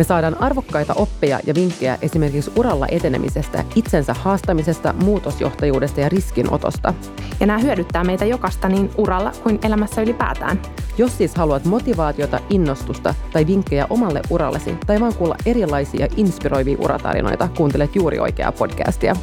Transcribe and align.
Me 0.00 0.04
saadaan 0.04 0.42
arvokkaita 0.42 0.94
oppeja 0.94 1.40
ja 1.46 1.54
vinkkejä 1.54 1.98
esimerkiksi 2.02 2.52
uralla 2.56 2.86
etenemisestä, 2.90 3.64
itsensä 3.74 4.14
haastamisesta, 4.14 4.92
muutosjohtajuudesta 4.92 6.00
ja 6.00 6.08
riskinotosta. 6.08 6.94
Ja 7.40 7.46
nämä 7.46 7.58
hyödyttää 7.58 8.04
meitä 8.04 8.24
jokasta 8.24 8.68
niin 8.68 8.90
uralla 8.96 9.32
kuin 9.42 9.58
elämässä 9.62 10.02
ylipäätään. 10.02 10.62
Jos 10.98 11.18
siis 11.18 11.34
haluat 11.34 11.64
motivaatiota, 11.64 12.40
innostusta 12.50 13.14
tai 13.32 13.46
vinkkejä 13.46 13.86
omalle 13.90 14.20
urallesi 14.30 14.74
tai 14.86 15.00
vaan 15.00 15.14
kuulla 15.14 15.36
erilaisia 15.46 16.06
inspiroivia 16.16 16.78
uratarinoita, 16.80 17.48
kuuntelet 17.56 17.96
juuri 17.96 18.18
oikeaa 18.18 18.52
podcastia. 18.52 19.16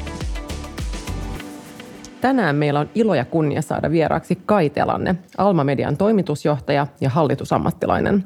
Tänään 2.22 2.56
meillä 2.56 2.80
on 2.80 2.90
ilo 2.96 3.16
ja 3.16 3.26
kunnia 3.26 3.62
saada 3.62 3.92
vieraaksi 3.92 4.38
Kai 4.46 4.70
Telanne, 4.70 5.16
Alma 5.38 5.64
Median 5.64 5.98
toimitusjohtaja 5.98 6.88
ja 7.02 7.10
hallitusammattilainen. 7.10 8.24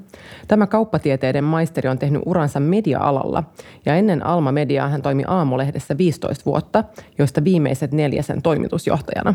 Tämä 0.47 0.67
kauppatieteiden 0.67 1.43
maisteri 1.43 1.89
on 1.89 1.99
tehnyt 1.99 2.21
uransa 2.25 2.59
media-alalla 2.59 3.43
ja 3.85 3.95
ennen 3.95 4.25
Alma 4.25 4.51
Mediaa 4.51 4.89
hän 4.89 5.01
toimi 5.01 5.23
Aamulehdessä 5.27 5.97
15 5.97 6.45
vuotta, 6.45 6.83
joista 7.17 7.43
viimeiset 7.43 7.91
neljä 7.91 8.21
sen 8.21 8.41
toimitusjohtajana. 8.41 9.33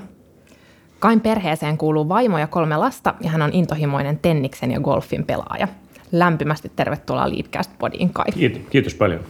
Kain 0.99 1.21
perheeseen 1.21 1.79
kuuluu 1.79 2.09
vaimo 2.09 2.39
ja 2.39 2.47
kolme 2.47 2.77
lasta 2.77 3.15
ja 3.21 3.31
hän 3.31 3.43
on 3.43 3.51
intohimoinen 3.53 4.19
tenniksen 4.19 4.71
ja 4.71 4.81
golfin 4.81 5.25
pelaaja. 5.25 5.69
Lämpimästi 6.13 6.73
tervetuloa 6.77 7.29
Leadcast-podiin, 7.29 8.11
Kai. 8.13 8.33
Kiitos, 8.33 8.63
kiitos 8.71 8.95
paljon. 8.95 9.21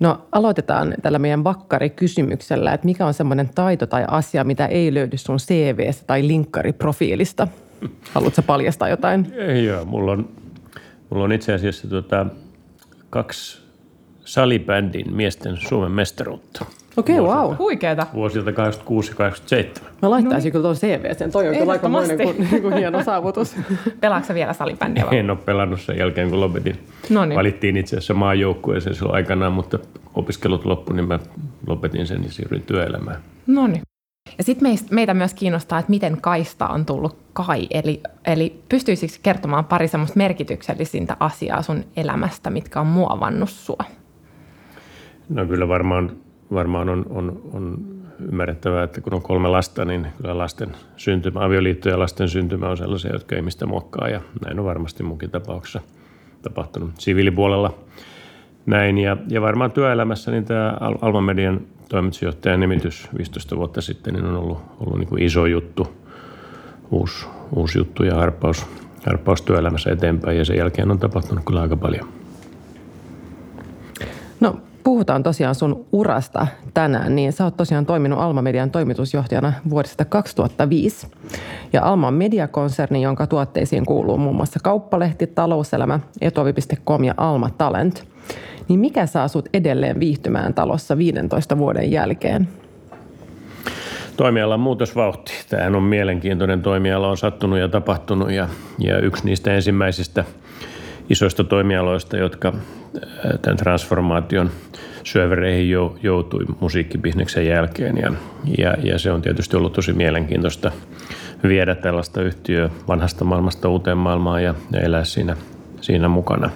No 0.00 0.26
aloitetaan 0.32 0.94
tällä 1.02 1.18
meidän 1.18 1.44
vakkari-kysymyksellä, 1.44 2.72
että 2.72 2.84
mikä 2.84 3.06
on 3.06 3.14
semmoinen 3.14 3.50
taito 3.54 3.86
tai 3.86 4.04
asia, 4.08 4.44
mitä 4.44 4.66
ei 4.66 4.94
löydy 4.94 5.16
sun 5.16 5.36
CVstä 5.36 6.04
tai 6.06 6.26
linkkariprofiilista? 6.26 7.48
Haluatko 8.12 8.42
paljastaa 8.42 8.88
jotain? 8.88 9.32
Ei 9.36 9.64
joo, 9.64 9.84
mulla 9.84 10.12
on, 10.12 10.28
mulla 11.10 11.24
on 11.24 11.32
itse 11.32 11.52
asiassa 11.52 11.88
tota, 11.88 12.26
kaksi 13.10 13.62
salibändin 14.24 15.14
miesten 15.14 15.56
Suomen 15.56 15.92
mestaruutta. 15.92 16.64
Okei, 17.00 17.20
okay, 17.20 17.34
wow. 17.34 17.54
Huikeeta. 17.58 18.06
Vuosilta 18.14 18.52
86 18.52 19.10
ja 19.10 19.16
87. 19.16 19.92
Mä 20.02 20.10
laittaisin 20.10 20.48
no. 20.48 20.52
kyllä 20.52 20.62
tuon 20.62 20.76
CV, 20.76 21.16
sen 21.16 21.32
toi 21.32 21.48
on 21.48 21.56
kyllä 21.56 21.72
aika 21.72 21.88
kuin, 22.22 22.62
kuin 22.62 22.76
hieno 22.76 23.02
saavutus. 23.02 23.56
Pelaatko 24.00 24.34
vielä 24.34 24.52
salibändiä? 24.52 25.04
En 25.10 25.30
ole 25.30 25.38
pelannut 25.44 25.80
sen 25.80 25.98
jälkeen, 25.98 26.30
kun 26.30 26.40
lopetin. 26.40 26.78
Noniin. 27.10 27.38
Valittiin 27.38 27.76
itse 27.76 27.96
asiassa 27.96 28.14
maajoukkueeseen 28.14 28.94
silloin 28.94 29.14
aikanaan, 29.14 29.52
mutta 29.52 29.78
opiskelut 30.14 30.64
loppu, 30.64 30.92
niin 30.92 31.08
mä 31.08 31.18
lopetin 31.66 32.06
sen 32.06 32.24
ja 32.24 32.32
siirryin 32.32 32.62
työelämään. 32.62 33.20
No 33.46 33.66
niin. 33.66 33.82
Ja 34.38 34.44
sitten 34.44 34.78
meitä 34.90 35.14
myös 35.14 35.34
kiinnostaa, 35.34 35.78
että 35.78 35.90
miten 35.90 36.20
kaista 36.20 36.68
on 36.68 36.86
tullut 36.86 37.16
kai. 37.32 37.66
Eli, 37.70 38.00
eli 38.26 38.62
pystyisikö 38.68 39.14
kertomaan 39.22 39.64
pari 39.64 39.88
semmoista 39.88 40.16
merkityksellisintä 40.16 41.16
asiaa 41.20 41.62
sun 41.62 41.84
elämästä, 41.96 42.50
mitkä 42.50 42.80
on 42.80 42.86
muovannut 42.86 43.50
sua? 43.50 43.84
No 45.28 45.46
kyllä 45.46 45.68
varmaan 45.68 46.10
varmaan 46.52 46.88
on, 46.88 47.06
on, 47.10 47.42
on 47.52 47.78
ymmärrettävää, 48.20 48.84
että 48.84 49.00
kun 49.00 49.14
on 49.14 49.22
kolme 49.22 49.48
lasta, 49.48 49.84
niin 49.84 50.06
kyllä 50.16 50.38
lasten 50.38 50.76
syntymä, 50.96 51.44
avioliitto 51.44 51.88
ja 51.88 51.98
lasten 51.98 52.28
syntymä 52.28 52.68
on 52.68 52.76
sellaisia, 52.76 53.12
jotka 53.12 53.36
ei 53.36 53.42
mistä 53.42 53.66
muokkaa 53.66 54.08
ja 54.08 54.20
näin 54.44 54.58
on 54.58 54.64
varmasti 54.64 55.02
munkin 55.02 55.30
tapauksessa 55.30 55.80
tapahtunut 56.42 56.90
siviilipuolella 56.98 57.74
näin. 58.66 58.98
Ja, 58.98 59.16
ja 59.28 59.40
varmaan 59.40 59.72
työelämässä 59.72 60.30
niin 60.30 60.44
tämä 60.44 60.76
Alma 61.00 61.20
Median 61.20 61.60
toimitusjohtajan 61.88 62.60
nimitys 62.60 63.08
15 63.18 63.56
vuotta 63.56 63.80
sitten 63.80 64.14
niin 64.14 64.26
on 64.26 64.36
ollut, 64.36 64.58
ollut 64.80 64.98
niin 64.98 65.08
kuin 65.08 65.22
iso 65.22 65.46
juttu, 65.46 65.88
uusi, 66.90 67.26
uusi 67.56 67.78
juttu 67.78 68.02
ja 68.02 68.14
harppaus, 68.14 68.66
harppaus 69.06 69.42
työelämässä 69.42 69.90
eteenpäin 69.90 70.38
ja 70.38 70.44
sen 70.44 70.56
jälkeen 70.56 70.90
on 70.90 70.98
tapahtunut 70.98 71.44
kyllä 71.44 71.60
aika 71.60 71.76
paljon. 71.76 72.08
No 74.40 74.56
puhutaan 74.84 75.22
tosiaan 75.22 75.54
sun 75.54 75.86
urasta 75.92 76.46
tänään, 76.74 77.16
niin 77.16 77.32
sä 77.32 77.44
oot 77.44 77.56
tosiaan 77.56 77.86
toiminut 77.86 78.18
Alma 78.18 78.42
Median 78.42 78.70
toimitusjohtajana 78.70 79.52
vuodesta 79.70 80.04
2005. 80.04 81.06
Ja 81.72 81.84
Alma 81.84 82.08
on 82.08 82.14
mediakonserni, 82.14 83.02
jonka 83.02 83.26
tuotteisiin 83.26 83.86
kuuluu 83.86 84.18
muun 84.18 84.36
muassa 84.36 84.60
Kauppalehti, 84.62 85.26
Talouselämä, 85.26 86.00
Etovi.com 86.20 87.04
ja 87.04 87.14
Alma 87.16 87.50
Talent. 87.58 88.04
Niin 88.68 88.80
mikä 88.80 89.06
saa 89.06 89.28
sut 89.28 89.48
edelleen 89.54 90.00
viihtymään 90.00 90.54
talossa 90.54 90.98
15 90.98 91.58
vuoden 91.58 91.90
jälkeen? 91.90 92.48
Toimialan 94.16 94.60
muutosvauhti. 94.60 95.32
Tämähän 95.48 95.74
on 95.74 95.82
mielenkiintoinen 95.82 96.62
toimiala, 96.62 97.08
on 97.08 97.16
sattunut 97.16 97.58
ja 97.58 97.68
tapahtunut 97.68 98.30
ja, 98.30 98.48
ja 98.78 98.98
yksi 98.98 99.24
niistä 99.24 99.54
ensimmäisistä 99.54 100.24
isoista 101.10 101.44
toimialoista, 101.44 102.16
jotka 102.16 102.52
tämän 103.42 103.56
transformaation 103.56 104.50
syövereihin 105.04 105.70
joutui 106.02 106.44
musiikkibisneksen 106.60 107.46
jälkeen. 107.46 107.98
Ja, 107.98 108.12
ja, 108.58 108.74
ja 108.82 108.98
se 108.98 109.12
on 109.12 109.22
tietysti 109.22 109.56
ollut 109.56 109.72
tosi 109.72 109.92
mielenkiintoista 109.92 110.72
viedä 111.48 111.74
tällaista 111.74 112.22
yhtiöä 112.22 112.70
vanhasta 112.88 113.24
maailmasta 113.24 113.68
uuteen 113.68 113.98
maailmaan 113.98 114.42
ja, 114.42 114.54
ja 114.72 114.80
elää 114.80 115.04
siinä, 115.04 115.36
siinä 115.80 116.08
mukana. 116.08 116.50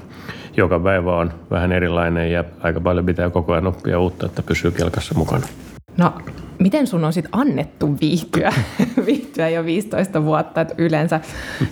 Joka 0.56 0.80
päivä 0.80 1.16
on 1.16 1.32
vähän 1.50 1.72
erilainen 1.72 2.32
ja 2.32 2.44
aika 2.60 2.80
paljon 2.80 3.06
pitää 3.06 3.30
koko 3.30 3.52
ajan 3.52 3.66
oppia 3.66 4.00
uutta, 4.00 4.26
että 4.26 4.42
pysyy 4.42 4.70
kelkassa 4.70 5.14
mukana. 5.14 5.46
No, 5.96 6.12
miten 6.58 6.86
sun 6.86 7.04
on 7.04 7.12
sitten 7.12 7.34
annettu 7.34 7.96
viihtyä, 8.00 8.52
viihtyä 9.06 9.48
jo 9.48 9.64
15 9.64 10.24
vuotta, 10.24 10.60
että 10.60 10.74
yleensä 10.78 11.20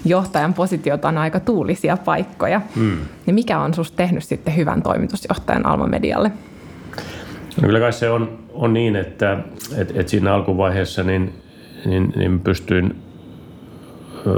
johtajan 0.04 0.54
positiot 0.54 1.04
on 1.04 1.18
aika 1.18 1.40
tuulisia 1.40 1.96
paikkoja. 1.96 2.60
Mm. 2.76 2.98
Niin 3.26 3.34
mikä 3.34 3.58
on 3.58 3.74
susta 3.74 3.96
tehnyt 3.96 4.24
sitten 4.24 4.56
hyvän 4.56 4.82
toimitusjohtajan 4.82 5.66
Alma 5.66 5.86
Medialle? 5.86 6.32
No 7.60 7.66
kyllä 7.66 7.80
kai 7.80 7.92
se 7.92 8.10
on, 8.10 8.38
on 8.52 8.74
niin, 8.74 8.96
että 8.96 9.38
et, 9.76 9.92
et 9.96 10.08
siinä 10.08 10.34
alkuvaiheessa 10.34 11.02
niin, 11.02 11.32
niin, 11.84 12.12
niin 12.16 12.40
pystyin 12.40 12.96
ö, 14.26 14.30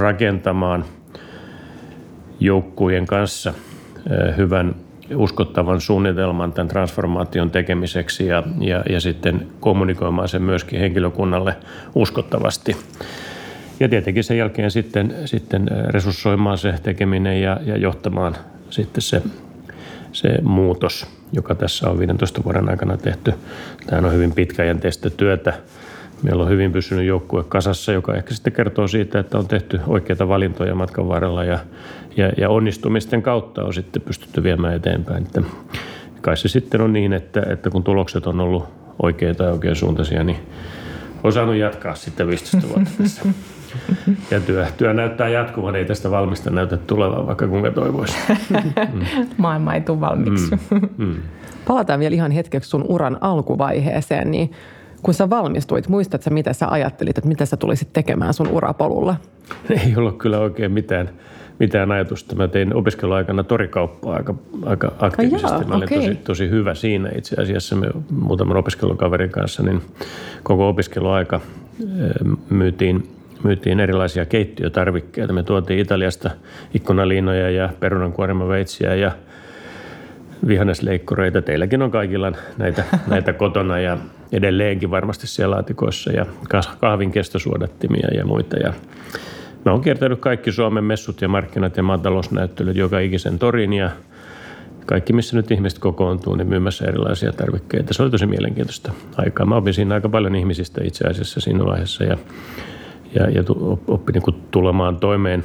rakentamaan 0.00 0.84
joukkueen 2.40 3.06
kanssa 3.06 3.54
ö, 4.10 4.32
hyvän 4.36 4.74
uskottavan 5.14 5.80
suunnitelman 5.80 6.52
tämän 6.52 6.68
transformaation 6.68 7.50
tekemiseksi 7.50 8.26
ja, 8.26 8.42
ja, 8.60 8.82
ja 8.90 9.00
sitten 9.00 9.46
kommunikoimaan 9.60 10.28
sen 10.28 10.42
myöskin 10.42 10.80
henkilökunnalle 10.80 11.56
uskottavasti. 11.94 12.76
Ja 13.80 13.88
tietenkin 13.88 14.24
sen 14.24 14.38
jälkeen 14.38 14.70
sitten, 14.70 15.14
sitten 15.24 15.70
resurssoimaan 15.88 16.58
se 16.58 16.74
tekeminen 16.82 17.42
ja, 17.42 17.60
ja 17.64 17.76
johtamaan 17.76 18.36
sitten 18.70 19.02
se, 19.02 19.22
se 20.12 20.38
muutos, 20.42 21.06
joka 21.32 21.54
tässä 21.54 21.90
on 21.90 21.98
15 21.98 22.44
vuoden 22.44 22.68
aikana 22.68 22.96
tehty. 22.96 23.34
Tämä 23.86 24.06
on 24.06 24.14
hyvin 24.14 24.32
pitkäjänteistä 24.32 25.10
työtä. 25.10 25.52
Meillä 26.22 26.42
on 26.42 26.48
hyvin 26.48 26.72
pysynyt 26.72 27.06
joukkue 27.06 27.44
kasassa, 27.44 27.92
joka 27.92 28.14
ehkä 28.14 28.34
sitten 28.34 28.52
kertoo 28.52 28.88
siitä, 28.88 29.18
että 29.18 29.38
on 29.38 29.48
tehty 29.48 29.80
oikeita 29.86 30.28
valintoja 30.28 30.74
matkan 30.74 31.08
varrella 31.08 31.44
ja, 31.44 31.58
ja, 32.16 32.32
ja 32.38 32.48
onnistumisten 32.48 33.22
kautta 33.22 33.64
on 33.64 33.74
sitten 33.74 34.02
pystytty 34.02 34.42
viemään 34.42 34.74
eteenpäin. 34.74 35.22
Että 35.22 35.42
kai 36.20 36.36
se 36.36 36.48
sitten 36.48 36.80
on 36.80 36.92
niin, 36.92 37.12
että, 37.12 37.42
että 37.50 37.70
kun 37.70 37.84
tulokset 37.84 38.26
on 38.26 38.40
ollut 38.40 38.64
oikeita 39.02 39.44
ja 39.44 39.50
oikein 39.50 39.76
suuntaisia, 39.76 40.24
niin 40.24 40.38
on 41.24 41.32
saanut 41.32 41.56
jatkaa 41.56 41.94
sitten 41.94 42.26
15 42.26 42.68
vuotta 42.68 42.90
tässä. 43.02 43.22
Ja 44.30 44.40
työ, 44.40 44.66
työ 44.76 44.92
näyttää 44.92 45.28
jatkuvan, 45.28 45.76
ei 45.76 45.84
tästä 45.84 46.10
valmista 46.10 46.50
näytä 46.50 46.76
tulevan, 46.76 47.26
vaikka 47.26 47.48
kuinka 47.48 47.70
toivoisi. 47.70 48.16
Mm. 48.92 49.00
Maailma 49.36 49.74
ei 49.74 49.80
tule 49.80 50.00
valmiiksi. 50.00 50.50
Mm. 50.70 50.88
Mm. 50.96 51.14
Palataan 51.66 52.00
vielä 52.00 52.14
ihan 52.14 52.30
hetkeksi 52.30 52.70
sun 52.70 52.84
uran 52.88 53.18
alkuvaiheeseen, 53.20 54.30
niin 54.30 54.50
kun 55.02 55.14
sä 55.14 55.30
valmistuit, 55.30 55.88
muistatko 55.88 56.30
mitä 56.30 56.52
sä 56.52 56.68
ajattelit, 56.68 57.18
että 57.18 57.28
mitä 57.28 57.46
sä 57.46 57.56
tulisit 57.56 57.92
tekemään 57.92 58.34
sun 58.34 58.48
urapolulla? 58.48 59.16
Ei 59.70 59.96
ollut 59.96 60.18
kyllä 60.18 60.38
oikein 60.38 60.72
mitään, 60.72 61.10
mitään 61.58 61.92
ajatusta. 61.92 62.36
Mä 62.36 62.48
tein 62.48 62.74
opiskeluaikana 62.74 63.44
torikauppaa 63.44 64.16
aika, 64.16 64.34
aika 64.66 64.92
aktiivisesti. 64.98 65.56
Jaa, 65.56 65.64
Mä 65.64 65.74
olin 65.74 65.84
okay. 65.84 65.98
tosi, 65.98 66.14
tosi 66.14 66.50
hyvä 66.50 66.74
siinä 66.74 67.10
itse 67.16 67.42
asiassa. 67.42 67.76
Me 67.76 67.86
muutaman 68.10 68.56
opiskelukaverin 68.56 69.30
kanssa 69.30 69.62
niin 69.62 69.82
koko 70.42 70.68
opiskeluaika 70.68 71.40
myytiin 72.50 73.08
myytiin 73.44 73.80
erilaisia 73.80 74.26
keittiötarvikkeita. 74.26 75.32
Me 75.32 75.42
tuotiin 75.42 75.80
Italiasta 75.80 76.30
ikkunaliinoja 76.74 77.50
ja 77.50 77.68
perunankuorimaveitsiä 77.80 78.94
ja 78.94 79.12
vihannesleikkureita. 80.46 81.42
Teilläkin 81.42 81.82
on 81.82 81.90
kaikilla 81.90 82.32
näitä, 82.58 82.84
näitä 83.06 83.32
kotona 83.32 83.80
ja 83.80 83.98
edelleenkin 84.32 84.90
varmasti 84.90 85.26
siellä 85.26 85.54
laatikoissa 85.54 86.12
ja 86.12 86.26
kahvin 86.80 87.12
kestosuodattimia 87.12 88.08
ja 88.14 88.24
muita. 88.24 88.56
Ja 88.56 88.72
Mä 89.64 89.72
oon 89.72 89.80
kiertänyt 89.80 90.20
kaikki 90.20 90.52
Suomen 90.52 90.84
messut 90.84 91.22
ja 91.22 91.28
markkinat 91.28 91.76
ja 91.76 91.82
maatalousnäyttelyt 91.82 92.76
joka 92.76 92.98
ikisen 92.98 93.38
torin 93.38 93.72
ja 93.72 93.90
kaikki, 94.86 95.12
missä 95.12 95.36
nyt 95.36 95.50
ihmiset 95.50 95.78
kokoontuu, 95.78 96.34
niin 96.34 96.48
myymässä 96.48 96.84
erilaisia 96.84 97.32
tarvikkeita. 97.32 97.94
Se 97.94 98.02
oli 98.02 98.10
tosi 98.10 98.26
mielenkiintoista 98.26 98.92
aikaa. 99.16 99.46
Mä 99.46 99.56
opin 99.56 99.74
siinä 99.74 99.94
aika 99.94 100.08
paljon 100.08 100.34
ihmisistä 100.34 100.80
itse 100.84 101.04
asiassa 101.08 101.40
siinä 101.40 101.64
vaiheessa 101.64 102.04
ja, 102.04 102.16
ja, 103.14 103.30
ja 103.30 103.42
oppin 103.86 104.12
niin 104.12 104.42
tulemaan 104.50 104.96
toimeen 104.96 105.44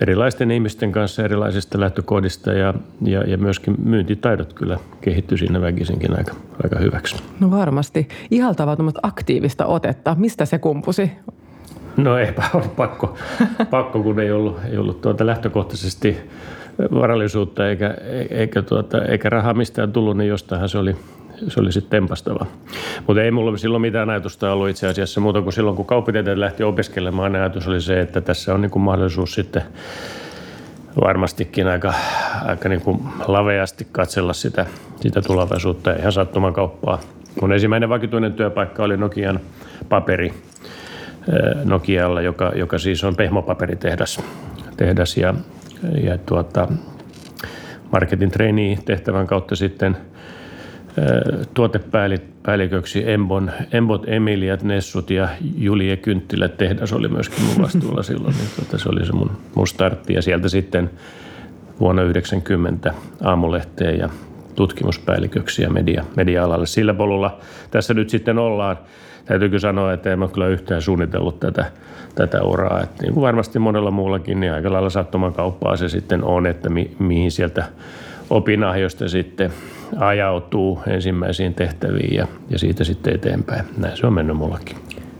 erilaisten 0.00 0.50
ihmisten 0.50 0.92
kanssa 0.92 1.24
erilaisista 1.24 1.80
lähtökohdista 1.80 2.52
ja, 2.52 2.74
ja, 3.02 3.20
ja 3.22 3.38
myöskin 3.38 3.74
myyntitaidot 3.84 4.52
kyllä 4.52 4.78
kehittyi 5.00 5.38
siinä 5.38 5.60
väkisinkin 5.60 6.18
aika, 6.18 6.34
aika 6.64 6.78
hyväksi. 6.78 7.16
No 7.40 7.50
varmasti. 7.50 8.08
Ihaltavaa 8.30 8.76
aktiivista 9.02 9.66
otetta. 9.66 10.16
Mistä 10.18 10.44
se 10.44 10.58
kumpusi? 10.58 11.10
No 11.96 12.18
eipä 12.18 12.42
ollut 12.54 12.76
pakko, 12.76 13.16
pakko 13.70 14.02
kun 14.02 14.20
ei 14.20 14.32
ollut, 14.32 14.58
ei 14.70 14.78
ollut 14.78 15.00
tuota 15.00 15.26
lähtökohtaisesti 15.26 16.16
varallisuutta 16.78 17.68
eikä, 17.68 17.94
eikä, 18.30 18.62
tuota, 18.62 19.04
eikä 19.04 19.28
rahaa 19.28 19.54
mistään 19.54 19.92
tullut, 19.92 20.16
niin 20.16 20.28
jostainhan 20.28 20.68
se 20.68 20.78
oli, 20.78 20.96
se 21.48 21.60
oli 21.60 21.72
sitten 21.72 21.90
tempastava. 21.90 22.46
Mutta 23.06 23.22
ei 23.22 23.30
mulla 23.30 23.56
silloin 23.56 23.80
mitään 23.80 24.10
ajatusta 24.10 24.52
ollut 24.52 24.68
itse 24.68 24.88
asiassa 24.88 25.20
muuta 25.20 25.42
kuin 25.42 25.52
silloin, 25.52 25.76
kun 25.76 25.86
kauppatieteet 25.86 26.38
lähti 26.38 26.62
opiskelemaan, 26.62 27.36
ajatus 27.36 27.68
oli 27.68 27.80
se, 27.80 28.00
että 28.00 28.20
tässä 28.20 28.54
on 28.54 28.60
niin 28.60 28.70
kuin 28.70 28.82
mahdollisuus 28.82 29.34
sitten 29.34 29.62
varmastikin 31.00 31.66
aika, 31.66 31.94
aika 32.44 32.68
niin 32.68 32.80
kuin 32.80 33.00
laveasti 33.26 33.86
katsella 33.92 34.32
sitä, 34.32 34.66
sitä 35.00 35.22
tulevaisuutta 35.22 35.90
ja 35.90 35.98
ihan 35.98 36.12
sattuman 36.12 36.52
kauppaa. 36.52 37.00
Mun 37.40 37.52
ensimmäinen 37.52 37.88
vakituinen 37.88 38.32
työpaikka 38.32 38.84
oli 38.84 38.96
Nokian 38.96 39.40
paperi 39.88 40.34
Nokialla, 41.64 42.20
joka, 42.20 42.52
joka 42.54 42.78
siis 42.78 43.04
on 43.04 43.16
pehmopaperitehdas 43.16 44.20
tehdas 44.76 45.16
ja, 45.16 45.34
ja 46.02 46.18
tuota, 46.18 46.68
marketin 47.92 48.30
trainee 48.30 48.78
tehtävän 48.84 49.26
kautta 49.26 49.56
sitten 49.56 49.96
tuotepäälliköksi 51.54 53.10
Embon, 53.10 53.50
Embot, 53.72 54.08
Emiliat, 54.08 54.62
Nessut 54.62 55.10
ja 55.10 55.28
Julie 55.56 55.96
Kynttilä 55.96 56.48
tehdas 56.48 56.92
oli 56.92 57.08
myöskin 57.08 57.44
mun 57.44 57.62
vastuulla 57.62 58.02
silloin. 58.02 58.34
Niin 58.36 58.48
tuota, 58.56 58.78
se 58.78 58.88
oli 58.88 59.06
se 59.06 59.12
mun, 59.12 59.30
mun 59.54 59.68
startti 59.68 60.14
ja 60.14 60.22
sieltä 60.22 60.48
sitten 60.48 60.90
vuonna 61.80 62.02
1990 62.02 62.94
aamulehteen 63.24 63.98
ja 63.98 64.08
tutkimuspäälliköksi 64.54 65.62
ja 65.62 65.70
media, 65.70 66.04
media-alalle. 66.16 66.66
Sillä 66.66 66.94
polulla 66.94 67.38
tässä 67.70 67.94
nyt 67.94 68.10
sitten 68.10 68.38
ollaan 68.38 68.76
täytyykö 69.24 69.58
sanoa, 69.58 69.92
että 69.92 70.12
en 70.12 70.22
ole 70.22 70.30
kyllä 70.30 70.48
yhtään 70.48 70.82
suunnitellut 70.82 71.40
tätä, 71.40 71.64
tätä 72.14 72.42
uraa. 72.42 72.80
Että 72.82 73.02
niin 73.02 73.14
kuin 73.14 73.22
varmasti 73.22 73.58
monella 73.58 73.90
muullakin, 73.90 74.40
niin 74.40 74.52
aika 74.52 74.72
lailla 74.72 74.90
sattuman 74.90 75.32
kauppaa 75.32 75.76
se 75.76 75.88
sitten 75.88 76.24
on, 76.24 76.46
että 76.46 76.68
mi, 76.68 76.90
mihin 76.98 77.30
sieltä 77.30 77.64
opinahjosta 78.30 79.08
sitten 79.08 79.52
ajautuu 79.98 80.80
ensimmäisiin 80.86 81.54
tehtäviin 81.54 82.14
ja, 82.16 82.26
ja 82.50 82.58
siitä 82.58 82.84
sitten 82.84 83.14
eteenpäin. 83.14 83.64
Näin 83.76 83.96
se 83.96 84.06
on 84.06 84.12
mennyt 84.12 84.36
mullakin. 84.36 84.76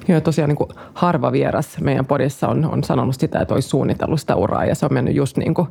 Joo, 0.09 0.21
tosiaan 0.21 0.49
niin 0.49 0.57
kuin 0.57 0.71
harva 0.95 1.33
vieras 1.33 1.81
meidän 1.81 2.07
podissa 2.07 2.49
on, 2.49 2.65
on 2.73 2.85
sanonut 2.85 3.15
sitä, 3.19 3.41
että 3.41 3.55
olisi 3.55 3.69
suunnitellut 3.69 4.21
sitä 4.21 4.37
uraa 4.37 4.65
ja 4.65 4.75
se 4.75 4.87
on 4.87 4.95
mennyt 4.95 5.15
just 5.15 5.37
niin 5.37 5.55
kuin 5.55 5.69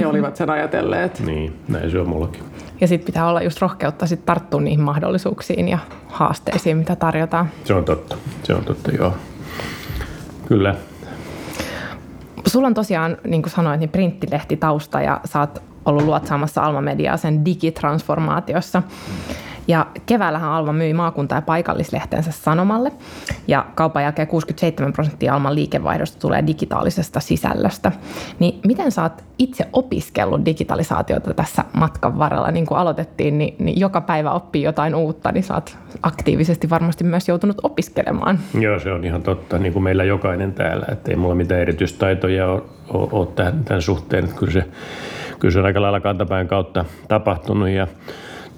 he 0.00 0.06
olivat 0.06 0.36
sen 0.36 0.50
ajatelleet. 0.50 1.22
Niin, 1.26 1.52
näin 1.68 1.90
se 1.90 1.98
on 1.98 2.08
mullakin. 2.08 2.42
Ja 2.80 2.88
sitten 2.88 3.06
pitää 3.06 3.28
olla 3.28 3.42
just 3.42 3.60
rohkeutta 3.60 4.06
sit 4.06 4.24
tarttua 4.24 4.60
niihin 4.60 4.80
mahdollisuuksiin 4.80 5.68
ja 5.68 5.78
haasteisiin, 6.08 6.76
mitä 6.76 6.96
tarjotaan. 6.96 7.48
Se 7.64 7.74
on 7.74 7.84
totta, 7.84 8.16
se 8.42 8.54
on 8.54 8.64
totta, 8.64 8.90
joo. 8.90 9.14
Kyllä. 10.46 10.74
Sulla 12.46 12.66
on 12.66 12.74
tosiaan, 12.74 13.16
niin 13.24 13.42
kuin 13.42 13.50
sanoit, 13.50 13.80
niin 13.80 13.90
printtilehti 13.90 14.56
tausta 14.56 15.00
ja 15.00 15.20
sä 15.24 15.40
oot 15.40 15.62
ollut 15.84 16.04
luotsaamassa 16.04 16.62
Alma 16.62 16.80
Mediaa 16.80 17.16
sen 17.16 17.44
digitransformaatiossa. 17.44 18.82
Ja 19.68 19.86
keväällähän 20.06 20.50
Alma 20.50 20.72
myi 20.72 20.94
maakunta- 20.94 21.34
ja 21.34 21.42
paikallislehtensä 21.42 22.32
Sanomalle. 22.32 22.92
Ja 23.48 23.66
kaupan 23.74 24.02
jälkeen 24.02 24.28
67 24.28 24.92
prosenttia 24.92 25.34
Alman 25.34 25.54
liikevaihdosta 25.54 26.18
tulee 26.20 26.46
digitaalisesta 26.46 27.20
sisällöstä. 27.20 27.92
Niin 28.38 28.60
miten 28.66 28.92
sä 28.92 29.02
oot 29.02 29.24
itse 29.38 29.68
opiskellut 29.72 30.44
digitalisaatiota 30.44 31.34
tässä 31.34 31.64
matkan 31.72 32.18
varrella? 32.18 32.50
Niin 32.50 32.66
kuin 32.66 32.78
aloitettiin, 32.78 33.38
niin, 33.38 33.56
niin 33.58 33.80
joka 33.80 34.00
päivä 34.00 34.32
oppii 34.32 34.62
jotain 34.62 34.94
uutta, 34.94 35.32
niin 35.32 35.44
sä 35.44 35.54
oot 35.54 35.76
aktiivisesti 36.02 36.70
varmasti 36.70 37.04
myös 37.04 37.28
joutunut 37.28 37.56
opiskelemaan. 37.62 38.38
Joo, 38.60 38.78
se 38.78 38.92
on 38.92 39.04
ihan 39.04 39.22
totta, 39.22 39.58
niin 39.58 39.72
kuin 39.72 39.82
meillä 39.82 40.04
jokainen 40.04 40.52
täällä. 40.52 40.86
Että 40.92 41.10
ei 41.10 41.16
mulla 41.16 41.34
mitään 41.34 41.60
erityistaitoja 41.60 42.48
ole, 42.48 42.62
ole, 42.88 43.26
tämän, 43.26 43.82
suhteen. 43.82 44.28
Kyllä 44.36 44.52
se, 44.52 44.64
kyllä 45.42 45.52
se 45.52 45.58
on 45.58 45.64
aika 45.64 45.82
lailla 45.82 46.00
kantapään 46.00 46.48
kautta 46.48 46.84
tapahtunut 47.08 47.68
ja 47.68 47.86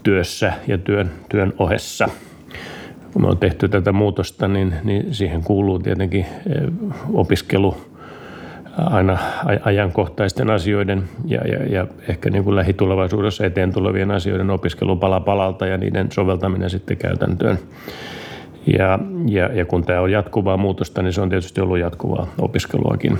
työssä 0.03 0.53
ja 0.67 0.79
työn, 0.79 1.11
työn 1.29 1.53
ohessa. 1.59 2.09
Kun 3.13 3.23
me 3.23 3.29
on 3.29 3.39
tehty 3.39 3.69
tätä 3.69 3.93
muutosta, 3.93 4.49
niin, 4.49 4.75
niin 4.85 5.15
siihen 5.15 5.43
kuuluu 5.43 5.79
tietenkin 5.79 6.21
eh, 6.21 6.63
opiskelu 7.13 7.77
aina 8.77 9.19
ajankohtaisten 9.65 10.51
asioiden 10.51 11.05
ja, 11.25 11.41
ja, 11.49 11.67
ja 11.67 11.87
ehkä 12.09 12.31
niin 12.31 12.45
kuin 12.45 12.57
lähitulevaisuudessa 12.57 13.47
eteen 13.47 13.73
tulevien 13.73 14.11
asioiden 14.11 14.51
opiskelu 14.51 14.97
pala 14.97 15.21
palalta 15.21 15.67
ja 15.67 15.79
niiden 15.79 16.13
soveltaminen 16.13 16.71
sitten 16.71 16.97
käytäntöön. 16.97 17.59
Ja, 18.67 18.99
ja, 19.29 19.53
ja 19.53 19.65
kun 19.65 19.85
tämä 19.85 20.01
on 20.01 20.13
jatkuvaa 20.13 20.57
muutosta, 20.57 21.03
niin 21.03 21.13
se 21.13 21.21
on 21.21 21.29
tietysti 21.29 21.61
ollut 21.61 21.79
jatkuvaa 21.79 22.27
opiskeluakin. 22.41 23.19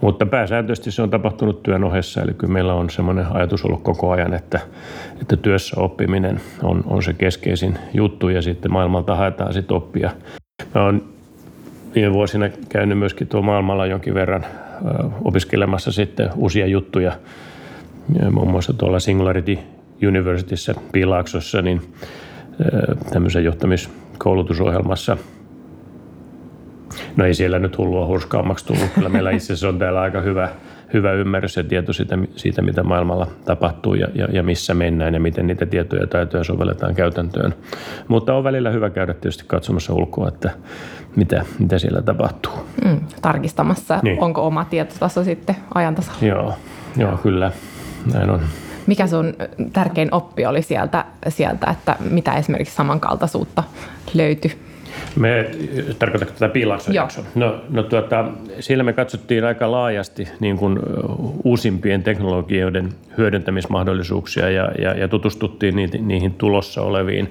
Mutta 0.00 0.26
pääsääntöisesti 0.26 0.90
se 0.90 1.02
on 1.02 1.10
tapahtunut 1.10 1.62
työn 1.62 1.84
ohessa, 1.84 2.22
eli 2.22 2.34
kyllä 2.34 2.52
meillä 2.52 2.74
on 2.74 2.90
semmoinen 2.90 3.26
ajatus 3.30 3.64
ollut 3.64 3.82
koko 3.82 4.10
ajan, 4.10 4.34
että, 4.34 4.60
että 5.20 5.36
työssä 5.36 5.80
oppiminen 5.80 6.40
on, 6.62 6.84
on 6.86 7.02
se 7.02 7.12
keskeisin 7.12 7.78
juttu 7.94 8.28
ja 8.28 8.42
sitten 8.42 8.72
maailmalta 8.72 9.16
haetaan 9.16 9.52
sitten 9.52 9.76
oppia. 9.76 10.10
Mä 10.74 10.82
oon 10.82 11.04
viime 11.94 12.12
vuosina 12.12 12.48
käynyt 12.68 12.98
myöskin 12.98 13.26
tuo 13.26 13.42
maailmalla 13.42 13.86
jonkin 13.86 14.14
verran 14.14 14.46
opiskelemassa 15.24 15.92
sitten 15.92 16.30
uusia 16.36 16.66
juttuja, 16.66 17.12
muun 18.30 18.50
muassa 18.50 18.72
tuolla 18.72 19.00
Singularity 19.00 19.58
Universityssä 20.08 20.74
Pilaaksossa, 20.92 21.62
niin 21.62 21.82
tämmöisen 23.12 23.44
johtamiskoulutusohjelmassa. 24.16 25.16
No 27.16 27.24
ei 27.24 27.34
siellä 27.34 27.58
nyt 27.58 27.78
hullua 27.78 28.06
hurskaammaksi 28.06 28.66
tullut. 28.66 28.90
Kyllä 28.94 29.08
meillä 29.08 29.30
itse 29.30 29.44
asiassa 29.44 29.68
on 29.68 29.78
täällä 29.78 30.00
aika 30.00 30.20
hyvä, 30.20 30.48
hyvä 30.92 31.12
ymmärrys 31.12 31.56
ja 31.56 31.64
tieto 31.64 31.92
siitä, 31.92 32.18
siitä 32.36 32.62
mitä 32.62 32.82
maailmalla 32.82 33.26
tapahtuu 33.44 33.94
ja, 33.94 34.08
ja, 34.14 34.28
ja 34.32 34.42
missä 34.42 34.74
mennään 34.74 35.14
ja 35.14 35.20
miten 35.20 35.46
niitä 35.46 35.66
tietoja 35.66 36.02
ja 36.02 36.06
taitoja 36.06 36.44
sovelletaan 36.44 36.94
käytäntöön. 36.94 37.54
Mutta 38.08 38.34
on 38.34 38.44
välillä 38.44 38.70
hyvä 38.70 38.90
käydä 38.90 39.14
tietysti 39.14 39.44
katsomassa 39.46 39.94
ulkoa, 39.94 40.28
että 40.28 40.50
mitä, 41.16 41.44
mitä 41.58 41.78
siellä 41.78 42.02
tapahtuu. 42.02 42.52
Mm, 42.84 43.00
tarkistamassa, 43.22 44.00
niin. 44.02 44.22
onko 44.22 44.46
oma 44.46 44.64
tietotaso 44.64 45.24
sitten 45.24 45.56
ajantasa. 45.74 46.12
Joo, 46.22 46.54
joo 46.96 47.16
kyllä, 47.16 47.52
näin 48.14 48.30
on. 48.30 48.40
Mikä 48.86 49.06
sun 49.06 49.34
tärkein 49.72 50.08
oppi 50.14 50.46
oli 50.46 50.62
sieltä, 50.62 51.04
sieltä 51.28 51.70
että 51.70 51.96
mitä 52.10 52.34
esimerkiksi 52.34 52.74
samankaltaisuutta 52.74 53.62
löytyi? 54.14 54.52
Me, 55.16 55.50
tarkoitatko 55.98 56.34
tätä 56.34 56.52
piilaakson 56.52 56.94
No, 57.34 57.60
no 57.68 57.82
tuota, 57.82 58.24
siellä 58.60 58.84
me 58.84 58.92
katsottiin 58.92 59.44
aika 59.44 59.70
laajasti 59.70 60.28
niin 60.40 60.56
kuin 60.56 60.78
uusimpien 61.44 62.02
teknologioiden 62.02 62.88
hyödyntämismahdollisuuksia 63.18 64.50
ja, 64.50 64.70
ja, 64.78 64.94
ja 64.94 65.08
tutustuttiin 65.08 65.76
niihin, 65.76 66.08
niihin 66.08 66.34
tulossa 66.34 66.82
oleviin 66.82 67.30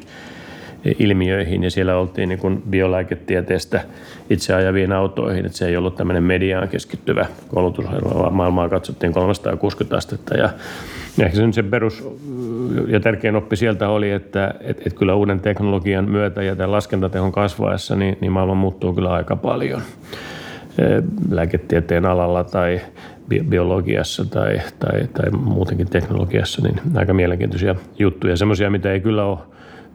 ilmiöihin. 0.99 1.63
Ja 1.63 1.71
siellä 1.71 1.97
oltiin 1.97 2.29
niin 2.29 2.39
kuin 2.39 2.63
biolääketieteestä 2.69 3.81
itse 4.29 4.53
ajaviin 4.53 4.91
autoihin, 4.91 5.45
että 5.45 5.57
se 5.57 5.67
ei 5.67 5.77
ollut 5.77 5.95
tämmöinen 5.95 6.23
mediaan 6.23 6.67
keskittyvä 6.67 7.25
koulutusohjelma, 7.47 8.19
vaan 8.19 8.33
maailmaa 8.33 8.69
katsottiin 8.69 9.13
360 9.13 9.97
astetta. 9.97 10.37
Ja 10.37 10.49
ehkä 11.19 11.37
se, 11.37 11.43
se 11.51 11.63
perus 11.63 12.07
ja 12.87 12.99
tärkein 12.99 13.35
oppi 13.35 13.55
sieltä 13.55 13.89
oli, 13.89 14.11
että 14.11 14.53
et, 14.61 14.87
et 14.87 14.93
kyllä 14.93 15.15
uuden 15.15 15.39
teknologian 15.39 16.09
myötä 16.09 16.43
ja 16.43 16.55
tämän 16.55 16.71
laskentatehon 16.71 17.31
kasvaessa, 17.31 17.95
niin, 17.95 18.17
niin 18.21 18.31
maailma 18.31 18.55
muuttuu 18.55 18.93
kyllä 18.93 19.13
aika 19.13 19.35
paljon. 19.35 19.81
Lääketieteen 21.29 22.05
alalla 22.05 22.43
tai 22.43 22.81
biologiassa 23.49 24.25
tai, 24.25 24.59
tai, 24.79 25.07
tai 25.13 25.31
muutenkin 25.31 25.89
teknologiassa, 25.89 26.61
niin 26.61 26.81
aika 26.95 27.13
mielenkiintoisia 27.13 27.75
juttuja. 27.99 28.37
Semmoisia, 28.37 28.69
mitä 28.69 28.91
ei 28.91 28.99
kyllä 28.99 29.25
ole 29.25 29.39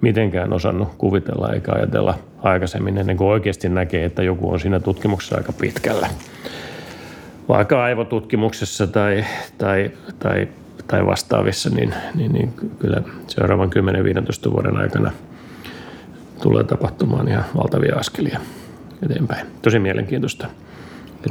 mitenkään 0.00 0.52
osannut 0.52 0.88
kuvitella 0.98 1.52
eikä 1.52 1.72
ajatella 1.72 2.18
aikaisemmin 2.42 2.98
ennen 2.98 3.16
kuin 3.16 3.28
oikeasti 3.28 3.68
näkee, 3.68 4.04
että 4.04 4.22
joku 4.22 4.52
on 4.52 4.60
siinä 4.60 4.80
tutkimuksessa 4.80 5.36
aika 5.36 5.52
pitkällä. 5.52 6.08
Vaikka 7.48 7.84
aivotutkimuksessa 7.84 8.86
tai, 8.86 9.24
tai, 9.58 9.90
tai, 10.18 10.48
tai 10.86 11.06
vastaavissa, 11.06 11.70
niin, 11.70 11.94
niin, 12.14 12.32
niin 12.32 12.52
kyllä 12.78 13.02
seuraavan 13.26 13.70
10-15 14.48 14.52
vuoden 14.52 14.76
aikana 14.76 15.12
tulee 16.42 16.64
tapahtumaan 16.64 17.28
ihan 17.28 17.44
valtavia 17.56 17.96
askelia 17.96 18.40
eteenpäin. 19.02 19.46
Tosi 19.62 19.78
mielenkiintoista 19.78 20.46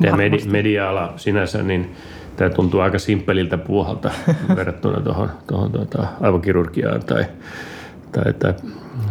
Ja 0.01 0.15
medi- 0.15 0.49
media-ala 0.49 1.13
sinänsä, 1.17 1.63
niin 1.63 1.95
tämä 2.35 2.49
tuntuu 2.49 2.79
aika 2.79 2.99
simppeliltä 2.99 3.57
puuhalta 3.57 4.11
verrattuna 4.55 5.01
tuohon, 5.01 5.29
tuohon 5.47 5.71
tuota, 5.71 6.07
aivokirurgiaan 6.21 7.03
tai, 7.03 7.25
tai, 8.11 8.33
tai, 8.33 8.53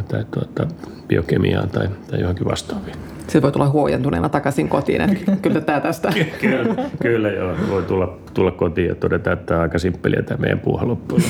tai 0.08 0.24
tuota, 0.30 0.66
biokemiaan 1.08 1.68
tai, 1.68 1.88
tai 2.10 2.20
johonkin 2.20 2.46
vastaaviin. 2.46 2.96
Sitten 3.18 3.42
voi 3.42 3.52
tulla 3.52 3.68
huojentuneena 3.68 4.28
takaisin 4.28 4.68
kotiin, 4.68 5.00
että 5.00 5.36
kyllä 5.42 5.60
tämä 5.60 5.80
tästä. 5.80 6.12
kyllä, 6.40 6.74
kyllä 7.02 7.30
joo. 7.30 7.54
Voi 7.70 7.82
tulla, 7.82 8.18
tulla 8.34 8.50
kotiin 8.50 8.88
ja 8.88 8.94
todeta, 8.94 9.32
että 9.32 9.46
tämä 9.46 9.58
on 9.58 9.62
aika 9.62 9.78
simppeliä 9.78 10.22
tämä 10.22 10.40
meidän 10.40 10.60
puuha 10.60 10.88
loppujen 10.88 11.24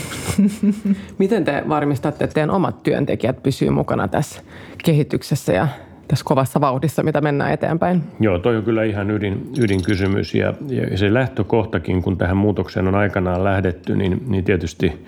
Miten 1.18 1.44
te 1.44 1.62
varmistatte, 1.68 2.24
että 2.24 2.34
teidän 2.34 2.50
omat 2.50 2.82
työntekijät 2.82 3.42
pysyvät 3.42 3.74
mukana 3.74 4.08
tässä 4.08 4.42
kehityksessä 4.84 5.52
ja 5.52 5.68
tässä 6.08 6.24
kovassa 6.24 6.60
vauhdissa, 6.60 7.02
mitä 7.02 7.20
mennään 7.20 7.52
eteenpäin? 7.52 8.02
Joo, 8.20 8.38
toi 8.38 8.56
on 8.56 8.62
kyllä 8.62 8.84
ihan 8.84 9.10
ydin, 9.10 9.50
ydinkysymys 9.58 10.34
ja, 10.34 10.54
ja 10.68 10.98
se 10.98 11.14
lähtökohtakin, 11.14 12.02
kun 12.02 12.18
tähän 12.18 12.36
muutokseen 12.36 12.88
on 12.88 12.94
aikanaan 12.94 13.44
lähdetty, 13.44 13.96
niin, 13.96 14.22
niin 14.26 14.44
tietysti 14.44 15.06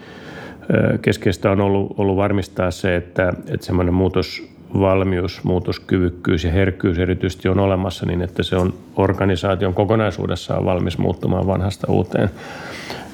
keskeistä 1.03 1.51
on 1.51 1.61
ollut, 1.61 1.95
ollut 1.99 2.17
varmistaa 2.17 2.71
se, 2.71 2.97
että, 2.97 3.33
että 3.49 3.67
semmoinen 3.67 3.95
muutosvalmius, 3.95 5.45
muutoskyvykkyys 5.45 6.45
ja 6.45 6.53
herkkyys 6.53 6.99
erityisesti 6.99 7.49
on 7.49 7.59
olemassa 7.59 8.07
niin, 8.07 8.23
että 8.23 8.43
se 8.43 8.57
on 8.57 8.75
organisaation 8.97 9.75
kokonaisuudessaan 9.75 10.65
valmis 10.65 10.99
muuttumaan 10.99 11.47
vanhasta 11.47 11.93
uuteen. 11.93 12.31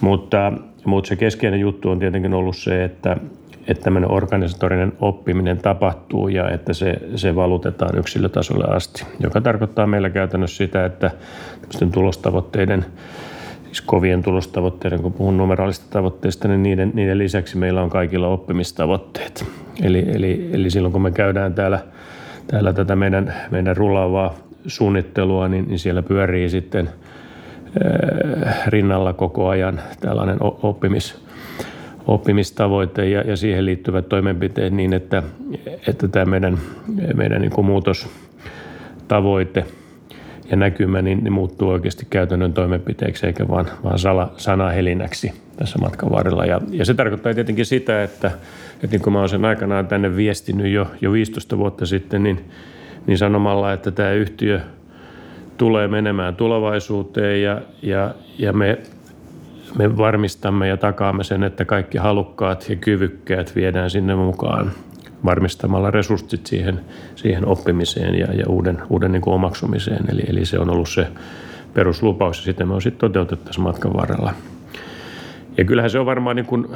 Mutta, 0.00 0.52
mutta 0.84 1.08
se 1.08 1.16
keskeinen 1.16 1.60
juttu 1.60 1.90
on 1.90 1.98
tietenkin 1.98 2.34
ollut 2.34 2.56
se, 2.56 2.84
että, 2.84 3.16
että 3.68 3.84
tämmöinen 3.84 4.10
organisatorinen 4.10 4.92
oppiminen 5.00 5.58
tapahtuu 5.58 6.28
ja 6.28 6.50
että 6.50 6.72
se, 6.72 6.94
se 7.16 7.34
valutetaan 7.34 7.98
yksilötasolle 7.98 8.64
asti, 8.76 9.06
joka 9.20 9.40
tarkoittaa 9.40 9.86
meillä 9.86 10.10
käytännössä 10.10 10.56
sitä, 10.56 10.84
että 10.84 11.10
tulostavoitteiden 11.92 12.84
siis 13.76 13.87
kovien 13.87 14.23
tulostavoitteiden, 14.23 15.02
kun 15.02 15.12
puhun 15.12 15.37
numeraalista 15.37 15.87
tavoitteista, 15.90 16.49
niin 16.49 16.62
niiden, 16.62 16.90
niiden 16.95 17.18
lisäksi 17.18 17.56
meillä 17.56 17.83
on 17.83 17.90
kaikilla 17.90 18.28
oppimistavoitteet. 18.28 19.45
Eli, 19.83 20.06
eli, 20.14 20.50
eli 20.52 20.71
silloin 20.71 20.92
kun 20.92 21.02
me 21.02 21.11
käydään 21.11 21.54
täällä, 21.54 21.78
täällä 22.47 22.73
tätä 22.73 22.97
meidän, 22.97 23.35
meidän 23.50 23.76
rullaavaa 23.76 24.35
suunnittelua, 24.66 25.49
niin, 25.49 25.68
niin 25.68 25.78
siellä 25.78 26.02
pyörii 26.02 26.49
sitten 26.49 26.88
äh, 26.88 28.66
rinnalla 28.66 29.12
koko 29.12 29.49
ajan 29.49 29.80
tällainen 30.00 30.37
oppimis, 30.40 31.23
oppimistavoite 32.06 33.09
ja, 33.09 33.21
ja 33.21 33.37
siihen 33.37 33.64
liittyvät 33.64 34.09
toimenpiteet 34.09 34.73
niin, 34.73 34.92
että, 34.92 35.23
että 35.87 36.09
tämä 36.09 36.25
meidän, 36.25 36.59
meidän 37.14 37.40
niin 37.40 37.52
kuin 37.52 37.66
muutostavoite 37.66 39.64
ja 40.50 40.56
näkymä 40.56 41.02
niin, 41.02 41.24
niin 41.24 41.32
muuttuu 41.32 41.68
oikeasti 41.68 42.06
käytännön 42.10 42.52
toimenpiteeksi 42.52 43.26
eikä 43.26 43.48
vaan, 43.48 43.66
vaan 43.84 43.98
sala, 43.98 44.32
sanahelinäksi 44.36 45.32
tässä 45.56 45.78
matkan 45.78 46.10
varrella. 46.10 46.44
Ja, 46.44 46.60
ja 46.70 46.84
se 46.84 46.94
tarkoittaa 46.94 47.34
tietenkin 47.34 47.66
sitä, 47.66 48.02
että, 48.02 48.30
että 48.74 48.86
niin 48.90 49.02
kuin 49.02 49.12
mä 49.12 49.18
olen 49.18 49.28
sen 49.28 49.44
aikanaan 49.44 49.86
tänne 49.86 50.16
viestinyt 50.16 50.72
jo, 50.72 50.86
jo 51.00 51.12
15 51.12 51.58
vuotta 51.58 51.86
sitten, 51.86 52.22
niin, 52.22 52.44
niin 53.06 53.18
sanomalla, 53.18 53.72
että 53.72 53.90
tämä 53.90 54.12
yhtiö 54.12 54.60
tulee 55.56 55.88
menemään 55.88 56.36
tulevaisuuteen 56.36 57.42
ja, 57.42 57.62
ja, 57.82 58.14
ja 58.38 58.52
me 58.52 58.78
me 59.78 59.96
varmistamme 59.96 60.68
ja 60.68 60.76
takaamme 60.76 61.24
sen, 61.24 61.42
että 61.42 61.64
kaikki 61.64 61.98
halukkaat 61.98 62.68
ja 62.68 62.76
kyvykkäät 62.76 63.56
viedään 63.56 63.90
sinne 63.90 64.14
mukaan 64.14 64.72
varmistamalla 65.26 65.90
resurssit 65.90 66.47
siihen, 66.47 66.80
siihen 67.14 67.47
oppimiseen 67.47 68.18
ja, 68.18 68.26
ja 68.26 68.45
uuden, 68.49 68.78
uuden 68.90 69.12
niin 69.12 69.23
kuin 69.23 69.35
omaksumiseen. 69.35 70.04
Eli, 70.12 70.23
eli 70.28 70.45
se 70.45 70.59
on 70.59 70.71
ollut 70.71 70.88
se 70.88 71.06
peruslupaus 71.75 72.38
ja 72.38 72.45
sitä 72.45 72.66
me 72.66 72.75
on 72.75 72.83
sitten 72.83 73.00
toteutettu 73.00 73.45
tässä 73.45 73.61
matkan 73.61 73.92
varrella. 73.95 74.33
Ja 75.59 75.64
kyllähän 75.64 75.90
se 75.90 75.99
on 75.99 76.06
varmaan 76.06 76.37
niin 76.37 76.47
kuin 76.47 76.66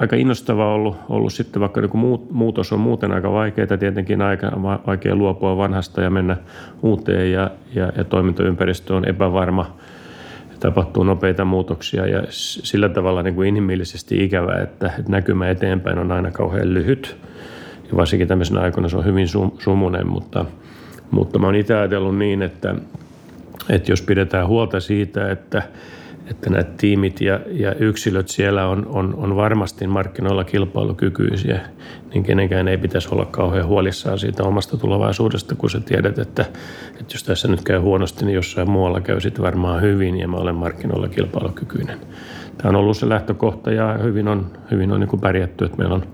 aika 0.00 0.16
innostavaa 0.16 0.74
ollut, 0.74 0.96
ollut 1.08 1.32
sitten, 1.32 1.60
vaikka 1.60 1.80
niin 1.80 1.90
kuin 1.90 2.20
muutos 2.30 2.72
on 2.72 2.80
muuten 2.80 3.12
aika 3.12 3.32
vaikeaa, 3.32 3.76
tietenkin 3.78 4.22
aika 4.22 4.62
vaikea 4.86 5.16
luopua 5.16 5.56
vanhasta 5.56 6.00
ja 6.00 6.10
mennä 6.10 6.36
uuteen 6.82 7.32
ja, 7.32 7.50
ja, 7.74 7.92
ja 7.96 8.04
toimintaympäristö 8.04 8.94
on 8.94 9.08
epävarma– 9.08 9.66
tapahtuu 10.60 11.04
nopeita 11.04 11.44
muutoksia 11.44 12.06
ja 12.06 12.22
sillä 12.30 12.88
tavalla 12.88 13.22
niin 13.22 13.34
kuin 13.34 13.48
inhimillisesti 13.48 14.24
ikävää, 14.24 14.62
että, 14.62 14.86
että 14.98 15.10
näkymä 15.10 15.48
eteenpäin 15.48 15.98
on 15.98 16.12
aina 16.12 16.30
kauhean 16.30 16.74
lyhyt. 16.74 17.16
Ja 17.90 17.96
varsinkin 17.96 18.28
tämmöisenä 18.28 18.60
aikana 18.60 18.88
se 18.88 18.96
on 18.96 19.04
hyvin 19.04 19.26
sumunen, 19.58 20.08
mutta, 20.08 20.44
mutta 21.10 21.38
mä 21.38 21.46
oon 21.46 21.54
itse 21.54 21.74
ajatellut 21.74 22.18
niin, 22.18 22.42
että, 22.42 22.74
että 23.68 23.92
jos 23.92 24.02
pidetään 24.02 24.46
huolta 24.46 24.80
siitä, 24.80 25.30
että, 25.30 25.62
että 26.30 26.50
nämä 26.50 26.64
tiimit 26.64 27.20
ja, 27.20 27.40
ja 27.46 27.74
yksilöt 27.74 28.28
siellä 28.28 28.66
on, 28.66 28.86
on, 28.86 29.14
on 29.14 29.36
varmasti 29.36 29.86
markkinoilla 29.86 30.44
kilpailukykyisiä, 30.44 31.60
niin 32.14 32.22
kenenkään 32.22 32.68
ei 32.68 32.78
pitäisi 32.78 33.08
olla 33.12 33.24
kauhean 33.24 33.66
huolissaan 33.66 34.18
siitä 34.18 34.42
omasta 34.42 34.76
tulevaisuudesta, 34.76 35.54
kun 35.54 35.70
sä 35.70 35.80
tiedät, 35.80 36.18
että, 36.18 36.42
että 37.00 37.14
jos 37.14 37.24
tässä 37.24 37.48
nyt 37.48 37.62
käy 37.62 37.78
huonosti, 37.78 38.24
niin 38.24 38.34
jossain 38.34 38.70
muualla 38.70 39.00
käy 39.00 39.20
sitten 39.20 39.44
varmaan 39.44 39.82
hyvin 39.82 40.18
ja 40.18 40.28
mä 40.28 40.36
olen 40.36 40.54
markkinoilla 40.54 41.08
kilpailukykyinen. 41.08 41.98
Tämä 42.58 42.68
on 42.68 42.76
ollut 42.76 42.96
se 42.96 43.08
lähtökohta 43.08 43.72
ja 43.72 43.98
hyvin 44.02 44.28
on, 44.28 44.46
hyvin 44.70 44.92
on 44.92 45.00
niin 45.00 45.08
kuin 45.08 45.20
pärjätty, 45.20 45.64
että 45.64 45.78
meillä 45.78 45.94
on 45.94 46.04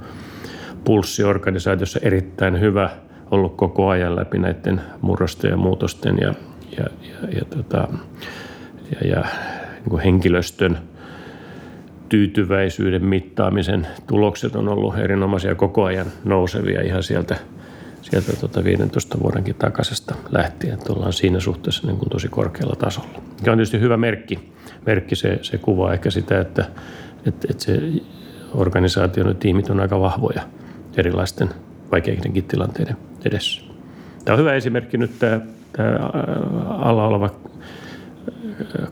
pulssi 0.87 1.25
organisaatiossa 1.25 2.00
erittäin 2.02 2.61
hyvä 2.61 2.90
ollut 3.31 3.57
koko 3.57 3.88
ajan 3.88 4.16
läpi 4.16 4.38
näiden 4.38 4.81
murrosten 5.00 5.50
ja 5.50 5.57
muutosten 5.57 6.19
ja, 6.21 6.35
ja, 6.78 6.85
ja, 7.02 7.28
ja, 7.38 7.45
tota, 7.45 7.88
ja, 8.90 9.09
ja 9.09 9.25
niin 9.73 9.90
kuin 9.90 10.02
henkilöstön 10.02 10.78
tyytyväisyyden 12.09 13.05
mittaamisen 13.05 13.87
tulokset 14.07 14.57
on 14.57 14.69
ollut 14.69 14.99
erinomaisia 14.99 15.55
koko 15.55 15.85
ajan 15.85 16.07
nousevia 16.25 16.83
ihan 16.83 17.02
sieltä, 17.02 17.37
sieltä 18.02 18.33
tuota 18.40 18.64
15 18.64 19.19
vuodenkin 19.23 19.55
takaisesta 19.55 20.14
lähtien, 20.31 20.75
että 20.75 20.93
ollaan 20.93 21.12
siinä 21.12 21.40
suhteessa 21.40 21.87
niin 21.87 21.99
kuin 21.99 22.11
tosi 22.11 22.28
korkealla 22.28 22.76
tasolla. 22.76 23.23
Ja 23.45 23.52
on 23.52 23.59
tietysti 23.59 23.81
hyvä 23.81 23.97
merkki, 23.97 24.52
merkki 24.87 25.16
se, 25.16 25.38
se 25.43 25.59
kuvaa 25.59 25.93
ehkä 25.93 26.11
sitä, 26.11 26.40
että, 26.40 26.64
että, 27.26 27.49
että 27.50 27.64
se 27.64 27.81
organisaation 28.55 29.37
tiimit 29.37 29.71
on 29.71 29.81
aika 29.81 30.00
vahvoja 30.00 30.43
erilaisten 30.97 31.49
vaikeidenkin 31.93 32.45
tilanteiden 32.45 32.97
edessä. 33.25 33.62
Tämä 34.25 34.35
on 34.35 34.41
hyvä 34.41 34.55
esimerkki 34.55 34.99
nyt 34.99 35.19
tämä, 35.19 35.41
tämä 35.73 35.99
alla 36.69 37.07
oleva 37.07 37.31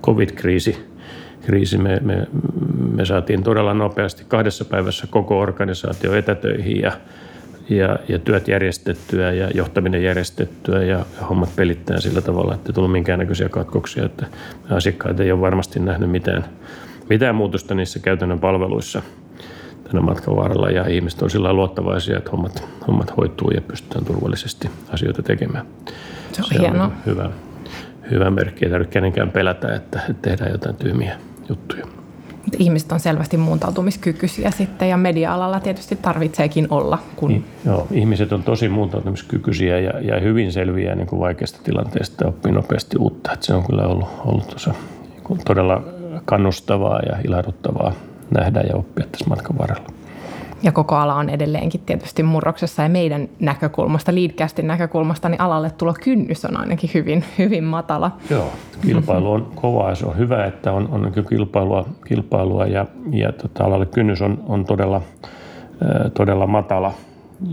covid-kriisi, 0.03 0.87
kriisi, 1.47 1.79
me, 1.79 2.01
me, 2.03 2.27
me 2.95 3.05
saatiin 3.05 3.43
todella 3.43 3.75
nopeasti 3.75 4.25
kahdessa 4.29 4.65
päivässä 4.65 5.07
koko 5.11 5.41
organisaatio 5.41 6.15
etätöihin 6.15 6.81
ja, 6.81 6.93
ja, 7.69 7.99
ja 8.09 8.19
työt 8.19 8.49
järjestettyä 8.49 9.33
ja 9.33 9.51
johtaminen 9.55 10.03
järjestettyä 10.03 10.83
ja, 10.83 11.05
hommat 11.29 11.57
pelittää 11.57 12.01
sillä 12.01 12.21
tavalla, 12.21 12.55
että 12.55 12.69
ei 12.69 12.75
tullut 12.75 12.93
minkäännäköisiä 12.93 13.49
katkoksia, 13.49 14.05
että 14.05 14.27
asiakkaat 14.71 15.21
ei 15.21 15.33
ole 15.33 15.41
varmasti 15.41 15.81
nähnyt 15.81 16.11
mitään, 16.11 16.45
mitään 17.11 17.35
muutosta 17.35 17.75
niissä 17.75 17.99
käytännön 17.99 18.41
palveluissa 18.41 19.03
tänä 19.85 20.01
matkan 20.01 20.37
varrella 20.37 20.71
ja 20.71 20.89
ihmiset 20.89 21.23
on 21.23 21.31
sillä 21.31 21.53
luottavaisia, 21.53 22.19
että 22.19 22.31
hommat, 22.31 22.69
hommat 22.87 23.17
hoituu 23.17 23.51
ja 23.51 23.61
pystytään 23.61 24.05
turvallisesti 24.05 24.71
asioita 24.93 25.23
tekemään. 25.23 25.67
Se 26.33 26.43
on, 26.43 26.49
Se 26.49 26.59
hieno. 26.59 26.85
on 26.85 26.93
hyvä 27.07 27.31
hyvä 28.11 28.31
merkki. 28.31 28.65
Ei 28.65 28.71
tarvitse 28.71 28.93
kenenkään 28.93 29.31
pelätä, 29.31 29.75
että 29.75 30.01
tehdään 30.23 30.53
jotain 30.53 30.77
tyhmiä 30.77 31.17
juttuja. 31.49 31.87
Ihmiset 32.59 32.93
on 32.93 33.01
selvästi 33.01 33.37
muuntautumiskykyisiä 33.37 34.51
sitten 34.51 34.89
ja 34.89 34.97
media-alalla 34.97 35.61
tietysti 35.61 35.97
tarvitseekin 35.97 36.67
olla. 36.71 36.99
Kun... 37.17 37.29
Niin, 37.29 37.45
joo, 37.67 37.87
ihmiset 37.91 38.33
on 38.33 38.43
tosi 38.43 38.69
muuntautumiskykyisiä 38.69 39.81
ja, 39.81 40.01
ja 40.01 40.21
hyvin 40.21 40.53
selviää 40.53 40.95
niin 40.95 41.07
kuin 41.07 41.21
vaikeasta 41.21 41.61
tilanteesta 41.65 42.25
ja 42.25 42.29
oppii 42.29 42.53
nopeasti 42.53 42.97
uutta. 42.99 43.33
Että 43.33 43.47
se 43.47 43.55
on 43.55 43.67
kyllä 43.67 43.83
ollut, 43.83 44.09
ollut 44.25 44.49
tuossa, 44.49 44.75
niin 45.29 45.39
todella 45.45 45.83
kannustavaa 46.25 47.01
ja 47.01 47.17
ilahduttavaa 47.25 47.93
nähdä 48.35 48.61
ja 48.61 48.77
oppia 48.77 49.07
tässä 49.13 49.29
matkan 49.29 49.59
varrella. 49.59 49.89
Ja 50.63 50.73
koko 50.73 50.95
ala 50.95 51.15
on 51.15 51.31
edelleenkin 51.31 51.81
tietysti 51.87 52.23
murroksessa 52.23 52.83
ja 52.83 52.89
meidän 52.89 53.29
näkökulmasta, 53.41 54.15
Leadcastin 54.15 54.67
näkökulmasta, 54.67 55.29
niin 55.29 55.41
alalle 55.41 55.71
tulo 55.71 55.95
kynnys 56.05 56.45
on 56.45 56.57
ainakin 56.57 56.91
hyvin, 56.95 57.25
hyvin 57.39 57.65
matala. 57.65 58.11
Joo, 58.31 58.53
kilpailu 58.87 59.33
on 59.33 59.53
kova 59.55 59.89
ja 59.89 59.95
se 59.95 60.07
on 60.07 60.19
hyvä, 60.19 60.45
että 60.45 60.73
on, 60.73 60.89
on 60.91 61.13
kilpailua, 61.29 61.89
kilpailua 62.07 62.67
ja, 62.67 62.87
ja 63.11 63.33
tota, 63.33 63.65
alalle 63.65 63.87
kynnys 63.87 64.23
on, 64.23 64.43
on 64.47 64.65
todella, 64.65 65.03
todella 66.15 66.47
matala. 66.47 66.93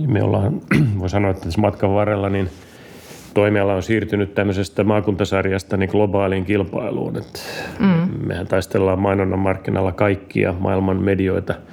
Me 0.08 0.24
ollaan, 0.24 0.62
voi 1.00 1.10
sanoa, 1.10 1.32
että 1.32 1.44
tässä 1.44 1.62
matkan 1.62 1.94
varrella 1.94 2.30
niin 2.30 2.50
toimiala 3.34 3.74
on 3.74 3.84
siirtynyt 3.84 4.36
tämmöisestä 4.36 4.84
maakuntasarjasta 4.84 5.78
niin 5.78 5.90
globaaliin 5.90 6.46
kilpailuun. 6.46 7.18
Et 7.18 7.44
mm. 7.80 8.28
Mehän 8.28 8.48
taistellaan 8.48 9.00
mainonnan 9.00 9.40
markkinalla 9.40 9.92
kaikkia 9.92 10.54
maailman 10.60 11.04
medioita– 11.04 11.56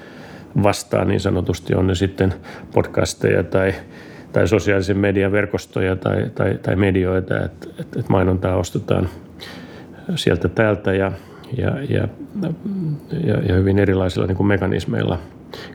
vastaan 0.63 1.09
niin 1.09 1.21
sanotusti, 1.21 1.75
on 1.75 1.87
ne 1.87 1.95
sitten 1.95 2.35
podcasteja 2.75 3.43
tai, 3.43 3.75
tai 4.33 4.49
sosiaalisen 4.49 4.99
median 4.99 5.33
verkostoja 5.33 5.97
tai, 5.97 6.31
tai, 6.35 6.59
tai 6.63 6.77
medioita, 6.77 7.45
että, 7.45 7.69
että, 7.71 8.01
että 8.01 8.13
mainontaa 8.13 8.57
ostetaan 8.57 9.09
sieltä 10.15 10.49
täältä 10.49 10.95
ja, 10.95 11.13
ja, 11.57 11.71
ja, 11.89 12.09
ja, 13.25 13.39
ja 13.49 13.55
hyvin 13.55 13.79
erilaisilla 13.79 14.27
niin 14.27 14.37
kuin 14.37 14.47
mekanismeilla. 14.47 15.19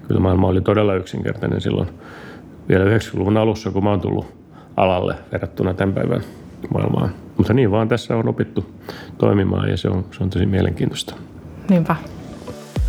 Kyllä 0.07 0.21
maailma 0.21 0.47
oli 0.47 0.61
todella 0.61 0.95
yksinkertainen 0.95 1.61
silloin 1.61 1.89
vielä 2.69 2.85
90-luvun 2.85 3.37
alussa, 3.37 3.71
kun 3.71 3.83
mä 3.83 3.89
oon 3.89 4.01
tullut 4.01 4.42
alalle 4.77 5.15
verrattuna 5.31 5.73
tämän 5.73 5.93
päivän 5.93 6.21
maailmaan. 6.73 7.09
Mutta 7.37 7.53
niin 7.53 7.71
vaan 7.71 7.87
tässä 7.87 8.15
on 8.15 8.27
opittu 8.27 8.65
toimimaan 9.17 9.69
ja 9.69 9.77
se 9.77 9.89
on, 9.89 10.05
se 10.17 10.23
on 10.23 10.29
tosi 10.29 10.45
mielenkiintoista. 10.45 11.15
Niinpä. 11.69 11.95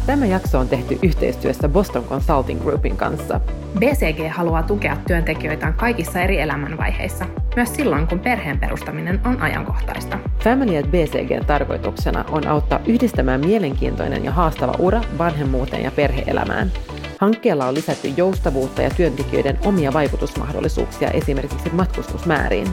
Tämä 0.07 0.27
jakso 0.27 0.59
on 0.59 0.69
tehty 0.69 0.99
yhteistyössä 1.03 1.69
Boston 1.69 2.05
Consulting 2.05 2.63
Groupin 2.63 2.97
kanssa. 2.97 3.41
BCG 3.79 4.29
haluaa 4.31 4.63
tukea 4.63 4.97
työntekijöitään 5.07 5.75
kaikissa 5.75 6.21
eri 6.21 6.41
elämänvaiheissa, 6.41 7.27
myös 7.57 7.75
silloin 7.75 8.07
kun 8.07 8.19
perheen 8.19 8.59
perustaminen 8.59 9.21
on 9.25 9.43
ajankohtaista. 9.43 10.19
Family 10.45 10.79
at 10.79 10.91
BCG 10.91 11.47
tarkoituksena 11.47 12.25
on 12.31 12.47
auttaa 12.47 12.81
yhdistämään 12.87 13.41
mielenkiintoinen 13.41 14.25
ja 14.25 14.33
haastava 14.33 14.75
ura 14.79 15.01
vanhemmuuteen 15.19 15.83
ja 15.83 15.91
perheelämään. 15.91 16.73
Hankkeella 17.21 17.67
on 17.67 17.75
lisätty 17.75 18.09
joustavuutta 18.17 18.83
ja 18.83 18.91
työntekijöiden 18.91 19.59
omia 19.65 19.93
vaikutusmahdollisuuksia 19.93 21.11
esimerkiksi 21.11 21.71
matkustusmääriin. 21.71 22.69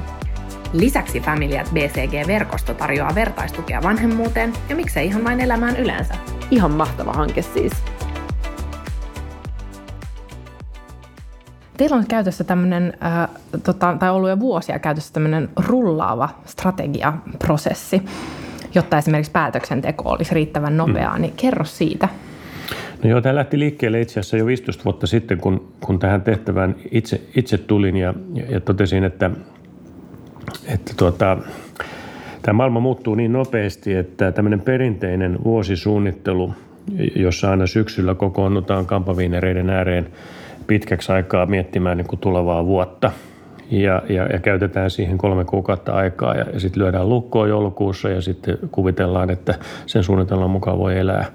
Lisäksi 0.73 1.19
Family 1.19 1.57
at 1.57 1.71
BCG-verkosto 1.73 2.73
tarjoaa 2.73 3.15
vertaistukea 3.15 3.81
vanhemmuuteen 3.83 4.53
ja 4.69 4.75
miksei 4.75 5.07
ihan 5.07 5.23
vain 5.23 5.39
elämään 5.39 5.75
yleensä. 5.75 6.13
Ihan 6.51 6.71
mahtava 6.71 7.13
hanke 7.13 7.41
siis. 7.41 7.73
Teillä 11.77 11.95
on 11.95 12.07
käytössä 12.07 12.43
tämmöinen, 12.43 12.93
äh, 13.03 13.29
tota, 13.63 13.95
tai 13.99 14.09
ollut 14.09 14.29
jo 14.29 14.39
vuosia 14.39 14.79
käytössä 14.79 15.13
tämmöinen 15.13 15.49
rullaava 15.67 16.29
strategiaprosessi, 16.45 18.01
jotta 18.75 18.97
esimerkiksi 18.97 19.31
päätöksenteko 19.31 20.09
olisi 20.09 20.35
riittävän 20.35 20.77
nopeaa, 20.77 21.15
mm. 21.15 21.21
niin 21.21 21.33
kerro 21.37 21.65
siitä. 21.65 22.09
No 23.03 23.09
joo, 23.09 23.21
tämä 23.21 23.35
lähti 23.35 23.59
liikkeelle 23.59 24.01
itse 24.01 24.19
asiassa 24.19 24.37
jo 24.37 24.45
15 24.45 24.83
vuotta 24.83 25.07
sitten, 25.07 25.37
kun, 25.37 25.73
kun 25.85 25.99
tähän 25.99 26.21
tehtävään 26.21 26.75
itse, 26.91 27.21
itse 27.35 27.57
tulin 27.57 27.97
ja, 27.97 28.13
ja, 28.33 28.43
ja 28.49 28.59
totesin, 28.59 29.03
että, 29.03 29.31
että 30.67 30.93
tuota, 30.97 31.37
tämä 32.41 32.53
maailma 32.53 32.79
muuttuu 32.79 33.15
niin 33.15 33.33
nopeasti, 33.33 33.93
että 33.93 34.31
tämmöinen 34.31 34.61
perinteinen 34.61 35.39
vuosisuunnittelu, 35.43 36.53
jossa 37.15 37.51
aina 37.51 37.67
syksyllä 37.67 38.15
kokoonnutaan 38.15 38.85
kampaviinereiden 38.85 39.69
ääreen 39.69 40.07
pitkäksi 40.67 41.11
aikaa 41.11 41.45
miettimään 41.45 41.97
niin 41.97 42.07
kuin 42.07 42.19
tulevaa 42.19 42.65
vuotta– 42.65 43.11
ja, 43.71 44.01
ja, 44.09 44.25
ja 44.25 44.39
käytetään 44.39 44.89
siihen 44.89 45.17
kolme 45.17 45.45
kuukautta 45.45 45.91
aikaa 45.91 46.35
ja, 46.35 46.45
ja 46.53 46.59
sitten 46.59 46.83
lyödään 46.83 47.09
lukkoon 47.09 47.49
joulukuussa 47.49 48.09
ja 48.09 48.21
sitten 48.21 48.57
kuvitellaan, 48.71 49.29
että 49.29 49.55
sen 49.85 50.03
suunnitelman 50.03 50.49
mukaan 50.49 50.77
voi 50.77 50.99
elää. 50.99 51.25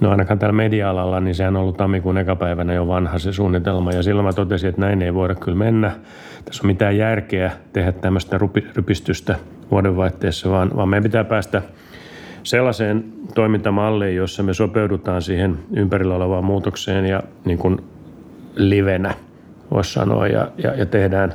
No 0.00 0.10
ainakaan 0.10 0.38
täällä 0.38 0.56
media-alalla, 0.56 1.20
niin 1.20 1.34
sehän 1.34 1.56
on 1.56 1.62
ollut 1.62 1.76
tammikuun 1.76 2.18
ekapäivänä 2.18 2.74
jo 2.74 2.88
vanha 2.88 3.18
se 3.18 3.32
suunnitelma 3.32 3.92
ja 3.92 4.02
silloin 4.02 4.26
mä 4.26 4.32
totesin, 4.32 4.68
että 4.68 4.80
näin 4.80 5.02
ei 5.02 5.14
voida 5.14 5.34
kyllä 5.34 5.58
mennä. 5.58 5.92
Tässä 6.46 6.62
on 6.62 6.66
mitään 6.66 6.96
järkeä 6.96 7.50
tehdä 7.72 7.92
tämmöistä 7.92 8.38
rypistystä 8.74 9.38
vuodenvaihteessa, 9.70 10.50
vaan, 10.50 10.70
vaan 10.76 10.88
meidän 10.88 11.02
pitää 11.02 11.24
päästä 11.24 11.62
sellaiseen 12.42 13.04
toimintamalliin, 13.34 14.16
jossa 14.16 14.42
me 14.42 14.54
sopeudutaan 14.54 15.22
siihen 15.22 15.58
ympärillä 15.76 16.14
olevaan 16.14 16.44
muutokseen 16.44 17.06
ja 17.06 17.22
niin 17.44 17.58
kuin 17.58 17.78
livenä, 18.56 19.14
voisi 19.70 19.92
sanoa, 19.92 20.26
ja, 20.26 20.48
ja, 20.58 20.74
ja 20.74 20.86
tehdään, 20.86 21.32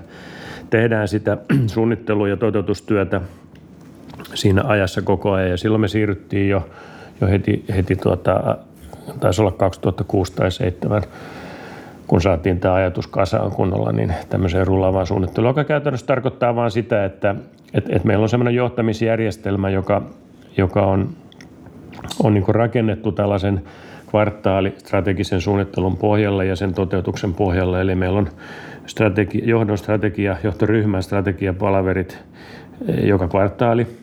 tehdään 0.70 1.08
sitä 1.08 1.38
suunnittelua 1.74 2.28
ja 2.28 2.38
toteutustyötä 2.38 3.22
siinä 4.34 4.64
ajassa 4.66 5.02
koko 5.02 5.32
ajan. 5.32 5.50
Ja 5.50 5.58
silloin 5.58 5.82
me 5.82 5.88
siirryttiin 5.88 6.50
jo, 6.50 6.70
jo 7.22 7.28
heti, 7.28 7.66
heti 7.76 7.96
tuota, 7.96 8.58
taisi 9.20 9.42
olla 9.42 9.52
2006 9.52 10.34
tai 10.34 10.46
2007, 10.46 11.04
kun 12.12 12.22
saatiin 12.22 12.60
tämä 12.60 12.74
ajatus 12.74 13.08
kasaan 13.08 13.52
kunnolla, 13.52 13.92
niin 13.92 14.14
tämmöiseen 14.30 14.68
rullaavaan 14.68 15.06
suunnitteluun, 15.06 15.50
joka 15.50 15.64
käytännössä 15.64 16.06
tarkoittaa 16.06 16.56
vain 16.56 16.72
sitä, 16.72 17.06
että 17.06 17.36
et, 17.74 17.86
et 17.90 18.04
meillä 18.04 18.24
on 18.24 18.30
semmoinen 18.30 18.56
johtamisjärjestelmä, 18.56 19.70
joka, 19.70 20.02
joka 20.58 20.82
on, 20.82 21.10
on 22.24 22.34
niin 22.34 22.46
rakennettu 22.48 23.12
tällaisen 23.12 23.62
kvartaalistrategisen 24.10 25.42
suunnittelun 25.42 25.98
pohjalle 25.98 26.46
ja 26.46 26.56
sen 26.56 26.74
toteutuksen 26.74 27.34
pohjalle. 27.34 27.82
Eli 27.82 27.96
meillä 27.96 28.20
on 28.20 28.30
strategi, 28.86 29.42
johdon 29.46 29.78
strategia, 29.78 30.36
johtoryhmän 30.44 31.04
strategiapalaverit 31.04 32.20
eh, 32.88 33.06
joka 33.06 33.28
kvartaali– 33.28 33.88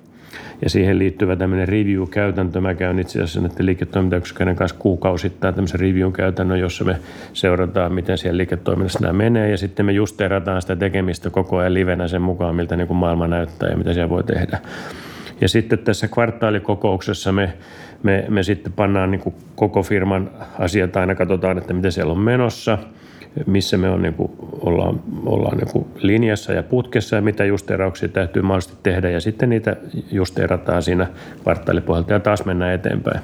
ja 0.62 0.70
siihen 0.70 0.98
liittyvä 0.98 1.36
tämmöinen 1.36 1.68
review-käytäntö. 1.68 2.60
Mä 2.60 2.74
käyn 2.74 2.98
itse 2.98 3.18
asiassa 3.18 3.40
näiden 3.40 3.66
liiketoimintayksiköiden 3.66 4.56
kanssa 4.56 4.78
kuukausittain 4.78 5.54
tämmöisen 5.54 5.80
review-käytännön, 5.80 6.60
jossa 6.60 6.84
me 6.84 6.96
seurataan, 7.32 7.92
miten 7.92 8.18
siellä 8.18 8.36
liiketoiminnassa 8.36 8.98
nämä 9.00 9.12
menee 9.12 9.50
ja 9.50 9.58
sitten 9.58 9.86
me 9.86 9.92
justerataan 9.92 10.62
sitä 10.62 10.76
tekemistä 10.76 11.30
koko 11.30 11.56
ajan 11.56 11.74
livenä 11.74 12.08
sen 12.08 12.22
mukaan, 12.22 12.54
miltä 12.54 12.76
niin 12.76 12.88
kuin 12.88 12.98
maailma 12.98 13.26
näyttää 13.26 13.68
ja 13.68 13.76
mitä 13.76 13.92
siellä 13.92 14.10
voi 14.10 14.24
tehdä. 14.24 14.58
Ja 15.40 15.48
sitten 15.48 15.78
tässä 15.78 16.08
kvartaalikokouksessa 16.08 17.32
me, 17.32 17.52
me, 18.02 18.24
me 18.28 18.42
sitten 18.42 18.72
pannaan 18.72 19.10
niin 19.10 19.20
kuin 19.20 19.34
koko 19.54 19.82
firman 19.82 20.30
asiat 20.58 20.96
aina, 20.96 21.14
katsotaan, 21.14 21.58
että 21.58 21.72
mitä 21.72 21.90
siellä 21.90 22.12
on 22.12 22.18
menossa– 22.18 22.78
missä 23.46 23.76
me 23.76 23.90
on, 23.90 24.02
niin 24.02 24.14
kuin, 24.14 24.32
ollaan, 24.60 25.00
ollaan 25.26 25.58
niin 25.58 25.72
kuin 25.72 25.86
linjassa 26.02 26.52
ja 26.52 26.62
putkessa 26.62 27.16
ja 27.16 27.22
mitä 27.22 27.44
justeerauksia 27.44 28.08
täytyy 28.08 28.42
mahdollisesti 28.42 28.76
tehdä 28.82 29.10
ja 29.10 29.20
sitten 29.20 29.48
niitä 29.48 29.76
justeerataan 30.12 30.82
siinä 30.82 31.06
kvartaalipohjalta 31.42 32.12
ja 32.12 32.20
taas 32.20 32.44
mennään 32.44 32.74
eteenpäin. 32.74 33.20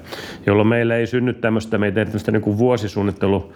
Jolloin 0.46 0.68
meillä 0.68 0.96
ei 0.96 1.06
synny 1.06 1.32
tämmöistä, 1.32 1.78
me 1.78 1.86
ei 1.86 1.92
tehdä 1.92 2.04
tämmöistä 2.04 2.32
niin 2.32 2.42
kuin 2.42 2.58
vuosisuunnittelu 2.58 3.52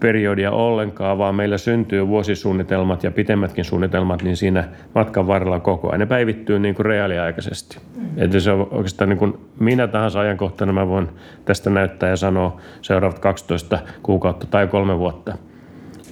periodia 0.00 0.50
ollenkaan, 0.50 1.18
vaan 1.18 1.34
meillä 1.34 1.58
syntyy 1.58 2.08
vuosisuunnitelmat 2.08 3.04
ja 3.04 3.10
pitemmätkin 3.10 3.64
suunnitelmat, 3.64 4.22
niin 4.22 4.36
siinä 4.36 4.64
matkan 4.94 5.26
varrella 5.26 5.60
koko 5.60 5.88
ajan. 5.88 6.00
Ne 6.00 6.06
päivittyy 6.06 6.58
niin 6.58 6.74
kuin 6.74 6.86
reaaliaikaisesti. 6.86 7.78
Mm. 7.96 8.06
Että 8.16 8.40
se 8.40 8.50
on 8.50 8.68
oikeastaan 8.70 9.10
niin 9.10 9.18
kuin 9.18 9.38
minä 9.60 9.86
tahansa 9.86 10.20
ajankohtana 10.20 10.72
mä 10.72 10.88
voin 10.88 11.08
tästä 11.44 11.70
näyttää 11.70 12.08
ja 12.08 12.16
sanoa 12.16 12.60
seuraavat 12.82 13.18
12 13.18 13.78
kuukautta 14.02 14.46
tai 14.46 14.66
kolme 14.66 14.98
vuotta– 14.98 15.34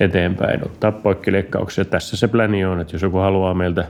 eteenpäin, 0.00 0.64
ottaa 0.64 0.92
poikkileikkauksia. 0.92 1.84
Tässä 1.84 2.16
se 2.16 2.28
pläni 2.28 2.64
on, 2.64 2.80
että 2.80 2.94
jos 2.94 3.02
joku 3.02 3.18
haluaa 3.18 3.54
meiltä 3.54 3.84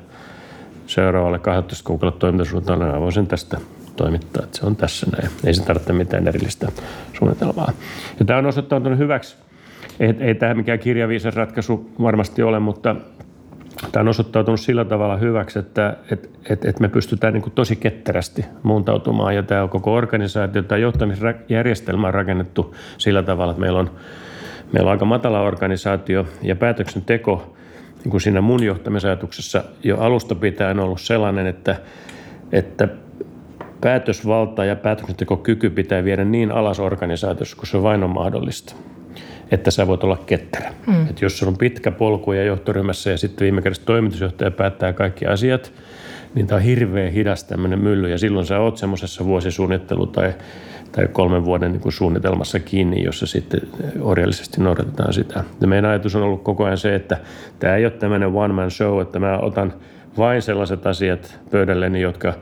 seuraavalle 0.86 1.38
12 1.38 1.86
kuukautta 1.86 2.18
toimintasuunnitelmaa, 2.18 2.92
niin 2.92 3.00
voin 3.00 3.12
sen 3.12 3.26
tästä 3.26 3.58
toimittaa, 3.96 4.44
että 4.44 4.58
se 4.58 4.66
on 4.66 4.76
tässä 4.76 5.06
näin. 5.12 5.30
Ei 5.44 5.54
se 5.54 5.64
tarvitse 5.64 5.92
mitään 5.92 6.28
erillistä 6.28 6.68
suunnitelmaa. 7.18 7.72
Ja 8.18 8.24
tämä 8.24 8.38
on 8.38 8.46
osoittautunut 8.46 8.98
hyväksi. 8.98 9.36
Ei, 10.00 10.14
ei 10.20 10.34
tämä 10.34 10.54
mikään 10.54 10.78
kirjaviisen 10.78 11.32
ratkaisu 11.32 11.90
varmasti 12.02 12.42
ole, 12.42 12.58
mutta 12.58 12.96
tämä 13.92 14.00
on 14.00 14.08
osoittautunut 14.08 14.60
sillä 14.60 14.84
tavalla 14.84 15.16
hyväksi, 15.16 15.58
että 15.58 15.96
et, 16.10 16.30
et, 16.50 16.64
et 16.64 16.80
me 16.80 16.88
pystytään 16.88 17.34
niin 17.34 17.52
tosi 17.54 17.76
ketterästi 17.76 18.44
muuntautumaan. 18.62 19.34
Ja 19.34 19.42
tämä 19.42 19.68
koko 19.68 19.94
organisaatio, 19.94 20.62
tämä 20.62 20.78
johtamisjärjestelmä 20.78 22.06
on 22.06 22.14
rakennettu 22.14 22.74
sillä 22.98 23.22
tavalla, 23.22 23.50
että 23.50 23.60
meillä 23.60 23.78
on 23.78 23.90
Meillä 24.72 24.88
on 24.88 24.92
aika 24.92 25.04
matala 25.04 25.42
organisaatio 25.42 26.26
ja 26.42 26.56
päätöksenteko 26.56 27.56
niin 28.04 28.10
kuin 28.10 28.20
siinä 28.20 28.40
mun 28.40 28.62
johtamisajatuksessa 28.62 29.64
jo 29.82 29.98
alusta 29.98 30.34
pitäen 30.34 30.80
ollut 30.80 31.00
sellainen, 31.00 31.46
että, 31.46 31.76
että 32.52 32.88
päätösvalta 33.80 34.64
ja 34.64 34.76
päätöksentekokyky 34.76 35.70
pitää 35.70 36.04
viedä 36.04 36.24
niin 36.24 36.52
alas 36.52 36.80
organisaatiossa, 36.80 37.56
kun 37.56 37.66
se 37.66 37.82
vain 37.82 38.02
on 38.02 38.10
mahdollista. 38.10 38.74
Että 39.50 39.70
sä 39.70 39.86
voit 39.86 40.04
olla 40.04 40.16
ketterä. 40.26 40.72
Mm. 40.86 41.06
Että 41.10 41.24
jos 41.24 41.42
on 41.42 41.56
pitkä 41.56 41.90
polku 41.90 42.32
ja 42.32 42.44
johtoryhmässä 42.44 43.10
ja 43.10 43.18
sitten 43.18 43.44
viime 43.44 43.62
kädessä 43.62 43.82
toimitusjohtaja 43.84 44.50
päättää 44.50 44.92
kaikki 44.92 45.26
asiat, 45.26 45.72
niin 46.34 46.46
tämä 46.46 46.56
on 46.56 46.62
hirveän 46.62 47.12
hidas 47.12 47.44
tämmöinen 47.44 47.78
mylly 47.78 48.10
ja 48.10 48.18
silloin 48.18 48.46
sä 48.46 48.58
oot 48.58 48.78
semmoisessa 48.78 49.24
vuosisuunnittelu- 49.24 50.06
tai 50.06 50.34
tai 50.96 51.08
kolmen 51.12 51.44
vuoden 51.44 51.72
niin 51.72 51.80
kuin 51.80 51.92
suunnitelmassa 51.92 52.60
kiinni, 52.60 53.04
jossa 53.04 53.26
sitten 53.26 53.60
orjallisesti 54.00 54.62
noudatetaan 54.62 55.12
sitä. 55.12 55.44
Ja 55.60 55.66
meidän 55.66 55.90
ajatus 55.90 56.16
on 56.16 56.22
ollut 56.22 56.42
koko 56.42 56.64
ajan 56.64 56.78
se, 56.78 56.94
että 56.94 57.16
tämä 57.58 57.76
ei 57.76 57.84
ole 57.84 57.92
tämmöinen 57.92 58.28
one 58.28 58.54
man 58.54 58.70
show, 58.70 59.02
että 59.02 59.18
mä 59.18 59.38
otan 59.38 59.72
vain 60.18 60.42
sellaiset 60.42 60.86
asiat 60.86 61.40
pöydälleni, 61.50 62.00
jotka 62.00 62.34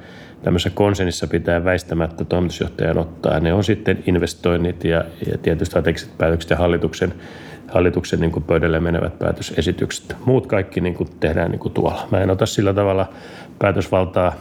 tämmöisessä 0.42 0.70
konsernissa 0.74 1.26
pitää 1.26 1.64
väistämättä 1.64 2.24
toimitusjohtajan 2.24 2.98
ottaa. 2.98 3.40
Ne 3.40 3.52
on 3.52 3.64
sitten 3.64 4.02
investoinnit 4.06 4.84
ja, 4.84 5.04
ja 5.30 5.38
tietysti 5.38 5.70
strategiset 5.70 6.18
päätökset 6.18 6.50
ja 6.50 6.56
hallituksen, 6.56 7.14
hallituksen 7.68 8.20
niin 8.20 8.32
kuin 8.32 8.42
pöydälle 8.42 8.80
menevät 8.80 9.18
päätösesitykset. 9.18 10.16
Muut 10.24 10.46
kaikki 10.46 10.80
niin 10.80 10.94
kuin 10.94 11.08
tehdään 11.20 11.50
niin 11.50 11.58
kuin 11.58 11.74
tuolla. 11.74 12.08
Mä 12.10 12.20
en 12.20 12.30
ota 12.30 12.46
sillä 12.46 12.74
tavalla 12.74 13.08
päätösvaltaa 13.58 14.32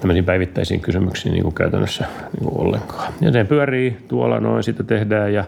tämmöisiin 0.00 0.24
päivittäisiin 0.24 0.80
kysymyksiin 0.80 1.32
niin 1.32 1.42
kuin 1.42 1.54
käytännössä 1.54 2.04
niin 2.32 2.50
kuin 2.50 2.66
ollenkaan. 2.66 3.12
Ja 3.20 3.32
se 3.32 3.44
pyörii 3.44 3.96
tuolla 4.08 4.40
noin, 4.40 4.62
sitä 4.62 4.84
tehdään 4.84 5.32
ja, 5.32 5.44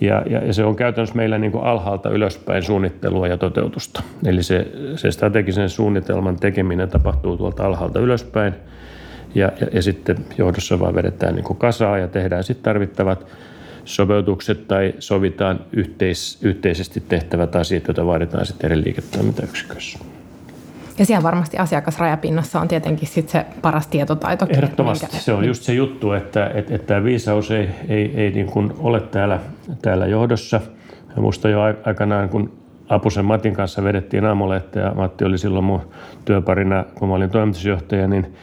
Ja, 0.00 0.22
ja, 0.30 0.44
ja 0.46 0.52
se 0.52 0.64
on 0.64 0.76
käytännössä 0.76 1.16
meillä 1.16 1.38
niin 1.38 1.52
kuin 1.52 1.64
alhaalta 1.64 2.10
ylöspäin 2.10 2.62
suunnittelua 2.62 3.28
ja 3.28 3.36
toteutusta. 3.36 4.02
Eli 4.26 4.42
se, 4.42 4.66
se 4.96 5.10
strategisen 5.10 5.68
suunnitelman 5.70 6.36
tekeminen 6.36 6.88
tapahtuu 6.88 7.36
tuolta 7.36 7.66
alhaalta 7.66 8.00
ylöspäin 8.00 8.54
ja, 9.34 9.52
ja, 9.60 9.66
ja 9.72 9.82
sitten 9.82 10.16
johdossa 10.38 10.78
vaan 10.78 10.94
vedetään 10.94 11.34
niin 11.34 11.44
kuin 11.44 11.58
kasaa 11.58 11.98
ja 11.98 12.08
tehdään 12.08 12.44
sitten 12.44 12.64
tarvittavat 12.64 13.26
sopeutukset 13.84 14.68
tai 14.68 14.94
sovitaan 14.98 15.60
yhteis, 15.72 16.38
yhteisesti 16.42 17.02
tehtävät 17.08 17.56
asiat, 17.56 17.86
joita 17.86 18.06
vaaditaan 18.06 18.46
sitten 18.46 18.72
eri 18.72 18.84
liiketoimintayksiköissä. 18.84 19.98
Ja 20.98 21.06
siellä 21.06 21.22
varmasti 21.22 21.56
asiakasrajapinnassa 21.56 22.60
on 22.60 22.68
tietenkin 22.68 23.08
sit 23.08 23.28
se 23.28 23.46
paras 23.62 23.86
tietotaito. 23.86 24.46
Ehdottomasti. 24.48 25.06
Minkä... 25.06 25.18
Se 25.18 25.32
on 25.32 25.44
just 25.44 25.62
se 25.62 25.74
juttu, 25.74 26.12
että, 26.12 26.46
että, 26.54 26.74
että 26.74 26.86
tämä 26.86 27.04
viisaus 27.04 27.50
ei, 27.50 27.68
ei, 27.88 28.12
ei 28.14 28.30
niin 28.30 28.46
kuin 28.46 28.72
ole 28.78 29.00
täällä, 29.00 29.40
täällä 29.82 30.06
johdossa. 30.06 30.60
Ja 31.16 31.22
musta 31.22 31.48
jo 31.48 31.60
aikanaan, 31.84 32.28
kun 32.28 32.52
Apusen 32.88 33.24
Matin 33.24 33.54
kanssa 33.54 33.84
vedettiin 33.84 34.24
aamulehteen 34.24 34.84
ja 34.84 34.94
Matti 34.94 35.24
oli 35.24 35.38
silloin 35.38 35.64
mun 35.64 35.80
työparina, 36.24 36.84
kun 36.94 37.08
mä 37.08 37.14
olin 37.14 37.30
toimitusjohtaja, 37.30 38.08
niin, 38.08 38.34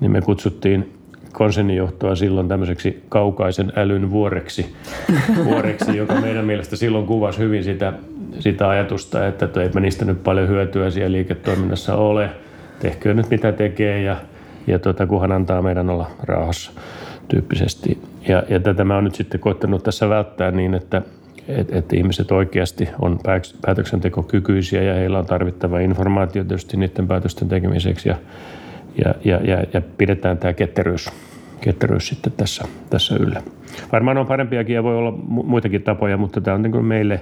niin 0.00 0.10
me 0.10 0.20
kutsuttiin 0.20 0.92
konsernijohtoa 1.32 2.14
silloin 2.14 2.48
tämmöiseksi 2.48 3.04
kaukaisen 3.08 3.72
älyn 3.76 4.10
vuoreksi, 4.10 4.74
vuoreksi 5.44 5.96
joka 5.96 6.14
meidän 6.14 6.44
mielestä 6.44 6.76
silloin 6.76 7.06
kuvasi 7.06 7.38
hyvin 7.38 7.64
sitä, 7.64 7.92
sitä 8.38 8.68
ajatusta, 8.68 9.26
että 9.26 9.62
ei 9.62 9.80
niistä 9.80 10.04
nyt 10.04 10.22
paljon 10.22 10.48
hyötyä 10.48 10.90
siellä 10.90 11.12
liiketoiminnassa 11.12 11.94
ole. 11.94 12.30
Tehkö 12.80 13.14
nyt 13.14 13.30
mitä 13.30 13.52
tekee 13.52 14.02
ja, 14.02 14.16
ja 14.66 14.78
tuota, 14.78 15.06
kunhan 15.06 15.32
antaa 15.32 15.62
meidän 15.62 15.90
olla 15.90 16.10
rauhassa 16.22 16.72
tyyppisesti. 17.28 17.98
Ja, 18.28 18.42
ja 18.48 18.60
tätä 18.60 18.84
mä 18.84 18.94
oon 18.94 19.04
nyt 19.04 19.14
sitten 19.14 19.40
koittanut 19.40 19.82
tässä 19.82 20.08
välttää 20.08 20.50
niin, 20.50 20.74
että, 20.74 21.02
että, 21.48 21.78
että 21.78 21.96
ihmiset 21.96 22.32
oikeasti 22.32 22.88
on 23.00 23.18
päätöksentekokykyisiä 23.66 24.82
ja 24.82 24.94
heillä 24.94 25.18
on 25.18 25.26
tarvittava 25.26 25.80
informaatio 25.80 26.44
tietysti 26.44 26.76
niiden 26.76 27.08
päätösten 27.08 27.48
tekemiseksi 27.48 28.08
ja 28.08 28.16
ja, 29.04 29.14
ja, 29.24 29.40
ja, 29.44 29.64
ja 29.72 29.82
pidetään 29.98 30.38
tämä 30.38 30.52
ketteryys, 30.52 31.10
ketteryys 31.60 32.08
sitten 32.08 32.32
tässä, 32.36 32.64
tässä 32.90 33.16
yllä. 33.20 33.42
Varmaan 33.92 34.18
on 34.18 34.26
parempiakin 34.26 34.74
ja 34.74 34.82
voi 34.82 34.96
olla 34.96 35.12
muitakin 35.26 35.82
tapoja, 35.82 36.16
mutta 36.16 36.40
tämä 36.40 36.54
on 36.54 36.62
niin 36.62 36.84
meille, 36.84 37.20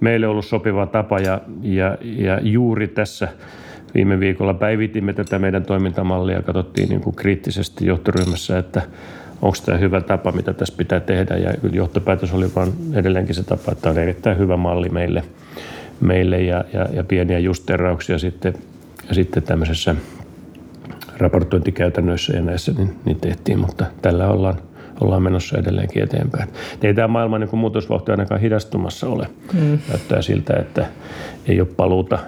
meille 0.00 0.26
ollut 0.26 0.44
sopiva 0.44 0.86
tapa 0.86 1.18
ja, 1.18 1.40
ja, 1.62 1.98
ja 2.02 2.40
juuri 2.42 2.88
tässä 2.88 3.28
viime 3.94 4.20
viikolla 4.20 4.54
päivitimme 4.54 5.12
tätä 5.12 5.38
meidän 5.38 5.64
toimintamallia 5.64 6.36
ja 6.36 6.42
katsottiin 6.42 6.88
niin 6.88 7.00
kuin 7.00 7.16
kriittisesti 7.16 7.86
johtoryhmässä, 7.86 8.58
että 8.58 8.82
onko 9.42 9.56
tämä 9.64 9.78
hyvä 9.78 10.00
tapa, 10.00 10.32
mitä 10.32 10.52
tässä 10.52 10.74
pitää 10.76 11.00
tehdä. 11.00 11.36
Ja 11.36 11.54
johtopäätös 11.72 12.32
oli 12.34 12.46
vaan 12.56 12.72
edelleenkin 12.94 13.34
se 13.34 13.42
tapa, 13.42 13.72
että 13.72 13.90
on 13.90 13.98
erittäin 13.98 14.38
hyvä 14.38 14.56
malli 14.56 14.88
meille, 14.88 15.22
meille 16.00 16.42
ja, 16.42 16.64
ja, 16.72 16.88
ja 16.92 17.04
pieniä 17.04 17.38
justerauksia 17.38 18.18
sitten, 18.18 18.54
ja 19.08 19.14
sitten 19.14 19.42
tämmöisessä 19.42 19.94
raportointikäytännöissä 21.18 22.32
ja 22.32 22.42
näissä 22.42 22.72
niin, 22.72 22.96
niin 23.04 23.20
tehtiin, 23.20 23.58
mutta 23.58 23.86
tällä 24.02 24.28
ollaan, 24.28 24.58
ollaan 25.00 25.22
menossa 25.22 25.58
edelleenkin 25.58 26.02
eteenpäin. 26.02 26.48
Ei 26.82 26.94
tämä 26.94 27.08
maailman 27.08 27.40
niin 27.40 27.58
muutosvauhti 27.58 28.10
ainakaan 28.10 28.40
hidastumassa 28.40 29.08
ole. 29.08 29.26
Mm. 29.52 29.78
Näyttää 29.88 30.22
siltä, 30.22 30.56
että 30.56 30.86
ei 31.46 31.60
ole 31.60 31.68
paluuta 31.76 32.18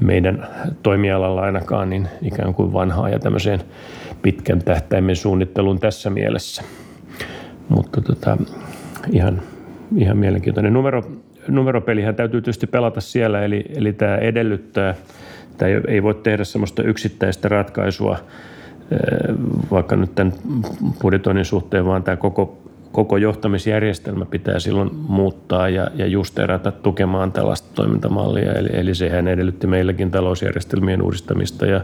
meidän 0.00 0.46
toimialalla 0.82 1.40
ainakaan 1.40 1.90
niin 1.90 2.08
ikään 2.22 2.54
kuin 2.54 2.72
vanhaa 2.72 3.08
ja 3.08 3.18
tämmöiseen 3.18 3.60
pitkän 4.22 4.62
tähtäimen 4.62 5.16
suunnitteluun 5.16 5.80
tässä 5.80 6.10
mielessä. 6.10 6.62
Mutta 7.68 8.00
tota, 8.00 8.36
ihan, 9.12 9.42
ihan 9.96 10.16
mielenkiintoinen. 10.16 10.72
Numero, 10.72 11.02
numeropelihän 11.48 12.14
täytyy 12.14 12.40
tietysti 12.40 12.66
pelata 12.66 13.00
siellä, 13.00 13.44
eli, 13.44 13.64
eli 13.76 13.92
tämä 13.92 14.16
edellyttää– 14.16 14.94
tai 15.58 15.80
ei 15.88 16.02
voi 16.02 16.14
tehdä 16.14 16.44
semmoista 16.44 16.82
yksittäistä 16.82 17.48
ratkaisua 17.48 18.18
vaikka 19.70 19.96
nyt 19.96 20.14
tämän 20.14 20.34
budjetoinnin 21.02 21.44
suhteen, 21.44 21.86
vaan 21.86 22.02
tämä 22.02 22.16
koko, 22.16 22.58
koko 22.92 23.16
johtamisjärjestelmä 23.16 24.24
pitää 24.24 24.58
silloin 24.58 24.90
muuttaa 24.94 25.68
ja, 25.68 25.86
ja 25.94 26.06
justeerata 26.06 26.72
tukemaan 26.72 27.32
tällaista 27.32 27.68
toimintamallia. 27.74 28.52
Eli, 28.52 28.68
eli 28.72 28.94
sehän 28.94 29.28
edellytti 29.28 29.66
meilläkin 29.66 30.10
talousjärjestelmien 30.10 31.02
uudistamista 31.02 31.66
ja 31.66 31.80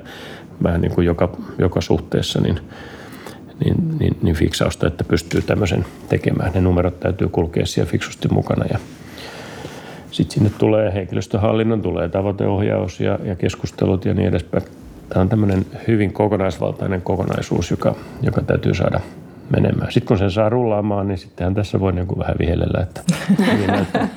vähän 0.63 0.81
niin 0.81 0.95
kuin 0.95 1.07
joka, 1.07 1.37
joka 1.59 1.81
suhteessa 1.81 2.41
niin, 2.41 2.61
niin, 3.65 3.99
niin, 3.99 4.17
niin 4.23 4.37
fiksausta, 4.37 4.87
että 4.87 5.05
pystyy 5.05 5.43
tämmöisen 5.43 5.85
tekemään. 6.09 6.53
Ne 6.55 6.61
numerot 6.61 7.01
täytyy 7.01 7.29
kulkea 7.29 7.67
siellä 7.67 7.91
fiksusti 7.91 8.29
mukana 8.29 8.65
ja, 8.71 8.79
sitten 10.11 10.35
sinne 10.35 10.51
tulee 10.59 10.95
henkilöstöhallinnon, 10.95 11.83
tulee 11.83 12.09
tavoiteohjaus 12.09 13.01
ja, 13.01 13.19
ja 13.25 13.37
keskustelut 13.37 14.05
ja 14.05 14.15
niin 14.15 14.29
edespäin. 14.29 14.65
Tämä 15.11 15.21
on 15.21 15.29
tämmöinen 15.29 15.67
hyvin 15.89 16.13
kokonaisvaltainen 16.13 17.03
kokonaisuus, 17.03 17.71
joka, 17.71 17.95
joka 18.23 18.41
täytyy 18.41 18.75
saada 18.75 19.01
menemään. 19.51 19.93
Sitten 19.93 20.09
kun 20.09 20.19
sen 20.19 20.31
saa 20.31 20.49
rullaamaan, 20.49 21.09
niin 21.09 21.19
sittenhän 21.19 21.55
tässä 21.55 21.81
voi 21.81 21.93
niin 21.93 22.07
kuin 22.07 22.19
vähän 22.19 22.37
vihellellä, 22.39 22.81
että 22.83 23.03
hyvin 23.53 23.67
näyttää, 23.77 24.09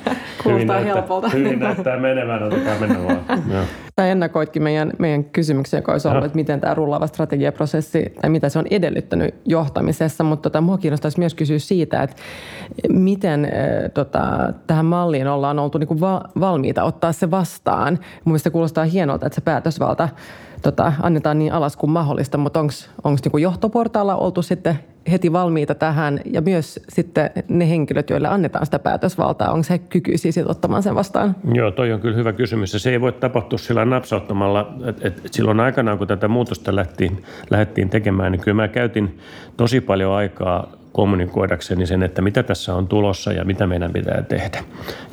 hyvin 0.44 0.66
näyttää, 0.66 1.30
hyvin 1.32 1.58
näyttää 1.58 1.96
menevän, 1.96 2.42
otetaan 2.42 2.80
mennä 2.80 3.04
vaan. 3.04 3.20
Tämä 3.96 4.08
ennakoitkin 4.08 4.62
meidän, 4.62 4.92
meidän 4.98 5.24
kysymyksiä, 5.24 5.78
joka 5.78 5.92
olisi 5.92 6.08
ollut, 6.08 6.24
että 6.24 6.36
miten 6.36 6.60
tämä 6.60 6.74
rullaava 6.74 7.06
strategiaprosessi, 7.06 8.12
tai 8.20 8.30
mitä 8.30 8.48
se 8.48 8.58
on 8.58 8.64
edellyttänyt 8.70 9.34
johtamisessa, 9.44 10.24
mutta 10.24 10.50
tota, 10.50 10.60
mua 10.60 10.78
kiinnostaisi 10.78 11.18
myös 11.18 11.34
kysyä 11.34 11.58
siitä, 11.58 12.02
että 12.02 12.16
miten 12.88 13.44
äh, 13.44 13.50
tota, 13.94 14.52
tähän 14.66 14.86
malliin 14.86 15.26
ollaan 15.26 15.58
oltu 15.58 15.78
niin 15.78 15.88
kuin 15.88 16.00
va- 16.00 16.24
valmiita 16.40 16.84
ottaa 16.84 17.12
se 17.12 17.30
vastaan. 17.30 17.94
Mun 17.94 18.32
mielestä 18.32 18.50
kuulostaa 18.50 18.84
hienolta, 18.84 19.26
että 19.26 19.34
se 19.34 19.40
päätösvalta 19.40 20.08
tota, 20.64 20.92
annetaan 21.02 21.38
niin 21.38 21.52
alas 21.52 21.76
kuin 21.76 21.90
mahdollista, 21.90 22.38
mutta 22.38 22.60
onko 22.60 23.18
niin 23.24 23.42
johtoportaalla 23.42 24.16
oltu 24.16 24.42
sitten 24.42 24.78
heti 25.10 25.32
valmiita 25.32 25.74
tähän 25.74 26.20
ja 26.24 26.40
myös 26.40 26.80
sitten 26.88 27.30
ne 27.48 27.68
henkilöt, 27.68 28.10
joille 28.10 28.28
annetaan 28.28 28.66
sitä 28.66 28.78
päätösvaltaa, 28.78 29.52
onko 29.52 29.62
se 29.62 29.78
kykyisiä 29.78 30.32
sitten 30.32 30.50
ottamaan 30.50 30.82
sen 30.82 30.94
vastaan? 30.94 31.36
Joo, 31.52 31.70
toi 31.70 31.92
on 31.92 32.00
kyllä 32.00 32.16
hyvä 32.16 32.32
kysymys 32.32 32.72
ja 32.72 32.78
se 32.78 32.90
ei 32.90 33.00
voi 33.00 33.12
tapahtua 33.12 33.58
sillä 33.58 33.84
napsauttamalla, 33.84 34.74
että 34.84 35.08
et 35.08 35.20
silloin 35.30 35.60
aikanaan 35.60 35.98
kun 35.98 36.06
tätä 36.06 36.28
muutosta 36.28 36.76
lähdettiin, 36.76 37.22
lähdettiin 37.50 37.90
tekemään, 37.90 38.32
niin 38.32 38.40
kyllä 38.40 38.54
mä 38.54 38.68
käytin 38.68 39.18
tosi 39.56 39.80
paljon 39.80 40.12
aikaa 40.12 40.72
kommunikoidakseni 40.94 41.86
sen, 41.86 42.02
että 42.02 42.22
mitä 42.22 42.42
tässä 42.42 42.74
on 42.74 42.88
tulossa 42.88 43.32
ja 43.32 43.44
mitä 43.44 43.66
meidän 43.66 43.92
pitää 43.92 44.22
tehdä. 44.22 44.64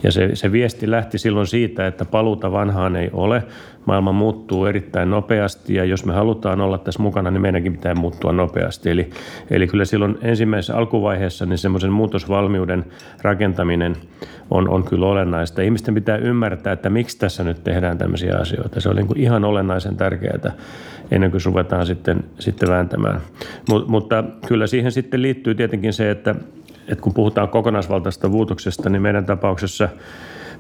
Ja 0.04 0.12
se, 0.12 0.36
se 0.36 0.52
viesti 0.52 0.92
lähti 0.92 1.18
silloin 1.18 1.48
siitä, 1.48 1.88
että 1.88 2.06
paluuta 2.06 2.52
vanhaan 2.52 2.96
ei 2.96 3.10
ole. 3.14 3.44
Maailma 3.86 4.12
muuttuu 4.12 4.65
erittäin 4.65 5.10
nopeasti 5.10 5.76
ja 5.76 5.86
jos 5.86 6.06
me 6.06 6.13
halutaan 6.13 6.62
olla 6.62 6.78
tässä 6.78 7.02
mukana, 7.02 7.32
niin 7.32 7.41
meidänkin 7.41 7.74
pitää 7.74 7.96
muuttua 7.96 8.32
nopeasti. 8.32 8.89
Eli, 8.89 9.10
eli 9.50 9.67
kyllä 9.67 9.86
silloin 9.86 10.17
ensimmäisessä 10.22 10.78
alkuvaiheessa 10.78 11.46
niin 11.46 11.58
semmoisen 11.58 11.91
muutosvalmiuden 11.91 12.86
rakentaminen 13.22 13.96
on, 14.52 14.70
on 14.70 14.84
kyllä 14.84 15.06
olennaista. 15.06 15.62
Ihmisten 15.62 15.94
pitää 15.94 16.17
ymmärtää, 16.17 16.74
että 16.74 16.89
miksi 16.89 17.20
tässä 17.20 17.44
nyt 17.44 17.63
tehdään 17.63 17.98
tämmöisiä 17.98 18.38
asioita. 18.38 18.82
Se 18.82 18.89
on 18.89 18.96
niin 18.96 19.08
kuin 19.08 19.20
ihan 19.20 19.46
olennaisen 19.46 19.98
tärkeää 19.98 20.52
ennen 21.12 21.32
kuin 21.32 21.41
ruvetaan 21.46 21.86
sitten, 21.86 22.24
sitten 22.39 22.70
vääntämään. 22.70 23.22
Mut, 23.70 23.88
mutta 23.88 24.24
kyllä 24.48 24.67
siihen 24.67 24.91
sitten 24.91 25.22
liittyy 25.22 25.56
tietenkin 25.56 25.94
se, 25.94 26.12
että, 26.12 26.36
että 26.88 27.02
kun 27.02 27.13
puhutaan 27.13 27.50
kokonaisvaltaista 27.50 28.30
muutoksesta, 28.30 28.89
niin 28.89 29.02
meidän 29.02 29.26
tapauksessa 29.26 29.89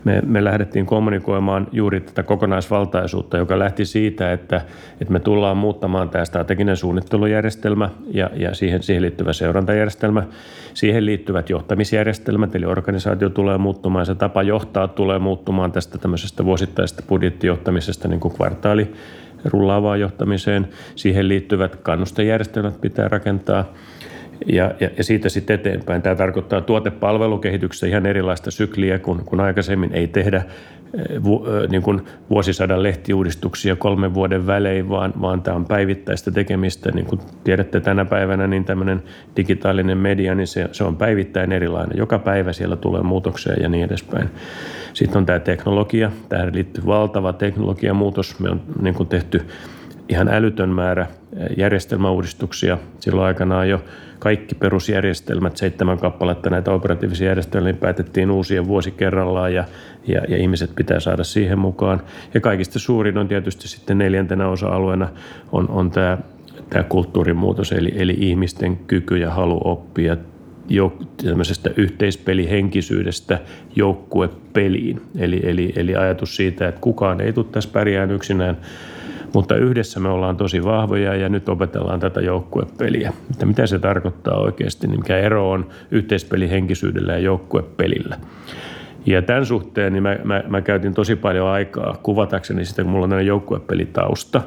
me, 0.03 0.21
me 0.25 0.43
lähdettiin 0.43 0.85
kommunikoimaan 0.85 1.67
juuri 1.71 1.99
tätä 1.99 2.23
kokonaisvaltaisuutta, 2.23 3.37
joka 3.37 3.59
lähti 3.59 3.85
siitä, 3.85 4.33
että, 4.33 4.61
että 5.01 5.13
me 5.13 5.19
tullaan 5.19 5.57
muuttamaan 5.57 6.09
tämä 6.09 6.25
strateginen 6.25 6.77
suunnittelujärjestelmä 6.77 7.89
ja, 8.13 8.29
ja 8.35 8.53
siihen, 8.55 8.83
siihen 8.83 9.01
liittyvä 9.01 9.33
seurantajärjestelmä. 9.33 10.23
Siihen 10.73 11.05
liittyvät 11.05 11.49
johtamisjärjestelmät, 11.49 12.55
eli 12.55 12.65
organisaatio 12.65 13.29
tulee 13.29 13.57
muuttumaan, 13.57 14.05
se 14.05 14.15
tapa 14.15 14.43
johtaa 14.43 14.87
tulee 14.87 15.19
muuttumaan 15.19 15.71
tästä 15.71 15.97
tämmöisestä 15.97 16.45
vuosittaisesta 16.45 17.03
budjettijohtamisesta 17.07 18.07
niin 18.07 18.19
kuin 18.19 18.33
kvartaali 18.33 18.93
rullaavaan 19.45 19.99
johtamiseen. 19.99 20.67
Siihen 20.95 21.27
liittyvät 21.27 21.75
kannustejärjestelmät 21.75 22.81
pitää 22.81 23.07
rakentaa 23.07 23.65
ja, 24.45 24.71
ja, 24.79 24.89
ja 24.97 25.03
siitä 25.03 25.29
sitten 25.29 25.53
eteenpäin. 25.53 26.01
Tämä 26.01 26.15
tarkoittaa 26.15 26.61
tuotepalvelukehityksessä 26.61 27.87
ihan 27.87 28.05
erilaista 28.05 28.51
sykliä 28.51 28.99
kuin, 28.99 29.25
kuin 29.25 29.39
aikaisemmin. 29.39 29.93
Ei 29.93 30.07
tehdä 30.07 30.43
vu, 31.23 31.45
niin 31.69 31.81
kuin 31.81 32.01
vuosisadan 32.29 32.83
lehtiuudistuksia 32.83 33.75
kolmen 33.75 34.13
vuoden 34.13 34.47
välein, 34.47 34.89
vaan, 34.89 35.13
vaan 35.21 35.41
tämä 35.41 35.57
on 35.57 35.65
päivittäistä 35.65 36.31
tekemistä. 36.31 36.91
Niin 36.91 37.05
kuin 37.05 37.21
tiedätte 37.43 37.79
tänä 37.79 38.05
päivänä, 38.05 38.47
niin 38.47 38.65
tämmöinen 38.65 39.03
digitaalinen 39.37 39.97
media, 39.97 40.35
niin 40.35 40.47
se, 40.47 40.69
se 40.71 40.83
on 40.83 40.95
päivittäin 40.95 41.51
erilainen. 41.51 41.97
Joka 41.97 42.19
päivä 42.19 42.53
siellä 42.53 42.75
tulee 42.75 43.01
muutoksia 43.01 43.53
ja 43.53 43.69
niin 43.69 43.85
edespäin. 43.85 44.29
Sitten 44.93 45.17
on 45.17 45.25
tämä 45.25 45.39
teknologia. 45.39 46.11
Tähän 46.29 46.53
liittyy 46.53 46.85
valtava 46.85 47.33
teknologiamuutos. 47.33 48.39
Me 48.39 48.49
on 48.49 48.61
niin 48.81 48.95
kuin 48.95 49.09
tehty 49.09 49.41
ihan 50.11 50.27
älytön 50.27 50.69
määrä 50.69 51.07
järjestelmäuudistuksia 51.57 52.77
silloin 52.99 53.27
aikanaan 53.27 53.69
jo 53.69 53.83
kaikki 54.19 54.55
perusjärjestelmät, 54.55 55.57
seitsemän 55.57 55.97
kappaletta 55.97 56.49
näitä 56.49 56.71
operatiivisia 56.71 57.27
järjestelmiä 57.27 57.73
päätettiin 57.73 58.31
uusien 58.31 58.67
vuosi 58.67 58.91
kerrallaan 58.91 59.53
ja, 59.53 59.63
ja, 60.07 60.21
ja 60.27 60.37
ihmiset 60.37 60.71
pitää 60.75 60.99
saada 60.99 61.23
siihen 61.23 61.59
mukaan. 61.59 62.01
Ja 62.33 62.41
kaikista 62.41 62.79
suurin 62.79 63.17
on 63.17 63.27
tietysti 63.27 63.67
sitten 63.67 63.97
neljäntenä 63.97 64.47
osa-alueena 64.47 65.09
on, 65.51 65.69
on 65.69 65.91
tämä, 65.91 66.17
tämä 66.69 66.83
kulttuurimuutos, 66.83 67.71
eli, 67.71 67.91
eli 67.95 68.15
ihmisten 68.17 68.77
kyky 68.77 69.17
ja 69.17 69.31
halu 69.31 69.61
oppia 69.63 70.17
tämmöisestä 71.23 71.69
yhteispelihenkisyydestä 71.77 73.39
joukkuepeliin. 73.75 75.01
Eli, 75.17 75.41
eli, 75.43 75.73
eli 75.75 75.95
ajatus 75.95 76.35
siitä, 76.35 76.67
että 76.67 76.81
kukaan 76.81 77.21
ei 77.21 77.33
tule 77.33 77.45
tässä 77.51 77.69
pärjään 77.73 78.11
yksinään, 78.11 78.57
mutta 79.33 79.55
yhdessä 79.55 79.99
me 79.99 80.09
ollaan 80.09 80.37
tosi 80.37 80.63
vahvoja 80.63 81.15
ja 81.15 81.29
nyt 81.29 81.49
opetellaan 81.49 81.99
tätä 81.99 82.21
joukkuepeliä. 82.21 83.13
Että 83.31 83.45
mitä 83.45 83.67
se 83.67 83.79
tarkoittaa 83.79 84.37
oikeasti, 84.37 84.87
niin 84.87 84.99
mikä 84.99 85.17
ero 85.17 85.51
on 85.51 85.69
yhteispelihenkisyydellä 85.91 87.13
ja 87.13 87.19
joukkuepelillä. 87.19 88.17
Ja 89.05 89.21
tämän 89.21 89.45
suhteen 89.45 89.93
niin 89.93 90.03
mä, 90.03 90.17
mä, 90.23 90.43
mä 90.47 90.61
käytin 90.61 90.93
tosi 90.93 91.15
paljon 91.15 91.47
aikaa 91.47 91.97
kuvatakseni 92.03 92.65
sitä, 92.65 92.83
kun 92.83 92.91
mulla 92.91 93.15
on 93.15 93.25
joukkuepelitausta, 93.25 94.41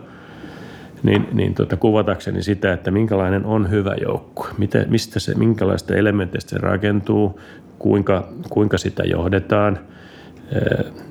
niin, 1.03 1.29
niin 1.33 1.55
tota, 1.55 1.77
kuvatakseni 1.77 2.43
sitä, 2.43 2.73
että 2.73 2.91
minkälainen 2.91 3.45
on 3.45 3.71
hyvä 3.71 3.95
joukkue, 4.03 4.49
miten, 4.59 4.87
mistä 4.91 5.21
se, 5.21 5.35
minkälaista 5.35 5.95
elementeistä 5.95 6.51
se 6.51 6.59
rakentuu, 6.59 7.41
kuinka, 7.79 8.29
kuinka 8.51 8.79
sitä 8.79 9.03
johdetaan, 9.03 9.79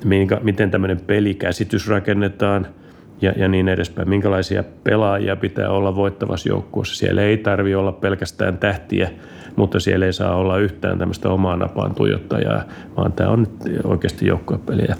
minkä, 0.03 0.39
miten 0.43 0.71
tämmöinen 0.71 0.99
pelikäsitys 1.07 1.87
rakennetaan– 1.87 2.67
ja, 3.21 3.33
ja 3.37 3.47
niin 3.47 3.69
edespäin. 3.69 4.09
Minkälaisia 4.09 4.63
pelaajia 4.83 5.35
pitää 5.35 5.69
olla 5.69 5.95
voittavassa 5.95 6.49
joukkueessa. 6.49 6.95
Siellä 6.95 7.21
ei 7.21 7.37
tarvi 7.37 7.75
olla 7.75 7.91
pelkästään 7.91 8.57
tähtiä, 8.57 9.09
mutta 9.55 9.79
siellä 9.79 10.05
ei 10.05 10.13
saa 10.13 10.35
olla 10.35 10.57
yhtään 10.57 10.99
tämmöistä 10.99 11.29
omaa 11.29 11.55
napaan 11.55 11.95
tuijottajaa, 11.95 12.63
vaan 12.97 13.13
tämä 13.13 13.29
on 13.29 13.39
nyt 13.39 13.83
oikeasti 13.83 14.27
joukkuepeliä. 14.27 14.95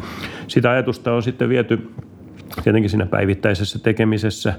Sitä 0.48 0.72
ajatusta 0.72 1.14
on 1.14 1.24
sitten 1.24 1.50
viety 1.50 1.92
tietenkin 2.64 2.90
siinä 2.90 3.06
päivittäisessä 3.06 3.80
tekemisessä, 3.80 4.54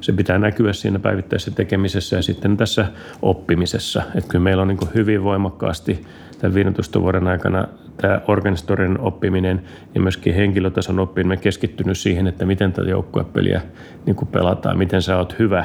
se 0.00 0.12
pitää 0.12 0.38
näkyä 0.38 0.72
siinä 0.72 0.98
päivittäisessä 0.98 1.50
tekemisessä 1.50 2.16
ja 2.16 2.22
sitten 2.22 2.56
tässä 2.56 2.86
oppimisessa. 3.22 4.02
Että 4.14 4.28
kyllä 4.28 4.42
meillä 4.42 4.62
on 4.62 4.68
niin 4.68 4.78
hyvin 4.94 5.24
voimakkaasti 5.24 6.04
tämän 6.38 6.54
15 6.54 7.00
vuoden 7.00 7.26
aikana 7.26 7.68
tämä 7.96 8.20
organisatorinen 8.28 9.00
oppiminen 9.00 9.62
ja 9.94 10.00
myöskin 10.00 10.34
henkilötason 10.34 10.98
oppiminen 10.98 11.38
keskittynyt 11.38 11.98
siihen, 11.98 12.26
että 12.26 12.46
miten 12.46 12.72
tätä 12.72 12.90
joukkuepeliä 12.90 13.60
niin 14.06 14.16
pelataan, 14.32 14.78
miten 14.78 15.02
sä 15.02 15.16
oot 15.16 15.38
hyvä, 15.38 15.64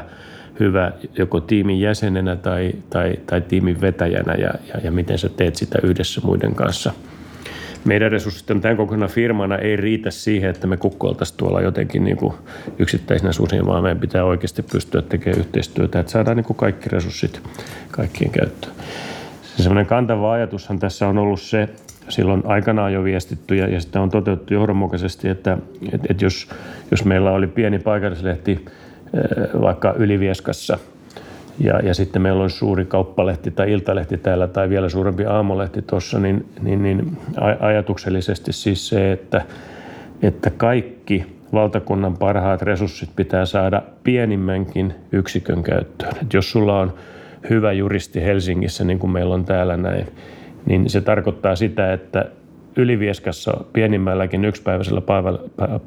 hyvä 0.60 0.92
joko 1.18 1.40
tiimin 1.42 1.80
jäsenenä 1.80 2.36
tai, 2.36 2.72
tai, 2.90 3.14
tai 3.26 3.42
tiimin 3.42 3.82
vetäjänä 3.82 4.34
ja, 4.34 4.54
ja, 4.74 4.80
ja 4.84 4.92
miten 4.92 5.18
sä 5.18 5.30
teet 5.30 5.56
sitä 5.56 5.80
yhdessä 5.84 6.22
muiden 6.24 6.56
kanssa. 6.56 6.94
Meidän 7.86 8.12
resurssit 8.12 8.62
tämän 8.62 8.78
kokonaan 8.78 9.12
firmana 9.12 9.58
ei 9.58 9.76
riitä 9.76 10.12
siihen, 10.12 10.50
että 10.50 10.68
me 10.68 10.78
kukkoiltaisiin 10.78 11.38
tuolla 11.38 11.62
jotenkin 11.62 12.04
niin 12.04 12.18
kuin 12.18 12.34
yksittäisenä 12.80 13.32
susin, 13.32 13.66
vaan 13.66 13.84
meidän 13.84 14.00
pitää 14.00 14.26
oikeasti 14.26 14.64
pystyä 14.64 15.02
tekemään 15.02 15.40
yhteistyötä, 15.40 16.00
että 16.00 16.12
saadaan 16.12 16.38
niin 16.38 16.46
kuin 16.46 16.58
kaikki 16.58 16.90
resurssit 16.90 17.42
kaikkien 17.92 18.32
käyttöön. 18.32 18.74
Se 19.44 19.64
semmoinen 19.64 19.86
kantava 19.86 20.32
ajatushan 20.32 20.80
tässä 20.80 21.08
on 21.08 21.18
ollut 21.18 21.42
se, 21.42 21.70
silloin 22.12 22.44
aikanaan 22.46 22.94
jo 22.94 23.04
viestitty 23.04 23.56
ja, 23.56 23.70
ja 23.70 23.82
sitä 23.82 24.02
on 24.02 24.10
toteutettu 24.10 24.54
johdonmukaisesti, 24.54 25.30
että, 25.30 25.58
että, 25.94 26.08
että 26.10 26.26
jos, 26.26 26.50
jos 26.92 27.06
meillä 27.06 27.32
oli 27.32 27.48
pieni 27.48 27.80
paikallislehti 27.80 28.52
eh, 28.52 29.62
vaikka 29.62 29.94
Ylivieskassa 29.98 30.78
ja, 31.60 31.80
ja 31.80 31.94
sitten 31.94 32.22
meillä 32.22 32.44
on 32.44 32.50
suuri 32.50 32.86
kauppalehti 32.86 33.52
tai 33.52 33.72
iltalehti 33.72 34.18
täällä 34.18 34.48
tai 34.48 34.70
vielä 34.70 34.90
suurempi 34.90 35.26
aamulehti 35.26 35.82
tuossa, 35.82 36.20
niin, 36.20 36.46
niin, 36.62 36.84
niin 36.84 37.18
ajatuksellisesti 37.60 38.54
siis 38.54 38.88
se, 38.88 39.12
että, 39.12 39.42
että 40.22 40.50
kaikki 40.50 41.26
valtakunnan 41.54 42.18
parhaat 42.18 42.62
resurssit 42.62 43.10
pitää 43.16 43.46
saada 43.46 43.82
pienimmänkin 44.04 44.94
yksikön 45.12 45.64
käyttöön. 45.64 46.14
Et 46.22 46.34
jos 46.34 46.52
sulla 46.52 46.80
on 46.80 46.94
hyvä 47.50 47.72
juristi 47.72 48.22
Helsingissä, 48.22 48.84
niin 48.84 49.00
kuin 49.00 49.12
meillä 49.12 49.36
on 49.36 49.46
täällä 49.46 49.78
näin, 49.78 50.08
niin 50.66 50.90
se 50.90 51.02
tarkoittaa 51.02 51.56
sitä, 51.56 51.94
että 51.94 52.26
Ylivieskassa 52.76 53.64
pienimmälläkin 53.74 54.46
yksipäiväisellä 54.46 55.02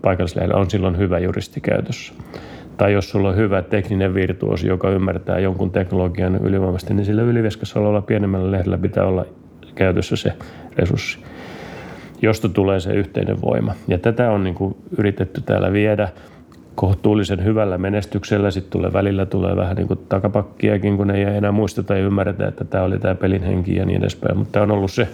paikallislehdellä 0.02 0.60
on 0.60 0.70
silloin 0.70 0.98
hyvä 0.98 1.18
juristi 1.18 1.60
käytössä. 1.60 2.14
Tai 2.76 2.92
jos 2.92 3.10
sulla 3.10 3.28
on 3.28 3.36
hyvä 3.36 3.62
tekninen 3.62 4.14
virtuosi, 4.14 4.66
joka 4.66 4.90
ymmärtää 4.90 5.38
jonkun 5.38 5.70
teknologian 5.70 6.36
ylivoimasti, 6.36 6.94
niin 6.94 7.04
sillä 7.04 7.22
Ylivieskassa 7.22 7.80
olevalla 7.80 8.02
pienemmällä 8.02 8.50
lehdellä 8.50 8.78
pitää 8.78 9.04
olla 9.04 9.24
käytössä 9.74 10.16
se 10.16 10.32
resurssi, 10.76 11.18
josta 12.22 12.48
tulee 12.48 12.80
se 12.80 12.92
yhteinen 12.92 13.42
voima. 13.42 13.74
Ja 13.88 13.98
tätä 13.98 14.30
on 14.30 14.44
niin 14.44 14.54
kuin 14.54 14.76
yritetty 14.98 15.40
täällä 15.40 15.72
viedä 15.72 16.08
kohtuullisen 16.74 17.44
hyvällä 17.44 17.78
menestyksellä. 17.78 18.50
Sitten 18.50 18.70
tulee 18.70 18.92
välillä 18.92 19.26
tulee 19.26 19.56
vähän 19.56 19.76
niin 19.76 19.88
kuin 19.88 20.00
takapakkiakin, 20.08 20.96
kun 20.96 21.10
ei 21.10 21.22
enää 21.22 21.52
muisteta 21.52 21.94
ja 21.94 22.04
ymmärretä, 22.04 22.48
että 22.48 22.64
tämä 22.64 22.84
oli 22.84 22.98
tämä 22.98 23.14
pelin 23.14 23.42
henki 23.42 23.76
ja 23.76 23.86
niin 23.86 24.00
edespäin. 24.00 24.38
Mutta 24.38 24.52
tämä 24.52 24.62
on 24.62 24.70
ollut 24.70 24.92
se 24.92 25.08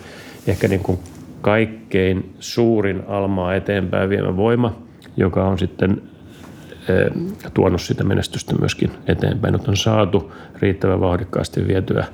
ehkä 0.46 0.68
niin 0.68 0.80
kuin 0.80 0.98
kaikkein 1.40 2.34
suurin 2.40 3.02
almaa 3.08 3.54
eteenpäin 3.54 4.08
viemä 4.10 4.36
voima, 4.36 4.76
joka 5.16 5.44
on 5.44 5.58
sitten 5.58 6.02
eh, 6.88 7.10
tuonut 7.54 7.80
sitä 7.80 8.04
menestystä 8.04 8.54
myöskin 8.58 8.90
eteenpäin. 9.06 9.52
Nyt 9.52 9.68
on 9.68 9.76
saatu 9.76 10.32
riittävän 10.58 11.00
vauhdikkaasti 11.00 11.68
vietyä, 11.68 12.04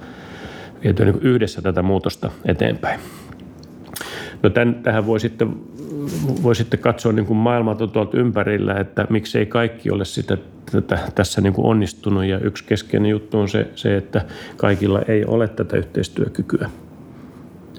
vietyä 0.84 1.06
niin 1.06 1.22
yhdessä 1.22 1.62
tätä 1.62 1.82
muutosta 1.82 2.30
eteenpäin. 2.44 3.00
No 4.42 4.50
tämän, 4.50 4.74
tähän 4.74 5.06
voi 5.06 5.20
sitten, 5.20 5.56
voi 6.42 6.54
sitten 6.54 6.80
katsoa 6.80 7.12
niin 7.12 7.26
kuin 7.26 7.36
maailmalta 7.36 7.86
tuolta 7.86 8.18
ympärillä, 8.18 8.74
että 8.74 9.06
miksei 9.10 9.46
kaikki 9.46 9.90
ole 9.90 10.04
sitä 10.04 10.38
tätä, 10.72 10.98
tässä 11.14 11.40
niin 11.40 11.52
kuin 11.52 11.66
onnistunut. 11.66 12.24
Ja 12.24 12.38
yksi 12.38 12.64
keskeinen 12.64 13.10
juttu 13.10 13.38
on 13.38 13.48
se, 13.48 13.66
se, 13.74 13.96
että 13.96 14.24
kaikilla 14.56 15.02
ei 15.08 15.24
ole 15.24 15.48
tätä 15.48 15.76
yhteistyökykyä. 15.76 16.70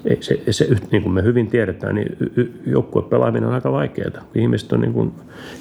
Ei, 0.04 0.18
se, 0.20 0.42
se, 0.50 0.68
niin 0.90 1.02
kuin 1.02 1.12
me 1.12 1.22
hyvin 1.22 1.46
tiedetään, 1.46 1.94
niin 1.94 2.16
joukkuepelaaminen 2.66 3.48
on 3.48 3.54
aika 3.54 3.72
vaikeaa. 3.72 4.24
Ihmiset 4.34 4.72
on 4.72 4.80
niin 4.80 4.92
kuin 4.92 5.12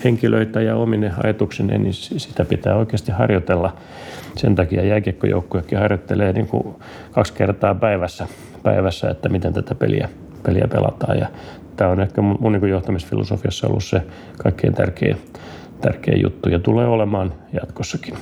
henkilöitä 0.04 0.62
ja 0.62 0.76
omine 0.76 1.12
ajatuksineen, 1.24 1.84
niin 1.84 1.94
sitä 1.94 2.46
pitää 2.46 2.76
oikeasti 2.76 3.12
harjoitella. 3.12 3.78
Sen 4.36 4.56
takia 4.56 4.86
jääkiekkojoukkuekin 4.86 5.80
harjoittelee 5.80 6.34
niin 6.34 6.48
kuin 6.48 6.76
kaksi 7.12 7.34
kertaa 7.34 7.76
päivässä, 7.76 8.28
päivässä, 8.64 9.10
että 9.10 9.30
miten 9.30 9.54
tätä 9.54 9.76
peliä 9.76 10.10
peliä 10.48 10.68
pelataan. 10.68 11.18
Ja 11.18 11.28
tämä 11.78 11.92
on 11.92 12.00
ehkä 12.00 12.22
mun, 12.22 12.38
mun 12.40 12.52
niin 12.52 12.70
johtamisfilosofiassa 12.70 13.68
ollut 13.68 13.84
se 13.84 14.02
kaikkein 14.38 14.74
tärkein, 14.74 15.18
tärkein 15.82 16.22
juttu 16.22 16.50
ja 16.50 16.60
tulee 16.60 16.88
olemaan 16.88 17.34
jatkossakin. 17.54 18.18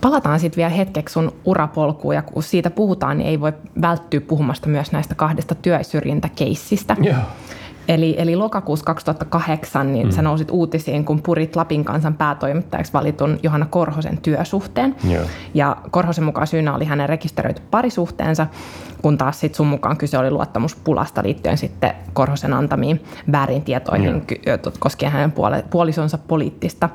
Palataan 0.00 0.40
sitten 0.40 0.56
vielä 0.56 0.70
hetkeksi 0.70 1.12
sun 1.12 1.32
urapolkuun 1.44 2.14
ja 2.14 2.22
kun 2.22 2.42
siitä 2.42 2.70
puhutaan, 2.70 3.18
niin 3.18 3.28
ei 3.28 3.40
voi 3.40 3.52
välttyä 3.80 4.20
puhumasta 4.20 4.68
myös 4.68 4.92
näistä 4.92 5.14
kahdesta 5.14 5.54
työsyrjintäkeissistä. 5.54 6.96
Joo. 7.00 7.16
Eli, 7.88 8.14
eli 8.18 8.36
lokakuussa 8.36 8.84
2008 8.84 9.92
niin 9.92 10.06
mm. 10.06 10.10
sä 10.12 10.22
nousit 10.22 10.50
uutisiin, 10.50 11.04
kun 11.04 11.22
purit 11.22 11.56
Lapin 11.56 11.84
kansan 11.84 12.14
päätoimittajaksi 12.14 12.92
valitun 12.92 13.38
Johanna 13.42 13.66
Korhosen 13.70 14.18
työsuhteen. 14.18 14.96
Joo. 15.10 15.24
Ja 15.54 15.76
Korhosen 15.90 16.24
mukaan 16.24 16.46
syynä 16.46 16.74
oli 16.74 16.84
hänen 16.84 17.08
rekisteröity 17.08 17.62
parisuhteensa, 17.70 18.46
kun 19.02 19.18
taas 19.18 19.40
sit 19.40 19.54
sun 19.54 19.66
mukaan 19.66 19.96
kyse 19.96 20.18
oli 20.18 20.30
luottamuspulasta 20.30 21.22
liittyen 21.24 21.58
sitten 21.58 21.94
Korhosen 22.12 22.52
antamiin 22.52 23.04
väärin 23.32 23.62
tietoihin 23.62 24.22
Joo. 24.46 24.58
koskien 24.78 25.12
hänen 25.12 25.32
puolisonsa 25.70 26.18
poliittista 26.18 26.88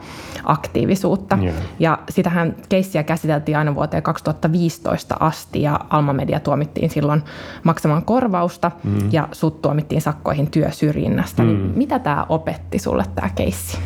aktiivisuutta. 0.44 1.38
Joo. 1.42 1.54
Ja 1.80 2.00
sitähän 2.10 2.56
keissiä 2.70 3.04
käsiteltiin 3.04 3.58
aina 3.58 3.76
vuoteen 3.76 4.04
2015 4.04 5.18
asti 5.20 5.62
ja 5.62 5.80
Alma 5.90 6.14
Media 6.14 6.40
tuomittiin 6.40 6.90
silloin 6.90 7.24
maksamaan 7.64 8.06
korvausta 8.06 8.72
mm. 8.84 9.10
ja 9.12 9.28
sut 9.32 9.62
tuomittiin 9.62 10.02
sakkoihin 10.02 10.52
työsyrjinnästä. 10.52 10.77
Niin 10.80 11.58
mm. 11.58 11.64
Niin 11.64 11.78
mitä 11.78 12.00
tämä 12.00 12.26
opetti 12.30 12.80
sulle 12.80 13.04
tämä 13.16 13.30
keissi? 13.36 13.78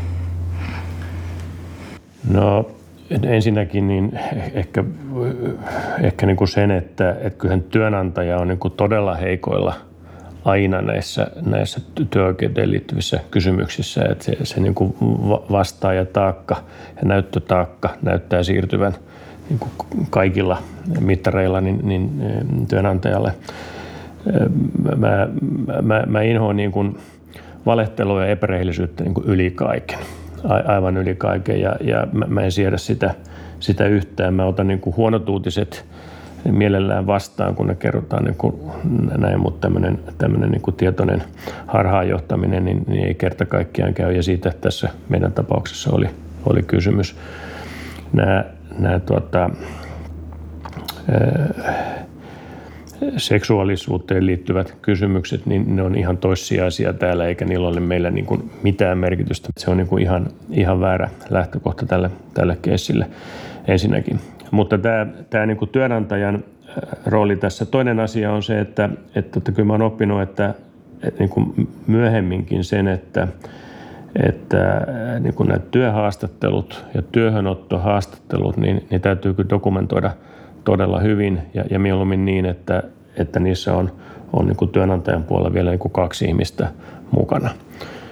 No 2.34 2.66
Ensinnäkin 3.24 3.88
niin 3.88 4.20
ehkä, 4.54 4.84
ehkä 6.02 6.26
niin 6.26 6.38
kuin 6.38 6.48
sen, 6.48 6.72
että, 6.72 7.12
että 7.12 7.40
kyllähän 7.40 7.64
työnantaja 7.64 8.38
on 8.38 8.48
niin 8.48 8.58
kuin 8.58 8.74
todella 8.78 9.16
heikoilla 9.16 9.74
aina 10.46 10.82
näissä, 10.82 11.28
näissä 11.46 11.82
työoikeuteen 12.10 12.72
liittyvissä 12.72 13.20
kysymyksissä, 13.32 14.06
että 14.12 14.24
se, 14.24 14.38
se 14.44 14.60
niin 14.60 14.76
kuin 14.76 14.96
vastaaja 15.52 16.06
taakka 16.06 16.56
ja 16.96 17.02
näyttötaakka 17.04 17.90
näyttää 18.02 18.44
siirtyvän 18.44 18.94
niin 19.50 19.60
kuin 19.60 19.72
kaikilla 20.10 20.58
mittareilla 21.00 21.62
niin, 21.62 21.80
niin 21.84 22.12
työnantajalle. 22.68 23.34
Mä, 24.98 25.28
mä, 25.82 26.04
mä 26.08 26.22
inhoan 26.22 26.56
niin 26.56 26.72
kuin 26.72 26.98
valehtelua 27.66 28.22
ja 28.22 28.32
epärehellisyyttä 28.32 29.04
niin 29.04 29.14
kuin 29.14 29.28
yli 29.28 29.52
kaiken 29.52 30.00
aivan 30.44 30.98
yli 30.98 31.16
kaiken 31.16 31.62
ja, 31.62 31.76
ja 31.82 32.08
mä, 32.12 32.26
mä 32.28 32.42
en 32.42 32.52
siedä 32.52 32.78
sitä, 32.78 33.16
sitä 33.60 33.86
yhtään. 33.86 34.34
Mä 34.34 34.46
otan 34.46 34.68
niin 34.68 34.80
kuin 34.80 34.96
huonot 34.96 35.30
uutiset 35.30 35.86
mielellään 36.52 37.08
vastaan, 37.08 37.56
kun 37.56 37.68
ne 37.68 37.76
kerrotaan 37.76 38.24
niin 38.24 38.36
kuin 38.36 38.56
näin, 39.18 39.40
mutta 39.40 39.60
tämmöinen, 39.62 40.00
tämmöinen 40.18 40.52
niin 40.52 40.62
kuin 40.62 40.76
tietoinen 40.76 41.24
harhaanjohtaminen 41.68 42.66
niin, 42.66 42.84
niin 42.88 43.06
ei 43.06 43.16
kerta 43.16 43.46
kaikkiaan 43.46 43.94
käy 43.94 44.14
ja 44.14 44.24
siitä 44.24 44.54
tässä 44.62 44.90
meidän 45.10 45.32
tapauksessa 45.32 45.92
oli, 45.94 46.10
oli 46.46 46.64
kysymys. 46.64 47.16
Nämä, 48.14 48.46
nämä 48.80 49.00
tuota, 49.00 49.50
seksuaalisuuteen 53.18 54.26
liittyvät 54.26 54.76
kysymykset, 54.82 55.46
niin 55.46 55.76
ne 55.76 55.82
on 55.82 55.96
ihan 55.96 56.18
toissijaisia 56.18 56.94
täällä, 56.94 57.26
eikä 57.26 57.46
niillä 57.46 57.68
ole 57.68 57.80
meillä 57.80 58.12
niin 58.12 58.26
kuin 58.26 58.52
mitään 58.64 58.98
merkitystä. 58.98 59.50
Se 59.58 59.72
on 59.72 59.78
niin 59.78 59.88
kuin 59.88 60.04
ihan, 60.04 60.28
ihan 60.50 60.80
väärä 60.80 61.10
lähtökohta 61.30 61.86
tälle, 61.86 62.12
tälle 62.34 62.58
keissille 62.62 63.08
ensinnäkin. 63.68 64.20
Mutta 64.52 64.78
tämä, 64.78 65.08
tämä 65.30 65.46
niin 65.46 65.58
kuin 65.58 65.70
työnantajan 65.70 66.36
äh, 66.36 66.76
rooli 67.06 67.36
tässä. 67.36 67.66
Toinen 67.66 68.00
asia 68.00 68.34
on 68.34 68.44
se, 68.44 68.60
että, 68.60 68.90
että, 69.16 69.38
että 69.40 69.52
kyllä 69.52 69.68
mä 69.68 69.74
olen 69.74 69.88
oppinut, 69.88 70.22
että, 70.22 70.54
että 71.04 71.20
niin 71.20 71.30
kuin 71.30 71.68
myöhemminkin 71.88 72.64
sen, 72.64 72.88
että, 72.88 73.28
että 74.26 74.78
äh, 74.78 75.20
niin 75.20 75.34
kuin 75.34 75.48
nämä 75.48 75.60
työhaastattelut 75.72 76.86
ja 76.94 77.02
työhönottohaastattelut, 77.02 78.58
niin, 78.58 78.88
niin 78.90 79.02
täytyy 79.02 79.34
kyllä 79.34 79.50
dokumentoida 79.50 80.12
todella 80.64 81.00
hyvin 81.00 81.42
ja, 81.54 81.64
ja 81.70 81.80
mieluummin 81.80 82.26
niin, 82.26 82.46
että, 82.46 82.84
että 83.18 83.40
niissä 83.40 83.76
on, 83.76 83.92
on 84.34 84.46
niin 84.46 84.58
kuin 84.58 84.72
työnantajan 84.72 85.24
puolella 85.24 85.54
vielä 85.54 85.70
niin 85.70 85.80
kuin 85.80 85.92
kaksi 85.92 86.26
ihmistä 86.26 86.68
mukana. 87.12 87.50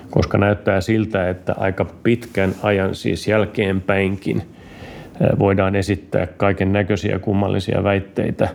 Koska 0.10 0.38
näyttää 0.38 0.82
siltä, 0.82 1.30
että 1.30 1.56
aika 1.58 1.86
pitkän 2.04 2.56
ajan 2.64 2.96
siis 2.96 3.28
jälkeenpäinkin– 3.28 4.42
voidaan 5.40 5.76
esittää 5.76 6.28
kaiken 6.38 6.74
näköisiä 6.74 7.20
kummallisia 7.20 7.84
väitteitä 7.84 8.50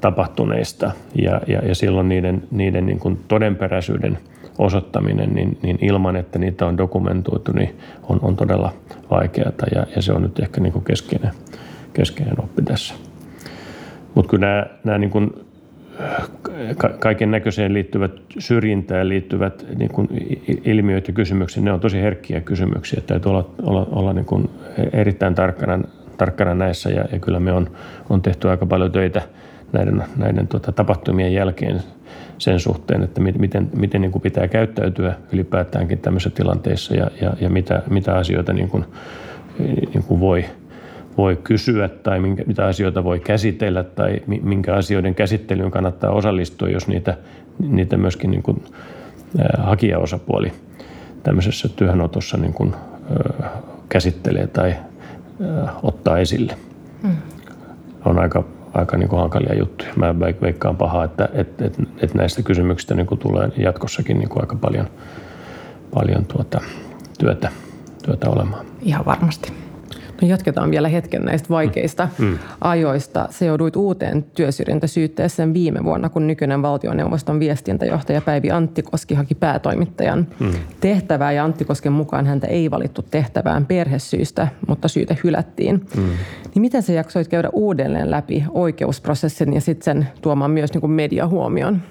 tapahtuneista 0.00 0.90
ja, 1.14 1.40
ja, 1.46 1.58
ja 1.58 1.74
silloin 1.74 2.08
niiden, 2.08 2.42
niiden 2.50 2.86
niin 2.86 2.98
kuin 2.98 3.20
todenperäisyyden 3.28 4.18
osoittaminen 4.58 5.34
niin, 5.34 5.58
niin 5.62 5.78
ilman, 5.80 6.16
että 6.16 6.38
niitä 6.38 6.66
on 6.66 6.78
dokumentoitu, 6.78 7.52
niin 7.52 7.78
on, 8.08 8.18
on 8.22 8.36
todella 8.36 8.72
vaikeaa 9.10 9.52
ja, 9.74 9.86
ja 9.96 10.02
se 10.02 10.12
on 10.12 10.22
nyt 10.22 10.38
ehkä 10.38 10.60
niin 10.60 10.72
kuin 10.72 10.84
keskeinen, 10.84 11.30
keskeinen 11.94 12.40
oppi 12.40 12.62
tässä. 12.62 12.94
Mutta 14.14 14.30
kyllä 14.30 14.46
nämä, 14.46 14.66
nämä 14.84 14.98
niin 14.98 15.10
kuin 15.10 15.32
kaiken 16.98 17.30
näköiseen 17.30 17.74
liittyvät 17.74 18.12
syrjintään 18.38 19.08
liittyvät 19.08 19.66
niin 19.78 19.90
kuin 19.90 20.08
ilmiöt 20.64 21.08
ja 21.08 21.14
kysymykset, 21.14 21.62
ne 21.62 21.72
on 21.72 21.80
tosi 21.80 22.02
herkkiä 22.02 22.40
kysymyksiä. 22.40 23.00
Täytyy 23.06 23.30
olla, 23.30 23.50
olla, 23.62 23.88
olla 23.90 24.12
niin 24.12 24.24
kuin 24.24 24.50
erittäin 24.92 25.34
tarkkana, 25.34 25.84
tarkkana 26.16 26.54
näissä 26.54 26.90
ja, 26.90 27.04
ja 27.12 27.18
kyllä 27.18 27.40
me 27.40 27.52
on, 27.52 27.70
on 28.10 28.22
tehty 28.22 28.48
aika 28.50 28.66
paljon 28.66 28.92
töitä 28.92 29.22
näiden, 29.72 30.04
näiden 30.16 30.48
tuota, 30.48 30.72
tapahtumien 30.72 31.32
jälkeen 31.32 31.80
sen 32.38 32.60
suhteen, 32.60 33.02
että 33.02 33.20
miten, 33.20 33.70
miten 33.76 34.00
niin 34.00 34.12
kuin 34.12 34.22
pitää 34.22 34.48
käyttäytyä 34.48 35.14
ylipäätäänkin 35.32 35.98
tämmöisissä 35.98 36.36
tilanteissa 36.36 36.94
ja, 36.94 37.10
ja, 37.20 37.32
ja 37.40 37.50
mitä, 37.50 37.82
mitä 37.90 38.16
asioita 38.16 38.52
niin 38.52 38.68
kuin, 38.68 38.84
niin 39.94 40.04
kuin 40.06 40.20
voi– 40.20 40.44
voi 41.18 41.36
kysyä 41.44 41.88
tai 41.88 42.20
minkä, 42.20 42.44
mitä 42.46 42.66
asioita 42.66 43.04
voi 43.04 43.20
käsitellä 43.20 43.84
tai 43.84 44.22
minkä 44.42 44.74
asioiden 44.74 45.14
käsittelyyn 45.14 45.70
kannattaa 45.70 46.10
osallistua, 46.10 46.68
jos 46.68 46.88
niitä, 46.88 47.16
niitä 47.58 47.96
myöskin 47.96 48.30
niin 48.30 48.42
kuin, 48.42 48.64
hakijaosapuoli 49.58 50.52
tämmöisessä 51.22 51.68
työhönotossa 51.68 52.36
niin 52.36 52.52
kuin, 52.52 52.74
ää, 52.74 53.50
käsittelee 53.88 54.46
tai 54.46 54.74
ää, 55.40 55.72
ottaa 55.82 56.18
esille. 56.18 56.56
Mm. 57.02 57.16
On 58.04 58.18
aika, 58.18 58.44
aika 58.74 58.96
niin 58.96 59.08
kuin 59.08 59.20
hankalia 59.20 59.58
juttuja. 59.58 59.90
Mä 59.96 60.18
veikkaan 60.18 60.76
pahaa, 60.76 61.04
että 61.04 61.28
et, 61.32 61.62
et, 61.62 61.78
et 62.02 62.14
näistä 62.14 62.42
kysymyksistä 62.42 62.94
niin 62.94 63.06
kuin 63.06 63.18
tulee 63.18 63.48
jatkossakin 63.56 64.18
niin 64.18 64.28
kuin 64.28 64.42
aika 64.42 64.56
paljon, 64.56 64.86
paljon 65.94 66.24
tuota, 66.24 66.60
työtä, 67.18 67.50
työtä 68.04 68.30
olemaan. 68.30 68.66
Ihan 68.82 69.04
varmasti. 69.04 69.52
Me 70.22 70.28
jatketaan 70.28 70.70
vielä 70.70 70.88
hetken 70.88 71.22
näistä 71.22 71.48
vaikeista 71.48 72.08
mm. 72.18 72.24
mm. 72.24 72.38
ajoista. 72.60 73.28
Se 73.30 73.46
jouduit 73.46 73.76
uuteen 73.76 74.22
työsyrjintäsyytteeseen 74.22 75.54
viime 75.54 75.84
vuonna, 75.84 76.08
kun 76.08 76.26
nykyinen 76.26 76.62
valtioneuvoston 76.62 77.40
viestintäjohtaja 77.40 78.20
Päivi 78.20 78.50
Anttikoski 78.50 79.14
haki 79.14 79.34
päätoimittajan 79.34 80.26
mm. 80.40 80.50
tehtävää. 80.80 81.32
Ja 81.32 81.44
Anttikosken 81.44 81.92
mukaan 81.92 82.26
häntä 82.26 82.46
ei 82.46 82.70
valittu 82.70 83.02
tehtävään 83.02 83.66
perhesyistä, 83.66 84.48
mutta 84.68 84.88
syyte 84.88 85.18
hylättiin. 85.24 85.86
Mm. 85.96 86.02
Niin 86.54 86.60
miten 86.60 86.82
sä 86.82 86.92
jaksoit 86.92 87.28
käydä 87.28 87.48
uudelleen 87.52 88.10
läpi 88.10 88.44
oikeusprosessin 88.50 89.52
ja 89.52 89.60
sitten 89.60 89.84
sen 89.84 90.08
tuomaan 90.22 90.50
myös 90.50 90.72
niin 90.72 90.80
kuin 90.80 90.92
mediahuomioon? 90.92 91.82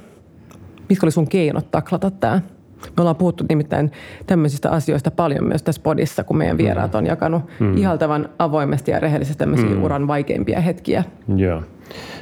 Mitkä 0.89 1.05
oli 1.05 1.11
sun 1.11 1.27
keinot 1.27 1.71
taklata 1.71 2.11
tämä? 2.11 2.41
Me 2.85 3.01
ollaan 3.01 3.15
puhuttu 3.15 3.45
nimittäin 3.49 3.91
tämmöisistä 4.27 4.71
asioista 4.71 5.11
paljon 5.11 5.43
myös 5.43 5.63
tässä 5.63 5.81
podissa, 5.81 6.23
kun 6.23 6.37
meidän 6.37 6.57
vieraat 6.57 6.95
on 6.95 7.05
jakanut 7.05 7.43
mm. 7.59 7.77
ihaltavan 7.77 8.29
avoimesti 8.39 8.91
ja 8.91 8.99
rehellisesti 8.99 9.39
tämmöisiä 9.39 9.69
mm. 9.69 9.83
uran 9.83 10.07
vaikeimpia 10.07 10.61
hetkiä. 10.61 11.03
Joo. 11.35 11.63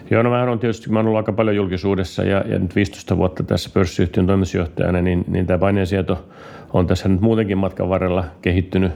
Joo, 0.09 0.23
no 0.23 0.31
vähän 0.31 0.49
on 0.49 0.59
tietysti, 0.59 0.89
mä 0.89 0.99
oon 0.99 1.05
ollut 1.05 1.17
aika 1.17 1.33
paljon 1.33 1.55
julkisuudessa 1.55 2.23
ja, 2.23 2.43
ja 2.47 2.59
nyt 2.59 2.75
15 2.75 3.17
vuotta 3.17 3.43
tässä 3.43 3.69
pörssiyhtiön 3.73 4.27
toimitusjohtajana, 4.27 5.01
niin, 5.01 5.25
niin 5.27 5.45
tämä 5.45 5.57
paineensieto 5.57 6.25
on 6.73 6.87
tässä 6.87 7.09
nyt 7.09 7.21
muutenkin 7.21 7.57
matkan 7.57 7.89
varrella 7.89 8.25
kehittynyt 8.41 8.91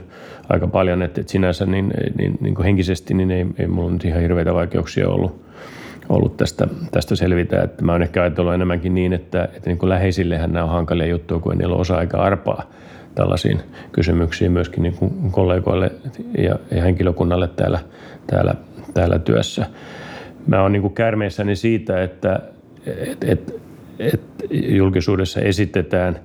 aika 0.48 0.66
paljon, 0.66 1.02
että, 1.02 1.20
että 1.20 1.32
sinänsä 1.32 1.66
niin, 1.66 1.90
niin, 2.18 2.38
niin 2.40 2.54
kuin 2.54 2.64
henkisesti 2.64 3.14
niin 3.14 3.30
ei, 3.30 3.46
ei 3.58 3.66
mulla 3.66 3.90
nyt 3.90 4.04
ihan 4.04 4.22
hirveitä 4.22 4.54
vaikeuksia 4.54 5.08
ollut 5.08 5.41
ollut 6.12 6.36
tästä, 6.36 6.66
tästä 6.90 7.16
selvitä. 7.16 7.62
Että 7.62 7.84
mä 7.84 7.92
oon 7.92 8.02
ehkä 8.02 8.22
ajatellut 8.22 8.54
enemmänkin 8.54 8.94
niin, 8.94 9.12
että, 9.12 9.44
että 9.44 9.70
niin 9.70 9.88
läheisillehän 9.88 10.52
nämä 10.52 10.64
on 10.64 10.70
hankalia 10.70 11.06
juttuja, 11.06 11.40
kun 11.40 11.58
niillä 11.58 11.74
on 11.74 11.80
osa 11.80 11.96
aika 11.96 12.18
arpaa 12.18 12.62
tällaisiin 13.14 13.60
kysymyksiin 13.92 14.52
myöskin 14.52 14.82
niin 14.82 14.96
kuin 14.96 15.32
kollegoille 15.32 15.92
ja, 16.38 16.58
ja 16.70 16.82
henkilökunnalle 16.82 17.48
täällä, 17.48 17.78
täällä, 18.26 18.54
täällä 18.94 19.18
työssä. 19.18 19.66
Mä 20.46 20.62
oon 20.62 20.72
niin 20.72 20.82
kuin 20.82 20.94
siitä, 21.54 22.02
että 22.02 22.40
et, 22.86 23.24
et, 23.24 23.60
et 23.98 24.20
julkisuudessa 24.50 25.40
esitetään 25.40 26.18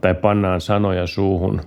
tai 0.00 0.14
pannaan 0.14 0.60
sanoja 0.60 1.06
suuhun 1.06 1.60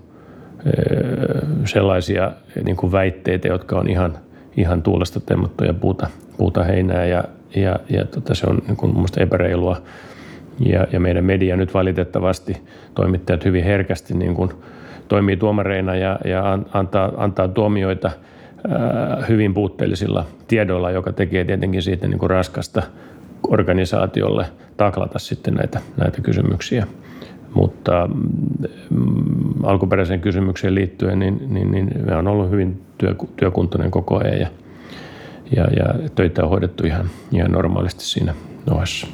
sellaisia 1.65 2.31
niin 2.63 2.75
kuin 2.75 2.91
väitteitä, 2.91 3.47
jotka 3.47 3.79
on 3.79 3.89
ihan, 3.89 4.17
ihan 4.57 4.83
tuulesta 4.83 5.19
temmattuja 5.19 5.73
puuta, 5.73 6.07
puuta 6.37 6.63
heinää 6.63 7.05
ja, 7.05 7.23
ja, 7.55 7.79
ja 7.89 8.05
tota, 8.05 8.35
se 8.35 8.47
on 8.47 8.61
niin 8.67 8.77
kuin 8.77 8.95
mun 8.95 9.07
epäreilua. 9.17 9.81
Ja, 10.59 10.87
ja 10.91 10.99
meidän 10.99 11.25
media 11.25 11.55
nyt 11.55 11.73
valitettavasti, 11.73 12.57
toimittajat 12.95 13.45
hyvin 13.45 13.63
herkästi 13.63 14.13
niin 14.13 14.35
kuin 14.35 14.51
toimii 15.07 15.37
tuomareina 15.37 15.95
ja, 15.95 16.19
ja 16.25 16.59
antaa, 16.73 17.11
antaa 17.17 17.47
tuomioita 17.47 18.11
ää, 18.69 19.25
hyvin 19.29 19.53
puutteellisilla 19.53 20.25
tiedoilla, 20.47 20.91
joka 20.91 21.13
tekee 21.13 21.43
tietenkin 21.45 21.81
siitä 21.81 22.07
niin 22.07 22.19
kuin 22.19 22.29
raskasta 22.29 22.81
organisaatiolle 23.47 24.45
taklata 24.77 25.19
sitten 25.19 25.53
näitä, 25.53 25.81
näitä 25.97 26.21
kysymyksiä. 26.21 26.87
Mutta 27.53 28.09
mm, 28.89 29.63
alkuperäiseen 29.63 30.21
kysymykseen 30.21 30.75
liittyen, 30.75 31.19
niin, 31.19 31.41
niin, 31.47 31.71
niin 31.71 31.89
me 32.05 32.15
on 32.15 32.27
ollut 32.27 32.49
hyvin 32.49 32.81
työ, 32.97 33.15
työkuntoinen 33.35 33.91
koko 33.91 34.17
ajan 34.17 34.39
ja, 34.39 34.47
ja, 35.55 35.63
ja 35.63 36.09
töitä 36.15 36.43
on 36.43 36.49
hoidettu 36.49 36.87
ihan, 36.87 37.09
ihan 37.31 37.51
normaalisti 37.51 38.03
siinä 38.03 38.33
ohessa. 38.71 39.07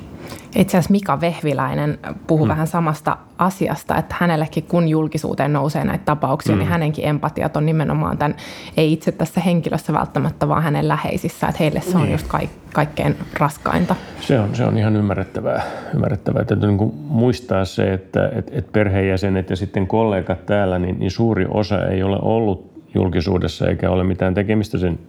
Itse 0.56 0.78
asiassa 0.78 0.92
Mika 0.92 1.22
Vehviläinen 1.22 2.00
puhuu 2.28 2.46
mm. 2.46 2.50
vähän 2.50 2.68
samasta 2.68 3.18
asiasta, 3.38 3.98
että 3.98 4.16
hänellekin 4.20 4.64
kun 4.64 4.88
julkisuuteen 4.88 5.54
nousee 5.54 5.84
näitä 5.84 6.06
tapauksia, 6.06 6.52
niin 6.52 6.58
mm. 6.58 6.60
niin 6.60 6.70
hänenkin 6.70 7.06
empatiat 7.06 7.58
on 7.58 7.66
nimenomaan 7.66 8.18
tämän, 8.18 8.36
ei 8.78 8.94
itse 8.94 9.12
tässä 9.12 9.42
henkilössä 9.42 9.94
välttämättä, 9.94 10.48
vaan 10.48 10.64
hänen 10.64 10.88
läheisissä, 10.88 11.48
että 11.48 11.58
heille 11.60 11.82
se 11.82 11.98
on 11.98 12.04
niin. 12.04 12.12
just 12.12 12.28
kaik, 12.28 12.50
kaikkein 12.74 13.16
raskainta. 13.34 13.96
Se 14.20 14.40
on, 14.40 14.56
se 14.56 14.64
on 14.66 14.78
ihan 14.78 14.96
ymmärrettävää. 14.96 15.64
ymmärrettävää. 15.94 16.46
Täytyy 16.46 16.70
niin 16.70 16.94
muistaa 17.08 17.66
se, 17.66 17.94
että 17.94 18.32
et, 18.36 18.52
et 18.54 18.72
perheenjäsenet 18.72 19.50
ja 19.50 19.56
sitten 19.56 19.88
kollegat 19.88 20.46
täällä, 20.46 20.80
niin, 20.80 21.00
niin 21.00 21.12
suuri 21.12 21.46
osa 21.50 21.88
ei 21.88 22.04
ole 22.04 22.18
ollut 22.22 22.76
julkisuudessa 22.94 23.68
eikä 23.68 23.90
ole 23.90 24.04
mitään 24.04 24.34
tekemistä 24.34 24.78
sen 24.78 25.00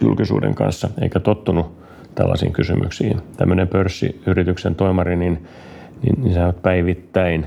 julkisuuden 0.00 0.54
kanssa 0.54 0.88
eikä 1.00 1.20
tottunut 1.20 1.80
tällaisiin 2.14 2.52
kysymyksiin. 2.52 3.20
Tämmöinen 3.36 3.68
pörssiyrityksen 3.68 4.74
toimari, 4.74 5.16
niin, 5.16 5.46
niin, 6.02 6.22
niin 6.22 6.34
sä 6.34 6.46
oot 6.46 6.62
päivittäin 6.62 7.46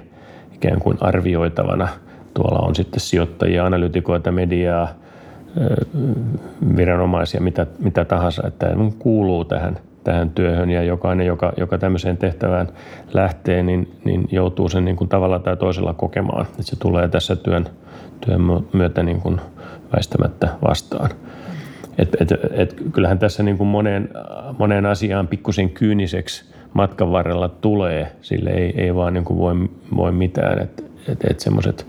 ikään 0.53 0.79
kuin 0.79 0.97
arvioitavana. 1.01 1.87
Tuolla 2.33 2.59
on 2.59 2.75
sitten 2.75 2.99
sijoittajia, 2.99 3.65
analytikoita, 3.65 4.31
mediaa, 4.31 4.87
viranomaisia, 6.77 7.41
mitä, 7.41 7.67
mitä 7.79 8.05
tahansa, 8.05 8.47
että 8.47 8.67
kuuluu 8.99 9.45
tähän, 9.45 9.77
tähän 10.03 10.29
työhön 10.29 10.69
ja 10.69 10.83
jokainen, 10.83 11.27
joka, 11.27 11.53
joka 11.57 11.77
tämmöiseen 11.77 12.17
tehtävään 12.17 12.67
lähtee, 13.13 13.63
niin, 13.63 13.99
niin 14.03 14.27
joutuu 14.31 14.69
sen 14.69 14.85
niin 14.85 14.95
kuin 14.95 15.09
tavalla 15.09 15.39
tai 15.39 15.57
toisella 15.57 15.93
kokemaan. 15.93 16.45
Että 16.45 16.63
se 16.63 16.75
tulee 16.75 17.07
tässä 17.07 17.35
työn, 17.35 17.65
työn 18.25 18.41
myötä 18.73 19.03
niin 19.03 19.21
kuin 19.21 19.41
väistämättä 19.95 20.49
vastaan. 20.67 21.09
Et, 21.97 22.15
et, 22.19 22.31
et, 22.51 22.75
kyllähän 22.91 23.19
tässä 23.19 23.43
niin 23.43 23.57
kuin 23.57 23.67
moneen, 23.67 24.09
moneen 24.57 24.85
asiaan 24.85 25.27
pikkusen 25.27 25.69
kyyniseksi 25.69 26.45
matkan 26.73 27.11
varrella 27.11 27.49
tulee. 27.49 28.11
Sille 28.21 28.49
ei, 28.49 28.73
ei 28.81 28.95
vaan 28.95 29.13
niin 29.13 29.25
kuin 29.25 29.39
voi, 29.39 29.69
voi 29.95 30.11
mitään. 30.11 30.59
Että 30.59 30.83
et, 31.07 31.19
et 31.29 31.39
semmoiset 31.39 31.85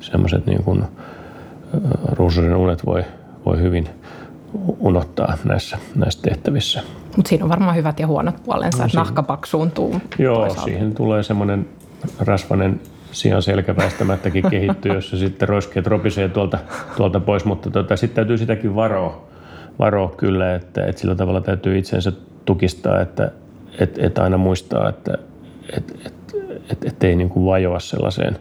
semmoset 0.00 0.46
niin 0.46 0.62
kuin 0.62 0.84
ruususen 2.12 2.56
unet 2.56 2.86
voi, 2.86 3.04
voi 3.46 3.60
hyvin 3.60 3.88
unohtaa 4.78 5.36
näissä, 5.44 5.78
näissä 5.94 6.22
tehtävissä. 6.22 6.82
Mutta 7.16 7.28
siinä 7.28 7.44
on 7.44 7.50
varmaan 7.50 7.76
hyvät 7.76 8.00
ja 8.00 8.06
huonot 8.06 8.42
puolensa, 8.44 8.78
no, 8.78 8.84
että 8.84 8.98
nahka 8.98 9.22
paksuuntuu. 9.22 10.00
Joo, 10.18 10.38
toisaalta. 10.38 10.64
siihen 10.64 10.94
tulee 10.94 11.22
semmoinen 11.22 11.68
rasvanen 12.18 12.80
sian 13.12 13.42
selkä 13.42 13.76
väistämättäkin 13.76 14.44
kehittyy, 14.50 14.94
jossa 14.94 15.16
sitten 15.16 15.48
roiskeet 15.48 15.86
ropisee 15.86 16.28
tuolta, 16.28 16.58
tuolta 16.96 17.20
pois, 17.20 17.44
mutta 17.44 17.70
tota, 17.70 17.96
sitten 17.96 18.16
täytyy 18.16 18.38
sitäkin 18.38 18.74
varoa, 18.74 19.28
varoa 19.78 20.14
kyllä, 20.16 20.54
että, 20.54 20.84
että 20.84 21.00
sillä 21.00 21.14
tavalla 21.14 21.40
täytyy 21.40 21.78
itsensä 21.78 22.12
tukistaa, 22.44 23.00
että 23.00 23.30
et, 23.78 23.98
et 23.98 24.18
aina 24.18 24.38
muistaa, 24.38 24.88
että 24.88 25.18
et, 25.76 26.00
et, 26.06 26.14
et, 26.70 26.84
et 26.84 27.04
ei 27.04 27.16
niin 27.16 27.28
kuin 27.28 27.46
vajoa 27.46 27.80
sellaiseen, 27.80 28.38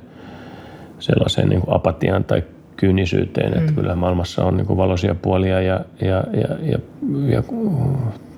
sellaiseen 1.00 1.50
niin 1.50 1.62
kuin 1.62 1.76
apatiaan 1.76 2.24
tai 2.24 2.44
kyynisyyteen, 2.78 3.54
mm. 3.54 3.60
että 3.60 3.72
kyllä 3.72 3.96
maailmassa 3.96 4.46
on 4.46 4.58
niin 4.58 4.68
kuin 4.68 4.78
valoisia 4.78 5.16
puolia 5.16 5.62
ja, 5.62 5.86
ja, 6.02 6.24
ja, 6.34 6.72
ja, 6.72 6.78
ja 7.28 7.44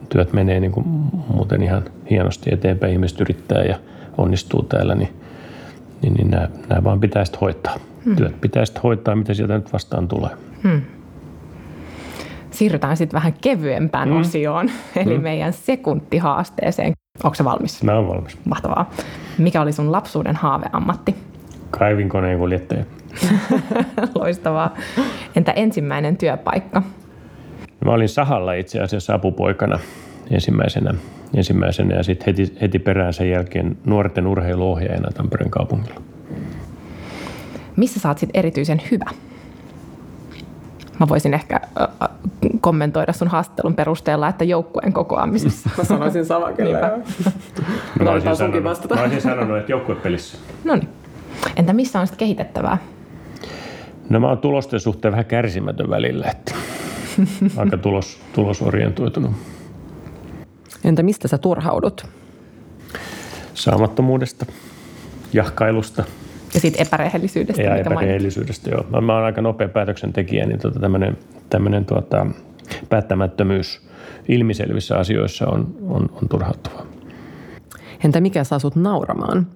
työt 0.10 0.34
menee 0.34 0.60
niin 0.60 0.72
kuin 0.72 0.86
muuten 1.28 1.64
ihan 1.64 1.84
hienosti 2.10 2.50
eteenpäin, 2.54 2.94
ihmiset 2.94 3.22
yrittää 3.22 3.64
ja 3.64 3.80
onnistuu 4.18 4.64
täällä, 4.64 4.96
niin 4.96 5.10
niin, 6.02 6.14
niin 6.14 6.32
nämä, 6.32 6.50
nämä 6.70 6.84
vaan 6.84 7.00
pitäisi 7.00 7.32
hoitaa. 7.42 7.76
Hmm. 8.06 8.16
Työt 8.16 8.42
pitäisi 8.42 8.74
hoitaa, 8.84 9.16
mitä 9.16 9.34
sieltä 9.34 9.54
nyt 9.54 9.74
vastaan 9.74 10.08
tulee. 10.08 10.32
Hmm. 10.64 10.82
Siirrytään 12.60 12.98
sitten 12.98 13.18
vähän 13.18 13.34
kevyempään 13.42 14.10
hmm. 14.10 14.20
osioon, 14.20 14.70
eli 15.06 15.14
hmm. 15.14 15.24
meidän 15.24 15.54
sekuntihaasteeseen. 15.54 16.94
Onko 17.24 17.36
se 17.36 17.44
valmis? 17.44 17.84
Mä 17.84 17.96
oon 17.96 18.08
valmis. 18.08 18.38
Mahtavaa. 18.46 18.90
Mikä 19.38 19.62
oli 19.62 19.72
sun 19.72 19.92
lapsuuden 19.92 20.36
haaveammatti? 20.36 21.16
Kaivinkoneen 21.72 22.40
kuljettaja. 22.40 22.86
Loistavaa. 24.20 24.76
Entä 25.36 25.52
ensimmäinen 25.52 26.18
työpaikka? 26.18 26.82
Mä 27.86 27.92
olin 27.92 28.10
sahalla 28.10 28.54
itse 28.54 28.80
asiassa 28.80 29.14
apupoikana 29.14 29.80
ensimmäisenä, 30.32 30.94
ensimmäisenä 31.36 31.96
ja 31.96 32.04
sitten 32.04 32.26
heti, 32.26 32.56
heti 32.62 32.80
perään 32.80 33.14
sen 33.14 33.30
jälkeen 33.30 33.78
nuorten 33.86 34.28
urheiluohjaajana 34.28 35.12
Tampereen 35.12 35.52
kaupungilla. 35.52 36.02
Missä 37.76 38.00
saat 38.00 38.18
sitten 38.18 38.40
erityisen 38.40 38.82
hyvä? 38.92 39.10
Mä 41.00 41.08
voisin 41.10 41.34
ehkä 41.34 41.60
äh, 41.82 42.10
kommentoida 42.62 43.14
sun 43.14 43.28
haastattelun 43.28 43.76
perusteella, 43.76 44.28
että 44.28 44.44
joukkueen 44.44 44.94
kokoamisessa. 44.94 45.70
Mä 45.78 45.84
sanoisin 45.84 46.26
sama 46.26 46.52
kyllä. 46.52 46.80
mä, 48.04 48.12
olisin 48.12 48.36
sanonut, 48.36 48.64
mä 48.96 49.02
olisin 49.02 49.22
sanonut, 49.22 49.58
että 49.58 49.72
joukkuepelissä. 49.72 50.38
No 50.64 50.76
niin. 50.76 50.90
Entä 51.56 51.74
missä 51.74 52.00
on 52.00 52.08
sitten 52.08 52.20
kehitettävää? 52.20 52.78
No 54.10 54.20
mä 54.20 54.28
oon 54.28 54.38
tulosten 54.38 54.80
suhteen 54.80 55.12
vähän 55.12 55.26
kärsimätön 55.26 55.90
välillä, 55.90 56.28
että 56.32 56.56
aika 57.58 57.78
tulos, 57.78 58.22
tulosorientoitunut. 58.34 59.32
Entä 60.84 61.04
mistä 61.04 61.28
sä 61.28 61.38
turhaudut? 61.38 62.08
Saamattomuudesta, 63.54 64.46
jahkailusta. 65.34 66.04
Ja 66.54 66.60
sitten 66.60 66.88
epärehellisyydestä. 66.88 67.62
Ja 67.62 67.76
epärehellisyydestä, 67.76 68.70
joo. 68.70 68.86
Mä, 68.90 69.02
mä 69.02 69.16
oon 69.16 69.24
aika 69.24 69.42
nopea 69.42 69.70
päätöksentekijä, 69.70 70.46
niin 70.46 70.60
tota 70.60 70.80
tämmöinen 70.80 71.18
tämmönen 71.50 71.86
tuota, 71.86 72.28
päättämättömyys 72.90 73.90
ilmiselvissä 74.28 74.98
asioissa 74.98 75.48
on, 75.48 75.76
on, 75.88 76.10
on 76.22 76.30
turhauttavaa. 76.30 76.86
Entä 78.06 78.22
mikä 78.22 78.44
saa 78.44 78.60
sut 78.60 78.76
nauramaan? 78.76 79.48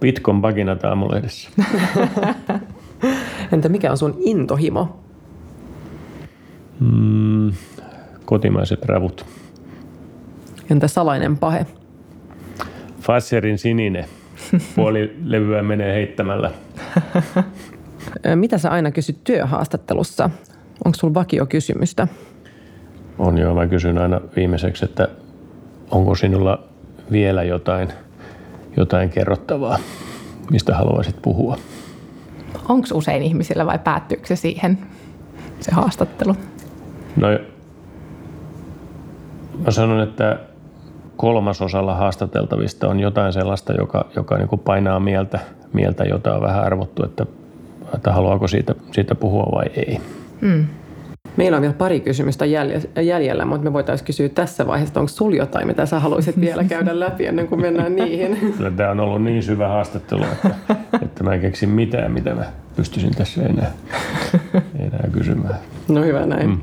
Pitkon 0.00 0.42
paginat 0.42 0.84
aamulehdessä. 0.84 1.50
Entä 3.52 3.68
mikä 3.68 3.90
on 3.90 3.98
sun 3.98 4.14
intohimo? 4.18 5.00
Mm, 6.80 7.52
kotimaiset 8.24 8.84
ravut. 8.84 9.26
Entä 10.70 10.88
salainen 10.88 11.38
pahe? 11.38 11.66
Fasserin 13.00 13.58
sininen. 13.58 14.04
Puoli 14.76 15.16
levyä 15.24 15.62
menee 15.62 15.94
heittämällä. 15.94 16.50
Mitä 18.34 18.58
sä 18.58 18.70
aina 18.70 18.90
kysyt 18.90 19.24
työhaastattelussa? 19.24 20.30
Onko 20.84 20.98
sulla 20.98 21.14
vakio 21.14 21.46
kysymystä? 21.46 22.08
On 23.18 23.38
joo, 23.38 23.54
mä 23.54 23.66
kysyn 23.66 23.98
aina 23.98 24.20
viimeiseksi, 24.36 24.84
että 24.84 25.08
onko 25.90 26.14
sinulla 26.14 26.64
vielä 27.12 27.42
jotain, 27.42 27.88
jotain 28.76 29.10
kerrottavaa, 29.10 29.78
mistä 30.50 30.74
haluaisit 30.74 31.22
puhua? 31.22 31.58
Onko 32.68 32.86
usein 32.94 33.22
ihmisillä 33.22 33.66
vai 33.66 33.78
päättyykö 33.78 34.26
se 34.26 34.36
siihen, 34.36 34.78
se 35.60 35.72
haastattelu? 35.72 36.36
No, 37.16 37.28
mä 39.64 39.70
sanon, 39.70 40.00
että 40.00 40.38
kolmasosalla 41.16 41.94
haastateltavista 41.94 42.88
on 42.88 43.00
jotain 43.00 43.32
sellaista, 43.32 43.72
joka, 43.72 44.06
joka 44.16 44.36
niin 44.36 44.48
kuin 44.48 44.60
painaa 44.60 45.00
mieltä, 45.00 45.40
mieltä, 45.72 46.04
jota 46.04 46.34
on 46.34 46.42
vähän 46.42 46.64
arvottu, 46.64 47.04
että, 47.04 47.26
että 47.94 48.12
haluaako 48.12 48.48
siitä, 48.48 48.74
siitä 48.92 49.14
puhua 49.14 49.48
vai 49.52 49.66
ei. 49.76 50.00
Mm. 50.40 50.66
Meillä 51.36 51.56
on 51.56 51.60
vielä 51.60 51.74
pari 51.74 52.00
kysymystä 52.00 52.44
jäljellä, 53.02 53.44
mutta 53.44 53.64
me 53.64 53.72
voitaisiin 53.72 54.06
kysyä 54.06 54.28
tässä 54.28 54.66
vaiheessa, 54.66 55.00
onko 55.00 55.08
sinulla 55.08 55.36
jotain, 55.36 55.66
mitä 55.66 55.86
sä 55.86 56.00
haluaisit 56.00 56.40
vielä 56.40 56.64
käydä 56.64 57.00
läpi 57.00 57.26
ennen 57.26 57.48
kuin 57.48 57.60
mennään 57.60 57.96
niihin? 57.96 58.54
Kyllä 58.56 58.70
tämä 58.70 58.90
on 58.90 59.00
ollut 59.00 59.22
niin 59.22 59.42
syvä 59.42 59.68
haastattelu, 59.68 60.22
että, 60.24 60.50
että 61.02 61.24
mä 61.24 61.34
en 61.34 61.40
keksi 61.40 61.66
mitään, 61.66 62.12
mitä 62.12 62.34
mä 62.34 62.44
pystyisin 62.76 63.14
tässä 63.14 63.42
enää, 63.42 63.72
enää 64.78 65.08
kysymään. 65.12 65.56
No 65.88 66.02
hyvä 66.02 66.26
näin. 66.26 66.48
Mm. 66.48 66.58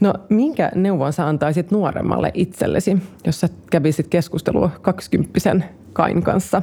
No 0.00 0.14
minkä 0.28 0.70
neuvon 0.74 1.12
sä 1.12 1.26
antaisit 1.26 1.70
nuoremmalle 1.70 2.30
itsellesi, 2.34 3.02
jos 3.26 3.40
sä 3.40 3.48
kävisit 3.70 4.06
keskustelua 4.08 4.70
kaksikymppisen 4.82 5.64
Kain 5.92 6.22
kanssa? 6.22 6.62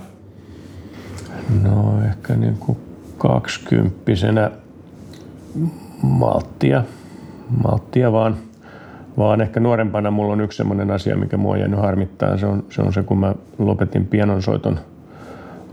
No 1.63 2.01
ehkä 2.05 2.35
niin 2.35 2.57
kuin 2.57 2.77
kaksikymppisenä 3.17 4.51
malttia, 6.01 6.83
malttia 7.63 8.11
vaan. 8.11 8.37
Vaan 9.17 9.41
ehkä 9.41 9.59
nuorempana 9.59 10.11
mulla 10.11 10.33
on 10.33 10.41
yksi 10.41 10.57
sellainen 10.57 10.91
asia, 10.91 11.15
mikä 11.15 11.37
mua 11.37 11.53
on 11.53 11.59
jäänyt 11.59 11.79
harmittaa. 11.79 12.37
Se 12.37 12.45
on, 12.45 12.63
se 12.69 12.81
on 12.81 12.93
se, 12.93 13.03
kun 13.03 13.19
mä 13.19 13.35
lopetin 13.57 14.07
pianonsoiton 14.07 14.79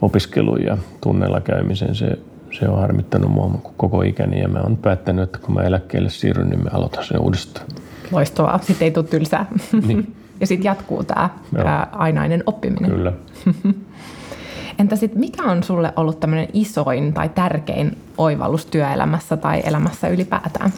opiskelun 0.02 0.62
ja 0.62 0.78
tunnella 1.00 1.40
käymisen. 1.40 1.94
Se, 1.94 2.18
se 2.58 2.68
on 2.68 2.80
harmittanut 2.80 3.30
mua 3.30 3.60
koko 3.76 4.02
ikäni 4.02 4.40
ja 4.40 4.48
mä 4.48 4.60
oon 4.60 4.76
päättänyt, 4.76 5.24
että 5.24 5.38
kun 5.38 5.54
mä 5.54 5.62
eläkkeelle 5.62 6.10
siirryn, 6.10 6.48
niin 6.48 6.64
mä 6.64 6.70
aloitan 6.72 7.04
sen 7.04 7.20
uudestaan. 7.20 7.66
Loistavaa. 8.12 8.58
Sitten 8.58 8.84
ei 8.84 8.90
tule 8.90 9.04
tylsää. 9.04 9.46
Niin. 9.86 10.14
ja 10.40 10.46
sitten 10.46 10.64
jatkuu 10.64 11.04
tämä 11.04 11.86
ainainen 11.92 12.42
oppiminen. 12.46 12.90
Kyllä. 12.90 13.12
Entä 14.78 14.96
sitten 14.96 15.20
mikä 15.20 15.42
on 15.42 15.62
sulle 15.62 15.92
ollut 15.96 16.20
tämmöinen 16.20 16.48
isoin 16.52 17.12
tai 17.12 17.28
tärkein 17.28 17.98
oivallus 18.18 18.66
työelämässä 18.66 19.36
tai 19.36 19.62
elämässä 19.64 20.08
ylipäätään? 20.08 20.72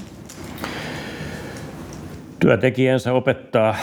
Työtekijänsä 2.38 3.12
opettaa 3.12 3.76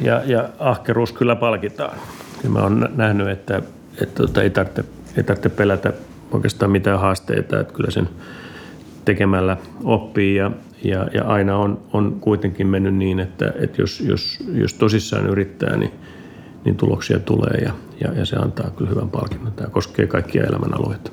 ja, 0.00 0.22
ja 0.26 0.48
ahkeruus 0.58 1.12
kyllä 1.12 1.36
palkitaan. 1.36 1.98
Ja 2.44 2.50
mä 2.50 2.58
oon 2.58 2.88
nähnyt, 2.96 3.28
että, 3.28 3.62
että 4.02 4.22
tota, 4.22 4.42
ei, 4.42 4.50
tarvitse, 4.50 4.84
ei 5.16 5.22
tarvitse 5.22 5.48
pelätä 5.48 5.92
oikeastaan 6.30 6.70
mitään 6.70 7.00
haasteita, 7.00 7.60
että 7.60 7.74
kyllä 7.74 7.90
sen 7.90 8.08
tekemällä 9.04 9.56
oppii 9.84 10.34
ja, 10.34 10.50
ja, 10.84 11.06
ja 11.14 11.24
aina 11.24 11.56
on, 11.56 11.80
on 11.92 12.16
kuitenkin 12.20 12.66
mennyt 12.66 12.94
niin, 12.94 13.20
että, 13.20 13.52
että 13.60 13.82
jos, 13.82 14.00
jos, 14.00 14.38
jos 14.52 14.74
tosissaan 14.74 15.26
yrittää, 15.26 15.76
niin, 15.76 15.92
niin 16.64 16.76
tuloksia 16.76 17.18
tulee 17.18 17.60
ja, 17.64 17.72
ja, 18.00 18.12
ja 18.12 18.26
se 18.26 18.36
antaa 18.36 18.70
kyllä 18.70 18.90
hyvän 18.90 19.10
palkinnon. 19.10 19.52
Tämä 19.52 19.70
koskee 19.70 20.06
kaikkia 20.06 20.44
elämänalueita. 20.44 21.10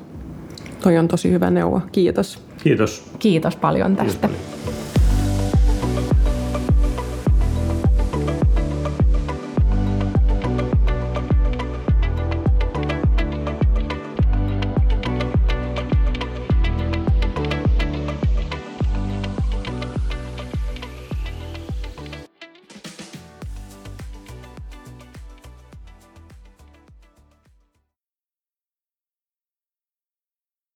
Toi 0.82 0.98
on 0.98 1.08
tosi 1.08 1.30
hyvä 1.30 1.50
neuvo. 1.50 1.82
Kiitos. 1.92 2.42
Kiitos. 2.62 3.10
Kiitos 3.18 3.56
paljon 3.56 3.96
tästä. 3.96 4.28
Kiitos 4.28 4.50
paljon. 4.64 6.21